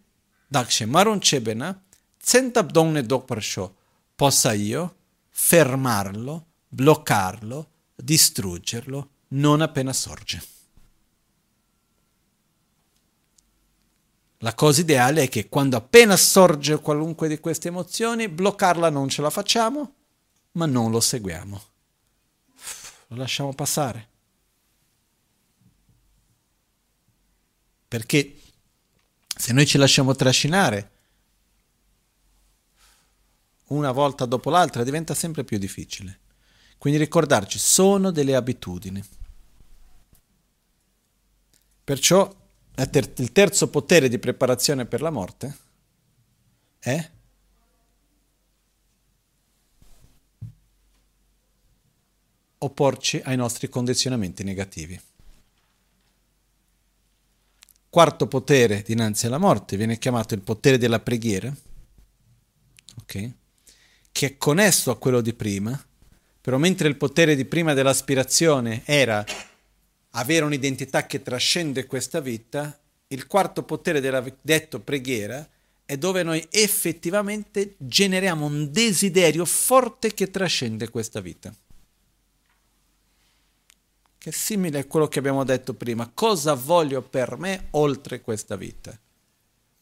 [0.47, 1.83] Dakshe Maron Chebena,
[2.19, 3.77] Zentab Donne Dokparsho,
[4.15, 4.97] possa io
[5.31, 10.54] fermarlo, bloccarlo, distruggerlo non appena sorge.
[14.45, 19.23] La cosa ideale è che quando appena sorge qualunque di queste emozioni, bloccarla non ce
[19.23, 19.95] la facciamo,
[20.53, 21.63] ma non lo seguiamo.
[23.07, 24.09] Lo lasciamo passare.
[27.89, 28.39] Perché
[29.35, 30.91] se noi ci lasciamo trascinare
[33.69, 36.21] una volta dopo l'altra diventa sempre più difficile.
[36.77, 39.03] Quindi ricordarci, sono delle abitudini.
[41.83, 42.43] Perciò
[42.77, 45.57] il terzo potere di preparazione per la morte
[46.81, 47.11] è
[52.59, 55.01] opporci ai nostri condizionamenti negativi.
[57.89, 61.55] Quarto potere dinanzi alla morte viene chiamato il potere della preghiera,
[63.01, 63.33] okay?
[64.11, 65.81] che è connesso a quello di prima,
[66.41, 69.25] però mentre il potere di prima dell'aspirazione era
[70.17, 72.79] avere un'identità che trascende questa vita,
[73.09, 75.47] il quarto potere della detto preghiera
[75.87, 81.55] è dove noi effettivamente generiamo un desiderio forte che trascende questa vita.
[84.17, 86.11] Che è simile a quello che abbiamo detto prima.
[86.13, 88.99] Cosa voglio per me oltre questa vita?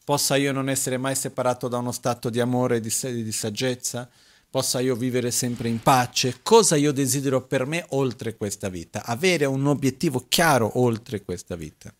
[0.03, 4.09] Possa io non essere mai separato da uno stato di amore e di, di saggezza?
[4.53, 9.45] Possa io vivere sempre in pace, cosa io desidero per me oltre questa vita, avere
[9.45, 11.91] un obiettivo chiaro oltre questa vita.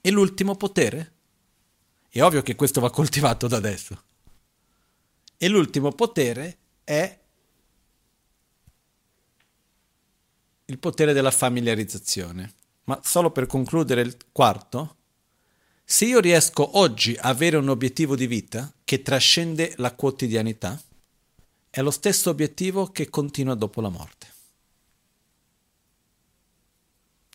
[0.00, 1.12] E l'ultimo potere?
[2.08, 4.00] È ovvio che questo va coltivato da adesso.
[5.36, 7.18] E l'ultimo potere è
[10.66, 12.54] il potere della familiarizzazione.
[12.84, 14.98] Ma solo per concludere il quarto,
[15.90, 20.80] se io riesco oggi a avere un obiettivo di vita che trascende la quotidianità,
[21.68, 24.26] è lo stesso obiettivo che continua dopo la morte.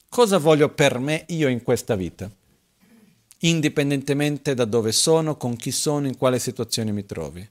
[0.08, 2.32] Cosa voglio per me io in questa vita?
[3.40, 7.46] Indipendentemente da dove sono, con chi sono, in quale situazione mi trovi.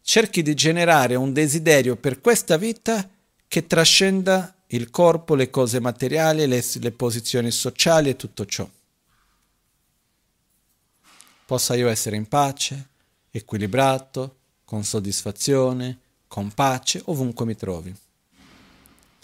[0.00, 3.06] Cerchi di generare un desiderio per questa vita
[3.46, 8.66] che trascenda il corpo, le cose materiali, le, le posizioni sociali e tutto ciò.
[11.46, 12.88] Possa io essere in pace,
[13.30, 17.94] equilibrato, con soddisfazione, con pace, ovunque mi trovi.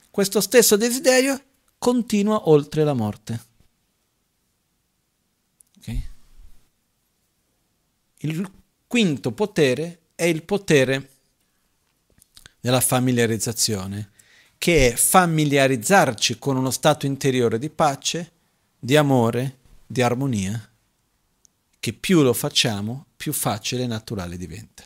[0.08, 1.42] Questo stesso desiderio
[1.78, 3.44] continua oltre la morte.
[5.78, 6.08] Okay?
[8.18, 8.50] Il
[8.86, 11.10] quinto potere è il potere
[12.60, 14.10] della familiarizzazione,
[14.58, 18.30] che è familiarizzarci con uno stato interiore di pace,
[18.78, 20.71] di amore, di armonia,
[21.82, 24.84] che più lo facciamo, più facile e naturale diventa.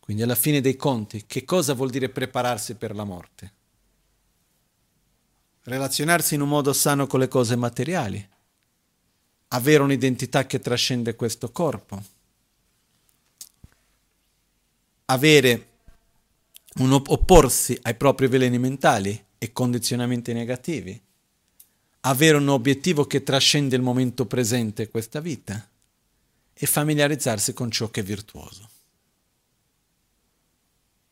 [0.00, 3.52] Quindi alla fine dei conti, che cosa vuol dire prepararsi per la morte?
[5.62, 8.28] Relazionarsi in un modo sano con le cose materiali,
[9.48, 12.02] avere un'identità che trascende questo corpo,
[15.04, 15.68] avere
[16.78, 21.00] un opporsi ai propri veleni mentali e condizionamenti negativi,
[22.08, 25.68] avere un obiettivo che trascende il momento presente questa vita
[26.52, 28.68] e familiarizzarsi con ciò che è virtuoso.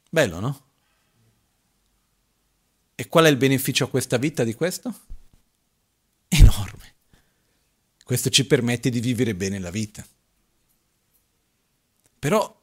[0.08, 0.62] Bello, no?
[2.94, 5.00] E qual è il beneficio a questa vita di questo?
[6.28, 6.94] Enorme.
[8.04, 10.06] Questo ci permette di vivere bene la vita.
[12.20, 12.62] Però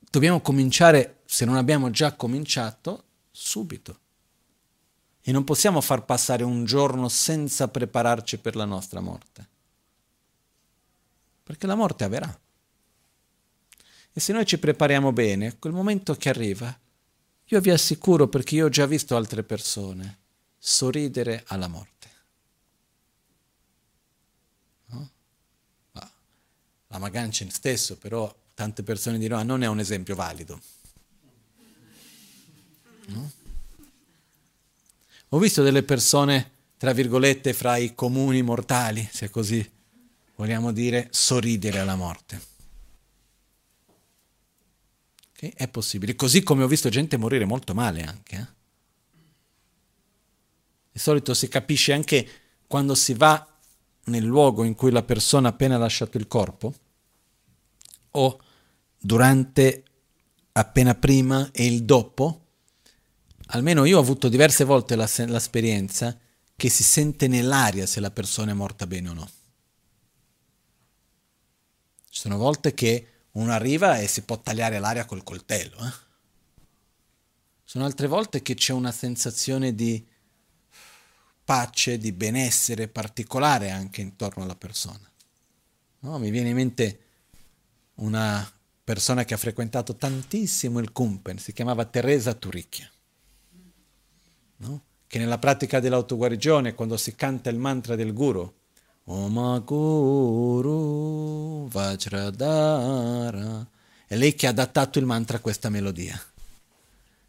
[0.00, 4.00] dobbiamo cominciare, se non abbiamo già cominciato, subito.
[5.22, 9.48] E non possiamo far passare un giorno senza prepararci per la nostra morte.
[11.44, 12.40] Perché la morte avverrà.
[14.12, 16.76] E se noi ci prepariamo bene, quel momento che arriva,
[17.46, 20.18] io vi assicuro, perché io ho già visto altre persone,
[20.58, 22.10] sorridere alla morte.
[24.86, 25.10] No?
[26.88, 30.60] La Magancin stesso, però, tante persone diranno, ah, non è un esempio valido.
[33.06, 33.40] No?
[35.34, 39.66] Ho visto delle persone, tra virgolette, fra i comuni mortali, se così
[40.34, 42.40] vogliamo dire, sorridere alla morte.
[45.30, 45.54] Okay?
[45.56, 46.14] È possibile.
[46.16, 48.36] Così come ho visto gente morire molto male anche.
[48.36, 48.46] Eh?
[50.92, 52.28] Di solito si capisce anche
[52.66, 53.58] quando si va
[54.04, 56.74] nel luogo in cui la persona ha appena lasciato il corpo
[58.10, 58.40] o
[58.98, 59.84] durante,
[60.52, 62.41] appena prima e il dopo
[63.52, 66.16] almeno io ho avuto diverse volte l'esperienza
[66.56, 69.30] che si sente nell'aria se la persona è morta bene o no.
[72.08, 75.76] Ci sono volte che uno arriva e si può tagliare l'aria col coltello.
[75.86, 75.92] Eh?
[77.64, 80.06] Sono altre volte che c'è una sensazione di
[81.44, 85.10] pace, di benessere particolare anche intorno alla persona.
[86.00, 86.18] No?
[86.18, 87.00] Mi viene in mente
[87.96, 88.50] una
[88.84, 92.90] persona che ha frequentato tantissimo il Kumpen, si chiamava Teresa Turicchia
[94.62, 94.82] no?
[95.06, 98.50] che nella pratica dell'autoguarigione, quando si canta il mantra del guru,
[99.04, 100.88] Oma Guru
[101.68, 103.66] Vajradara,
[104.06, 106.18] è lei che ha adattato il mantra a questa melodia.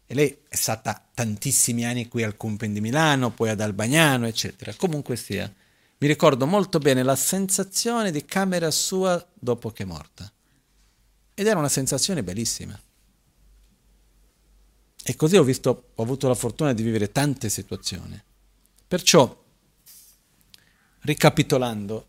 [0.06, 4.72] E lei è stata tantissimi anni qui al Cumpen di Milano, poi ad Albagnano, eccetera.
[4.74, 5.52] Comunque sia,
[5.98, 10.30] mi ricordo molto bene la sensazione di camera sua dopo che è morta.
[11.34, 12.80] Ed era una sensazione bellissima.
[15.06, 18.18] E così ho, visto, ho avuto la fortuna di vivere tante situazioni.
[18.88, 19.44] Perciò,
[21.00, 22.06] ricapitolando,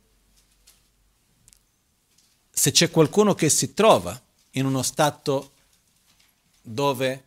[2.49, 4.19] se c'è qualcuno che si trova
[4.51, 5.51] in uno stato
[6.61, 7.23] dove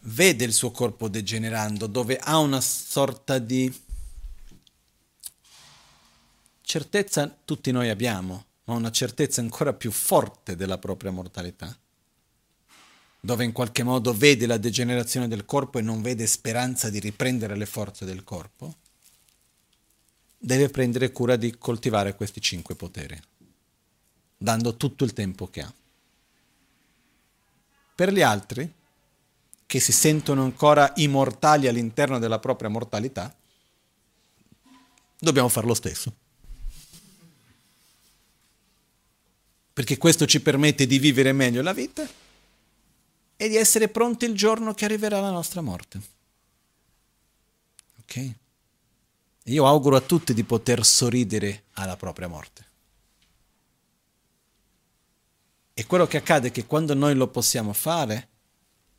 [0.00, 3.72] vede il suo corpo degenerando, dove ha una sorta di
[6.62, 11.76] certezza, tutti noi abbiamo, ma una certezza ancora più forte della propria mortalità
[13.24, 17.56] dove in qualche modo vede la degenerazione del corpo e non vede speranza di riprendere
[17.56, 18.74] le forze del corpo,
[20.36, 23.16] deve prendere cura di coltivare questi cinque poteri,
[24.36, 25.72] dando tutto il tempo che ha.
[27.94, 28.72] Per gli altri,
[29.66, 33.32] che si sentono ancora immortali all'interno della propria mortalità,
[35.16, 36.12] dobbiamo fare lo stesso.
[39.72, 42.06] perché questo ci permette di vivere meglio la vita
[43.36, 46.00] e di essere pronti il giorno che arriverà la nostra morte.
[48.00, 48.34] Ok?
[49.44, 52.70] Io auguro a tutti di poter sorridere alla propria morte.
[55.74, 58.28] E quello che accade è che quando noi lo possiamo fare,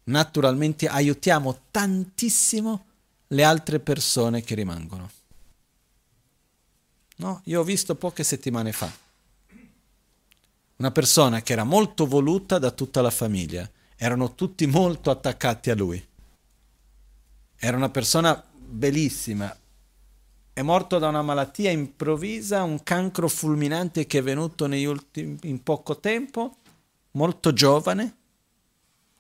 [0.06, 2.86] naturalmente aiutiamo tantissimo
[3.28, 5.10] le altre persone che rimangono.
[7.18, 7.42] No?
[7.46, 9.04] Io ho visto poche settimane fa
[10.84, 15.76] una persona che era molto voluta da tutta la famiglia, erano tutti molto attaccati a
[15.76, 16.06] lui.
[17.56, 19.56] Era una persona bellissima,
[20.54, 26.00] è morto da una malattia improvvisa, un cancro fulminante che è venuto ultimi, in poco
[26.00, 26.58] tempo,
[27.12, 28.16] molto giovane.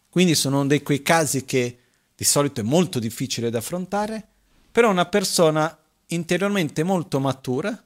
[0.09, 1.79] Quindi sono uno di quei casi che
[2.15, 4.27] di solito è molto difficile da affrontare,
[4.71, 5.75] però una persona
[6.07, 7.83] interiormente molto matura,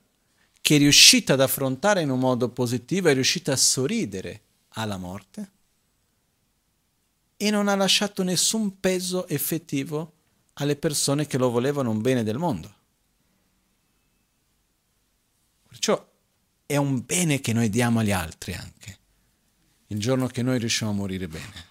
[0.59, 5.51] che è riuscita ad affrontare in un modo positivo, è riuscita a sorridere alla morte
[7.38, 10.14] e non ha lasciato nessun peso effettivo
[10.53, 12.73] alle persone che lo volevano un bene del mondo.
[15.68, 16.05] Perciò
[16.65, 18.97] è un bene che noi diamo agli altri anche,
[19.88, 21.65] il giorno che noi riusciamo a morire bene.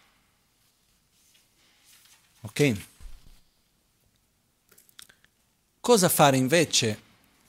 [2.43, 2.77] Ok?
[5.81, 6.99] Cosa fare invece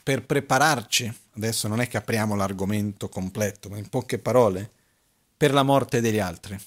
[0.02, 1.14] per prepararci?
[1.36, 4.72] Adesso non è che apriamo l'argomento completo, ma in poche parole,
[5.38, 6.60] per la morte degli altri.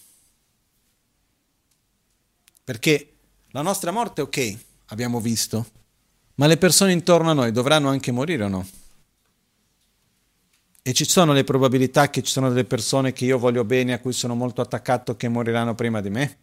[2.65, 3.15] Perché
[3.51, 5.67] la nostra morte, ok, abbiamo visto,
[6.37, 8.69] ma le persone intorno a noi dovranno anche morire o no?
[10.83, 14.01] E ci sono le probabilità che ci sono delle persone che io voglio bene, a
[14.01, 16.39] cui sono molto attaccato, che moriranno prima di me?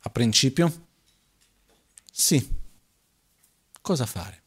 [0.00, 0.86] A principio?
[2.10, 2.62] Sì.
[3.80, 4.42] Cosa fare?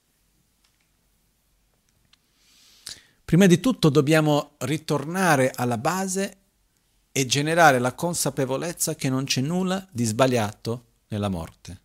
[3.23, 6.36] Prima di tutto dobbiamo ritornare alla base
[7.17, 11.81] e generare la consapevolezza che non c'è nulla di sbagliato nella morte.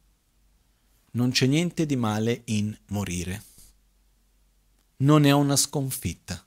[1.12, 3.42] Non c'è niente di male in morire.
[4.96, 6.46] Non è una sconfitta.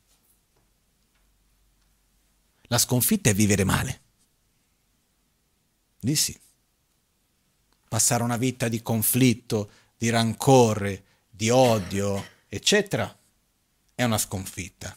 [2.67, 4.01] La sconfitta è vivere male.
[5.99, 6.39] Di sì
[7.87, 13.17] passare una vita di conflitto, di rancore, di odio, eccetera,
[13.95, 14.95] è una sconfitta.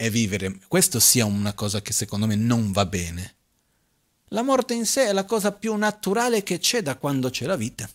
[0.00, 3.34] E vivere, questo sia una cosa che secondo me non va bene.
[4.28, 7.56] La morte in sé è la cosa più naturale che c'è da quando c'è la
[7.56, 7.90] vita.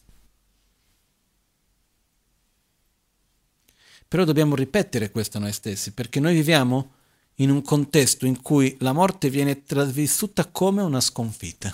[4.05, 6.91] Però dobbiamo ripetere questo noi stessi, perché noi viviamo
[7.35, 11.73] in un contesto in cui la morte viene trasvissuta come una sconfitta.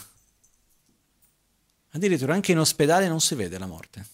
[1.90, 4.08] Addirittura anche in ospedale non si vede la morte.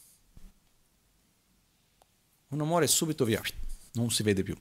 [2.48, 3.42] Uno muore subito via,
[3.96, 4.56] non si vede più.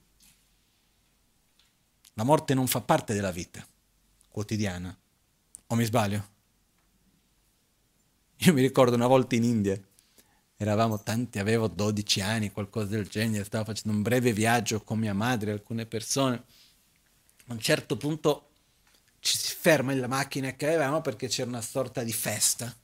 [2.15, 3.67] La morte non fa parte della vita
[4.29, 4.97] quotidiana.
[5.69, 6.33] O mi sbaglio?
[8.39, 9.81] Io mi ricordo una volta in India,
[10.57, 15.15] eravamo tanti, avevo 12 anni, qualcosa del genere, stavo facendo un breve viaggio con mia
[15.15, 16.45] madre e alcune persone.
[17.47, 18.51] A un certo punto
[19.21, 22.75] ci si ferma la macchina che avevamo perché c'era una sorta di festa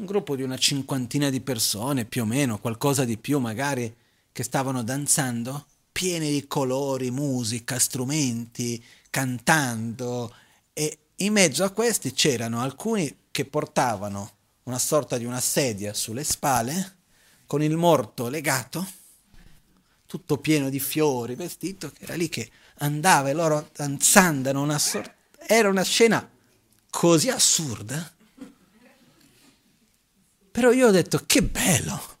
[0.00, 3.94] un gruppo di una cinquantina di persone, più o meno, qualcosa di più magari,
[4.32, 10.34] che stavano danzando, pieni di colori, musica, strumenti, cantando
[10.72, 16.24] e in mezzo a questi c'erano alcuni che portavano una sorta di una sedia sulle
[16.24, 16.98] spalle,
[17.46, 18.86] con il morto legato,
[20.06, 25.14] tutto pieno di fiori, vestito, che era lì che andava e loro danzando, una sorta...
[25.46, 26.28] era una scena
[26.88, 28.18] così assurda
[30.50, 32.18] però io ho detto, che bello!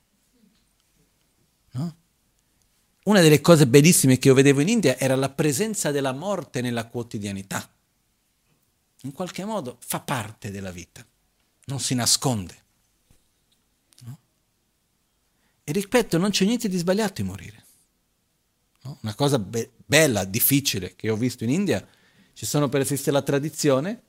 [1.72, 1.96] No?
[3.04, 6.86] Una delle cose bellissime che io vedevo in India era la presenza della morte nella
[6.86, 7.68] quotidianità.
[9.02, 11.04] In qualche modo fa parte della vita,
[11.66, 12.54] non si nasconde.
[14.00, 14.18] No?
[15.64, 17.64] E ripeto, non c'è niente di sbagliato in morire.
[18.82, 18.98] No?
[19.00, 21.86] Una cosa be- bella, difficile che ho visto in India,
[22.34, 24.02] ci sono per esistere la tradizione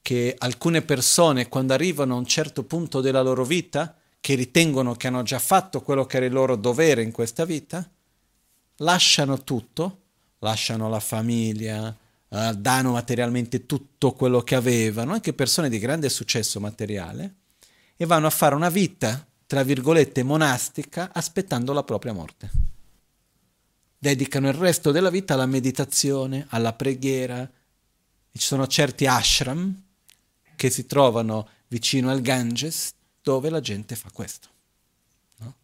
[0.00, 5.06] che alcune persone quando arrivano a un certo punto della loro vita, che ritengono che
[5.06, 7.88] hanno già fatto quello che era il loro dovere in questa vita,
[8.76, 10.02] lasciano tutto,
[10.38, 11.96] lasciano la famiglia,
[12.28, 17.34] eh, danno materialmente tutto quello che avevano, anche persone di grande successo materiale,
[17.96, 22.50] e vanno a fare una vita, tra virgolette, monastica, aspettando la propria morte.
[23.98, 27.50] Dedicano il resto della vita alla meditazione, alla preghiera.
[28.32, 29.82] Ci sono certi ashram,
[30.56, 32.92] che si trovano vicino al Ganges
[33.22, 34.48] dove la gente fa questo.
[35.36, 35.54] No?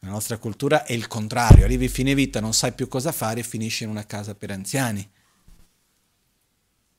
[0.00, 3.44] Nella nostra cultura è il contrario, arrivi fine vita, non sai più cosa fare e
[3.44, 5.08] finisci in una casa per anziani.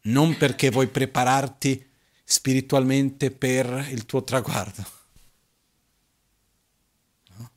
[0.01, 1.91] Non perché vuoi prepararti
[2.23, 4.85] spiritualmente per il tuo traguardo.
[7.37, 7.51] No?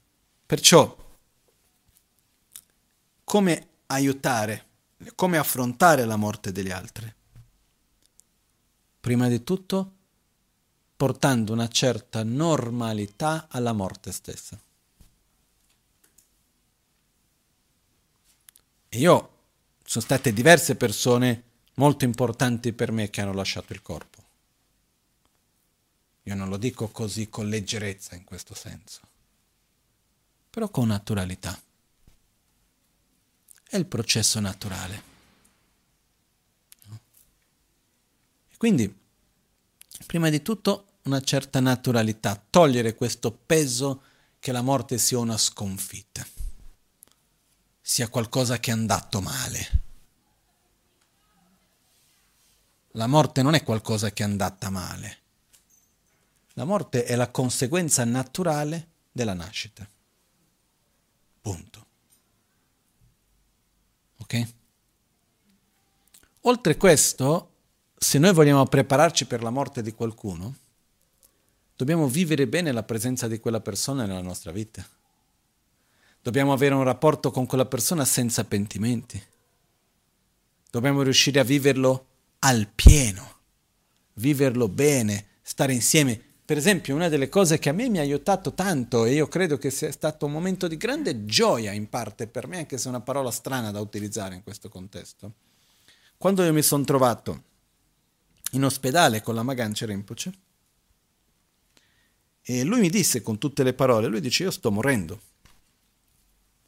[0.46, 0.96] Perciò,
[3.24, 4.66] come aiutare,
[5.14, 7.14] come affrontare la morte degli altri?
[9.00, 9.97] Prima di tutto,
[10.98, 14.60] portando una certa normalità alla morte stessa.
[18.88, 19.36] E io
[19.84, 21.44] sono state diverse persone
[21.74, 24.24] molto importanti per me che hanno lasciato il corpo.
[26.24, 29.00] Io non lo dico così con leggerezza in questo senso,
[30.50, 31.56] però con naturalità.
[33.62, 35.02] È il processo naturale.
[38.48, 38.92] E quindi,
[40.04, 44.02] prima di tutto, una certa naturalità, togliere questo peso
[44.38, 46.24] che la morte sia una sconfitta,
[47.80, 49.82] sia qualcosa che è andato male.
[52.92, 55.16] La morte non è qualcosa che è andata male.
[56.54, 59.88] La morte è la conseguenza naturale della nascita.
[61.40, 61.86] Punto.
[64.18, 64.52] Ok?
[66.42, 67.52] Oltre questo,
[67.96, 70.56] se noi vogliamo prepararci per la morte di qualcuno,
[71.78, 74.84] Dobbiamo vivere bene la presenza di quella persona nella nostra vita.
[76.20, 79.22] Dobbiamo avere un rapporto con quella persona senza pentimenti.
[80.72, 82.06] Dobbiamo riuscire a viverlo
[82.40, 83.36] al pieno,
[84.14, 86.20] viverlo bene, stare insieme.
[86.44, 89.56] Per esempio, una delle cose che a me mi ha aiutato tanto e io credo
[89.56, 92.88] che sia stato un momento di grande gioia in parte per me, anche se è
[92.88, 95.32] una parola strana da utilizzare in questo contesto,
[96.16, 97.42] quando io mi sono trovato
[98.52, 100.32] in ospedale con la Magancia Rinpoche,
[102.50, 105.20] e lui mi disse con tutte le parole, lui dice io sto morendo.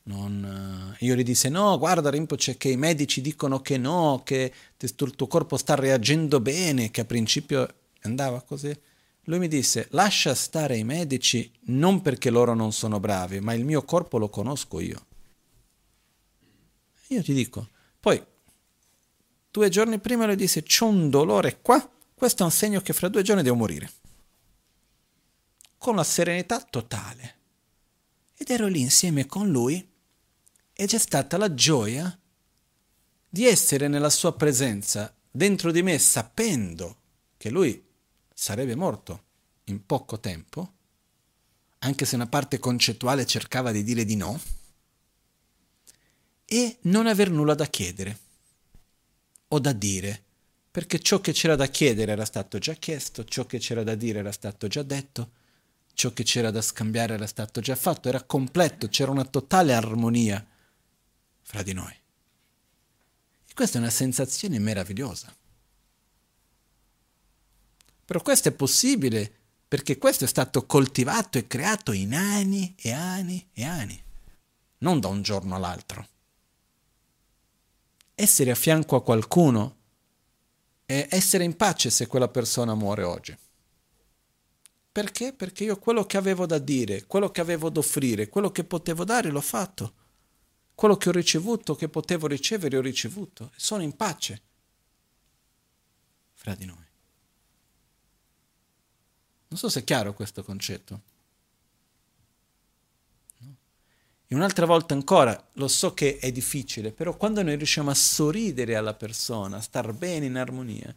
[0.02, 4.94] Non, io gli disse no, guarda Rinpoche che i medici dicono che no, che il
[4.94, 7.66] tuo corpo sta reagendo bene, che a principio
[8.02, 8.78] andava così.
[9.24, 13.65] Lui mi disse lascia stare i medici non perché loro non sono bravi, ma il
[13.65, 15.07] mio corpo lo conosco io.
[17.07, 18.23] Io ti dico, poi
[19.51, 23.09] due giorni prima lui disse c'ho un dolore qua, questo è un segno che fra
[23.09, 23.90] due giorni devo morire
[25.81, 27.36] con la serenità totale.
[28.36, 29.82] Ed ero lì insieme con lui
[30.74, 32.19] e c'è stata la gioia
[33.27, 36.97] di essere nella sua presenza dentro di me sapendo
[37.39, 37.82] che lui
[38.35, 39.23] sarebbe morto
[39.65, 40.73] in poco tempo,
[41.78, 44.39] anche se una parte concettuale cercava di dire di no,
[46.44, 48.19] e non aver nulla da chiedere
[49.48, 50.23] o da dire,
[50.70, 54.19] perché ciò che c'era da chiedere era stato già chiesto, ciò che c'era da dire
[54.19, 55.39] era stato già detto,
[56.01, 60.43] ciò che c'era da scambiare era stato già fatto, era completo, c'era una totale armonia
[61.43, 61.93] fra di noi.
[63.47, 65.31] E questa è una sensazione meravigliosa.
[68.07, 69.31] Però questo è possibile
[69.69, 74.03] perché questo è stato coltivato e creato in anni e anni e anni,
[74.79, 76.09] non da un giorno all'altro.
[78.15, 79.77] Essere a fianco a qualcuno
[80.87, 83.37] è essere in pace se quella persona muore oggi.
[85.01, 85.33] Perché?
[85.33, 89.03] Perché io quello che avevo da dire, quello che avevo da offrire, quello che potevo
[89.03, 89.95] dare l'ho fatto.
[90.75, 93.51] Quello che ho ricevuto, che potevo ricevere, ho ricevuto.
[93.57, 94.43] Sono in pace
[96.35, 96.85] fra di noi.
[99.49, 101.01] Non so se è chiaro questo concetto.
[104.27, 108.77] E un'altra volta ancora, lo so che è difficile, però quando noi riusciamo a sorridere
[108.77, 110.95] alla persona, a star bene in armonia,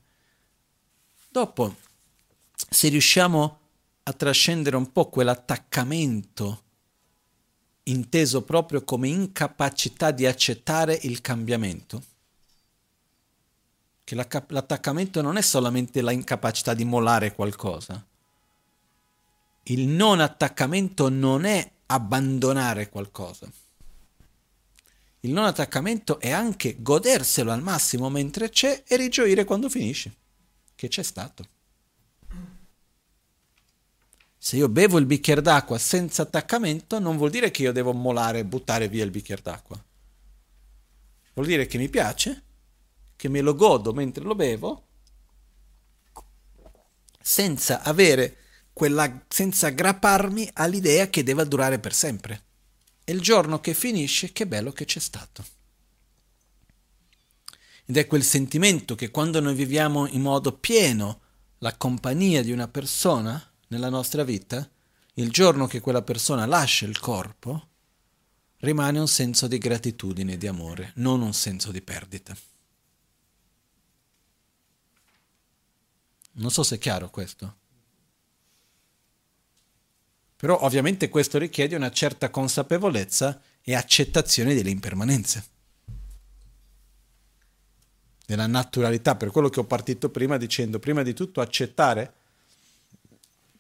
[1.30, 1.78] dopo,
[2.54, 3.62] se riusciamo
[4.04, 6.62] a trascendere un po' quell'attaccamento
[7.84, 12.04] inteso proprio come incapacità di accettare il cambiamento.
[14.04, 18.06] Che l'attaccamento non è solamente la incapacità di mollare qualcosa.
[19.64, 23.50] Il non attaccamento non è abbandonare qualcosa.
[25.22, 30.14] Il non attaccamento è anche goderselo al massimo mentre c'è e rigioire quando finisce,
[30.76, 31.48] che c'è stato.
[34.46, 38.40] Se io bevo il bicchiere d'acqua senza attaccamento, non vuol dire che io devo molare
[38.40, 39.82] e buttare via il bicchiere d'acqua.
[41.34, 42.44] Vuol dire che mi piace,
[43.16, 44.88] che me lo godo mentre lo bevo,
[47.22, 48.36] senza avere
[48.74, 52.44] quella, senza aggrapparmi all'idea che deve durare per sempre.
[53.06, 55.46] E il giorno che finisce, che bello che c'è stato.
[57.86, 61.22] Ed è quel sentimento che quando noi viviamo in modo pieno
[61.60, 63.42] la compagnia di una persona,
[63.74, 64.70] nella nostra vita,
[65.16, 67.70] il giorno che quella persona lascia il corpo,
[68.60, 72.36] rimane un senso di gratitudine e di amore, non un senso di perdita.
[76.36, 77.58] Non so se è chiaro questo.
[80.36, 85.46] Però ovviamente questo richiede una certa consapevolezza e accettazione delle impermanenze,
[88.26, 92.22] della naturalità, per quello che ho partito prima dicendo, prima di tutto accettare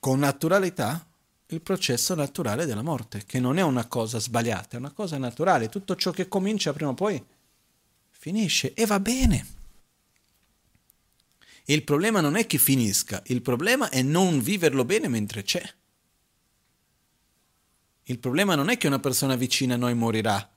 [0.03, 1.07] con naturalità
[1.47, 5.69] il processo naturale della morte, che non è una cosa sbagliata, è una cosa naturale.
[5.69, 7.23] Tutto ciò che comincia prima o poi
[8.11, 9.47] finisce e va bene.
[11.67, 15.63] Il problema non è che finisca, il problema è non viverlo bene mentre c'è.
[18.03, 20.51] Il problema non è che una persona vicina a noi morirà.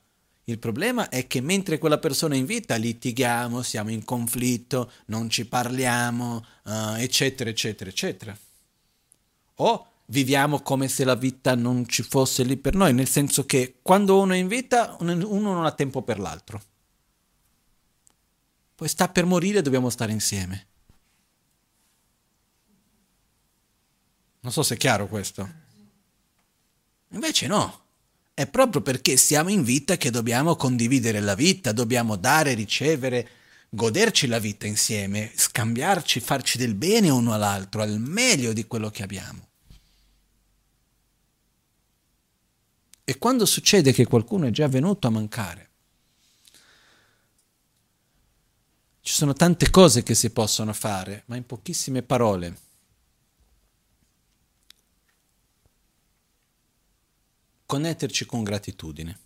[0.47, 5.31] Il problema è che mentre quella persona è in vita litighiamo, siamo in conflitto, non
[5.31, 8.37] ci parliamo, uh, eccetera, eccetera, eccetera.
[9.57, 13.79] O viviamo come se la vita non ci fosse lì per noi, nel senso che
[13.83, 16.63] quando uno è in vita uno non ha tempo per l'altro.
[18.75, 20.67] Poi sta per morire e dobbiamo stare insieme.
[24.41, 25.51] Non so se è chiaro questo.
[27.09, 27.85] Invece no.
[28.35, 33.29] È proprio perché siamo in vita che dobbiamo condividere la vita, dobbiamo dare, ricevere,
[33.71, 39.03] goderci la vita insieme, scambiarci, farci del bene uno all'altro, al meglio di quello che
[39.03, 39.46] abbiamo.
[43.09, 45.71] E quando succede che qualcuno è già venuto a mancare,
[49.01, 52.59] ci sono tante cose che si possono fare, ma in pochissime parole.
[57.65, 59.21] Connetterci con gratitudine.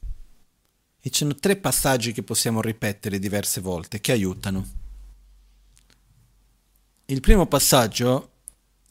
[1.01, 4.69] E ci sono tre passaggi che possiamo ripetere diverse volte che aiutano.
[7.07, 8.33] Il primo passaggio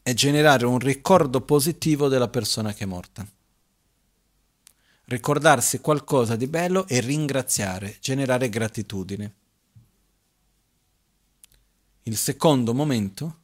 [0.02, 3.24] è generare un ricordo positivo della persona che è morta
[5.10, 9.34] ricordarsi qualcosa di bello e ringraziare, generare gratitudine.
[12.04, 13.38] Il secondo momento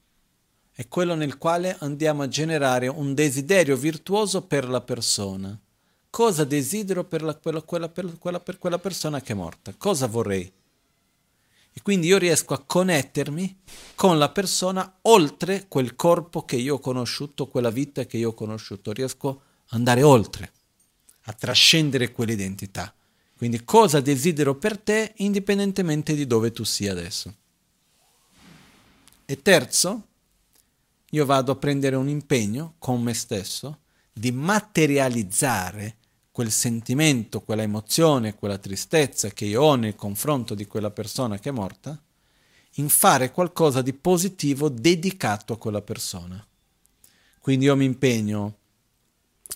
[0.71, 5.59] è quello nel quale andiamo a generare un desiderio virtuoso per la persona.
[6.09, 9.75] Cosa desidero per, la, quella, quella, per, quella, per quella persona che è morta?
[9.77, 10.51] Cosa vorrei?
[11.73, 13.63] E quindi io riesco a connettermi
[13.97, 18.35] con la persona oltre quel corpo che io ho conosciuto, quella vita che io ho
[18.35, 18.93] conosciuto.
[18.93, 20.53] Riesco ad andare oltre
[21.27, 22.93] a trascendere quell'identità.
[23.37, 27.35] Quindi cosa desidero per te indipendentemente di dove tu sia adesso.
[29.27, 30.07] E terzo,
[31.11, 33.81] io vado a prendere un impegno con me stesso
[34.13, 35.97] di materializzare
[36.31, 41.49] quel sentimento, quella emozione, quella tristezza che io ho nei confronto di quella persona che
[41.49, 42.01] è morta,
[42.75, 46.45] in fare qualcosa di positivo dedicato a quella persona.
[47.41, 48.57] Quindi io mi impegno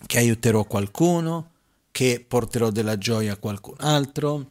[0.07, 1.50] che aiuterò qualcuno,
[1.91, 4.49] che porterò della gioia a qualcun altro,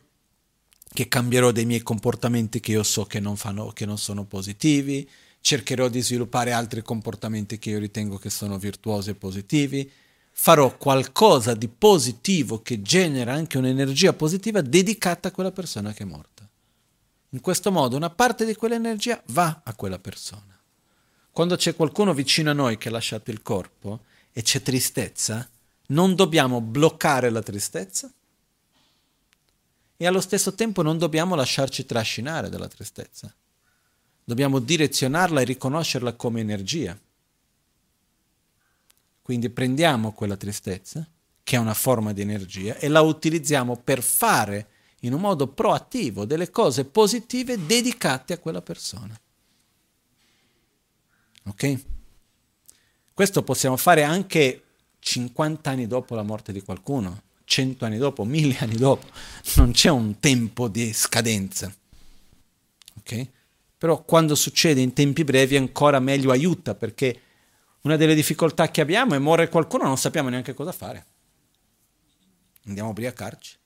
[0.93, 5.09] che cambierò dei miei comportamenti che io so che non, fanno, che non sono positivi,
[5.41, 9.91] cercherò di sviluppare altri comportamenti che io ritengo che sono virtuosi e positivi,
[10.33, 16.07] farò qualcosa di positivo che genera anche un'energia positiva dedicata a quella persona che è
[16.07, 16.49] morta.
[17.31, 20.59] In questo modo una parte di quell'energia va a quella persona.
[21.31, 25.49] Quando c'è qualcuno vicino a noi che ha lasciato il corpo e c'è tristezza,
[25.91, 28.13] non dobbiamo bloccare la tristezza
[29.97, 33.33] e allo stesso tempo non dobbiamo lasciarci trascinare dalla tristezza.
[34.25, 36.99] Dobbiamo direzionarla e riconoscerla come energia.
[39.21, 41.07] Quindi prendiamo quella tristezza,
[41.43, 44.69] che è una forma di energia, e la utilizziamo per fare
[45.01, 49.19] in un modo proattivo delle cose positive dedicate a quella persona.
[51.45, 51.85] Ok?
[53.13, 54.65] Questo possiamo fare anche
[55.01, 59.09] 50 anni dopo la morte di qualcuno, 100 anni dopo, 1000 anni dopo,
[59.57, 61.75] non c'è un tempo di scadenza.
[62.99, 63.29] Ok?
[63.77, 67.21] Però quando succede in tempi brevi ancora meglio aiuta perché
[67.83, 71.07] una delle difficoltà che abbiamo è morire qualcuno non sappiamo neanche cosa fare.
[72.67, 73.57] Andiamo a ubriacarci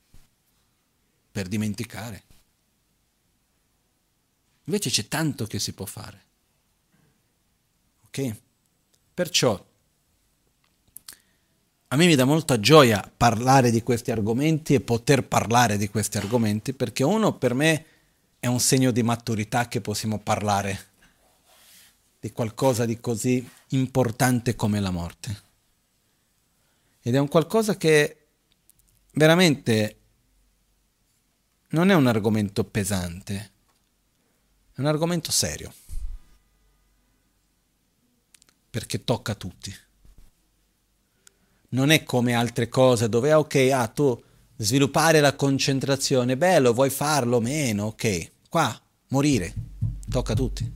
[1.33, 2.23] per dimenticare.
[4.67, 6.23] Invece c'è tanto che si può fare.
[8.07, 8.37] Ok?
[9.13, 9.73] Perciò
[11.95, 16.19] a me mi dà molta gioia parlare di questi argomenti e poter parlare di questi
[16.19, 17.85] argomenti perché uno per me
[18.41, 20.87] è un segno di maturità che possiamo parlare
[22.19, 25.43] di qualcosa di così importante come la morte.
[27.01, 28.27] Ed è un qualcosa che
[29.13, 29.99] veramente
[31.69, 33.51] non è un argomento pesante,
[34.75, 35.73] è un argomento serio,
[38.69, 39.83] perché tocca a tutti
[41.75, 44.23] non è come altre cose dove, ah, ok, ah, tu
[44.57, 49.53] sviluppare la concentrazione, bello, vuoi farlo meno, ok, qua, morire,
[50.09, 50.73] tocca a tutti.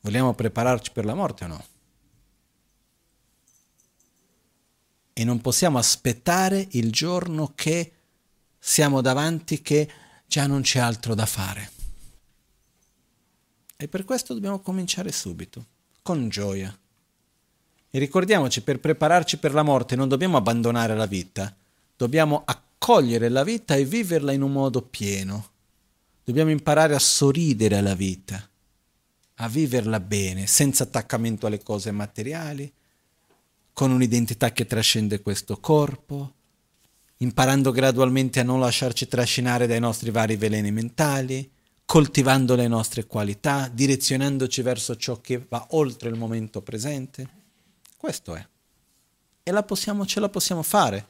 [0.00, 1.64] Vogliamo prepararci per la morte o no?
[5.12, 7.92] E non possiamo aspettare il giorno che
[8.58, 9.88] siamo davanti che
[10.26, 11.70] già non c'è altro da fare.
[13.76, 15.66] E per questo dobbiamo cominciare subito,
[16.02, 16.76] con gioia.
[17.94, 21.54] E ricordiamoci, per prepararci per la morte non dobbiamo abbandonare la vita,
[21.94, 25.50] dobbiamo accogliere la vita e viverla in un modo pieno.
[26.24, 28.48] Dobbiamo imparare a sorridere alla vita,
[29.34, 32.72] a viverla bene, senza attaccamento alle cose materiali,
[33.74, 36.32] con un'identità che trascende questo corpo,
[37.18, 41.46] imparando gradualmente a non lasciarci trascinare dai nostri vari veleni mentali,
[41.84, 47.40] coltivando le nostre qualità, direzionandoci verso ciò che va oltre il momento presente.
[48.02, 48.44] Questo è.
[49.44, 51.06] E la possiamo, ce la possiamo fare.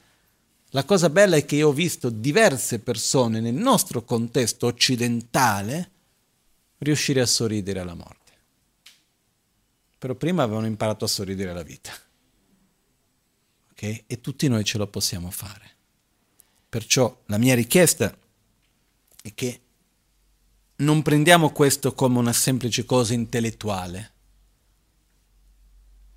[0.69, 5.89] La cosa bella è che io ho visto diverse persone nel nostro contesto occidentale
[6.77, 8.31] riuscire a sorridere alla morte.
[9.97, 11.91] Però prima avevano imparato a sorridere alla vita.
[13.71, 14.03] Okay?
[14.05, 15.71] E tutti noi ce lo possiamo fare.
[16.69, 18.15] Perciò la mia richiesta
[19.19, 19.61] è che
[20.75, 24.12] non prendiamo questo come una semplice cosa intellettuale,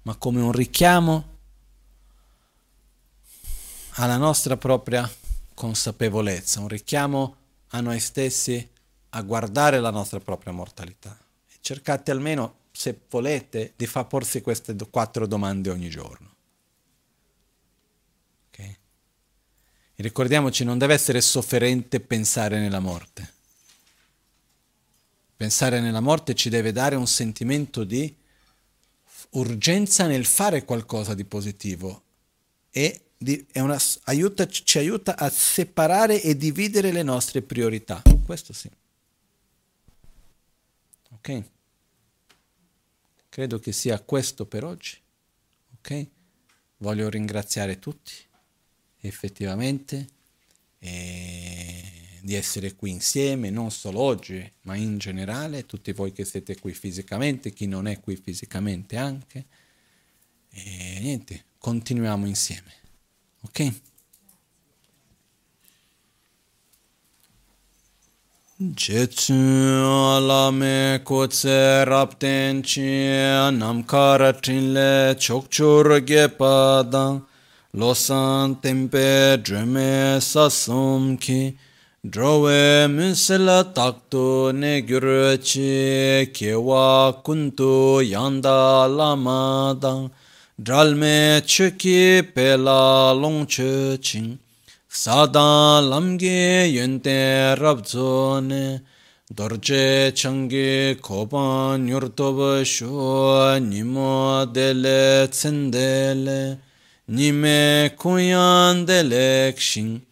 [0.07, 1.35] ma come un richiamo
[3.95, 5.11] alla nostra propria
[5.53, 7.37] consapevolezza, un richiamo
[7.71, 8.71] a noi stessi
[9.11, 11.19] a guardare la nostra propria mortalità.
[11.61, 16.35] Cercate almeno, se volete, di far porsi queste quattro domande ogni giorno.
[18.49, 18.77] Okay?
[19.97, 23.33] E ricordiamoci, non deve essere sofferente pensare nella morte.
[25.37, 28.25] Pensare nella morte ci deve dare un sentimento di
[29.31, 32.03] urgenza nel fare qualcosa di positivo
[32.71, 38.03] e di, una, aiuta, ci aiuta a separare e dividere le nostre priorità.
[38.25, 38.71] Questo sì.
[41.11, 41.43] Ok?
[43.29, 44.99] Credo che sia questo per oggi.
[45.79, 46.07] Ok?
[46.79, 48.13] Voglio ringraziare tutti,
[49.01, 50.07] effettivamente.
[50.79, 56.59] E di essere qui insieme, non solo oggi, ma in generale, tutti voi che siete
[56.59, 59.45] qui fisicamente, chi non è qui fisicamente anche.
[60.51, 62.73] E niente, continuiamo insieme.
[63.43, 63.73] Ok?
[68.57, 73.07] Jetsu alame kotse rapten chi
[73.53, 77.23] namkara trinle chokchur gepadang
[77.73, 81.57] losan tempe dreme sasum ki
[82.09, 84.81] Drowe munsela takto ne
[86.33, 90.11] kewa kuntu yanda lama dang
[90.57, 94.39] dralme chuki pela longche ching
[94.89, 98.81] sadan lamge yente rabzo ne
[99.35, 106.59] dorje changi koban yurtob shu nimo dele tsendele.
[107.09, 110.06] Nime kuyan delek shing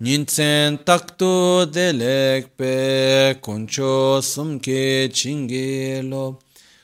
[0.00, 6.38] Nintsen takto delek pe koncho sumke chinge lo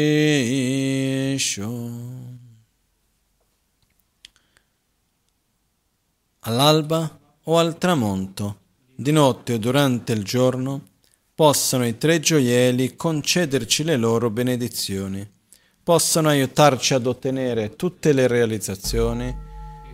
[6.43, 8.59] All'alba o al tramonto,
[8.95, 10.91] di notte o durante il giorno,
[11.35, 15.35] possano i tre gioielli concederci le loro benedizioni
[15.87, 19.33] possano aiutarci ad ottenere tutte le realizzazioni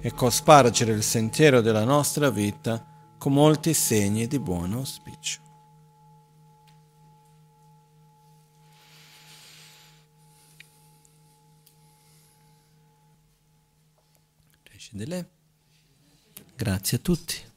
[0.01, 5.41] e cospargere il sentiero della nostra vita con molti segni di buon auspicio.
[16.57, 17.52] Grazie a tutti.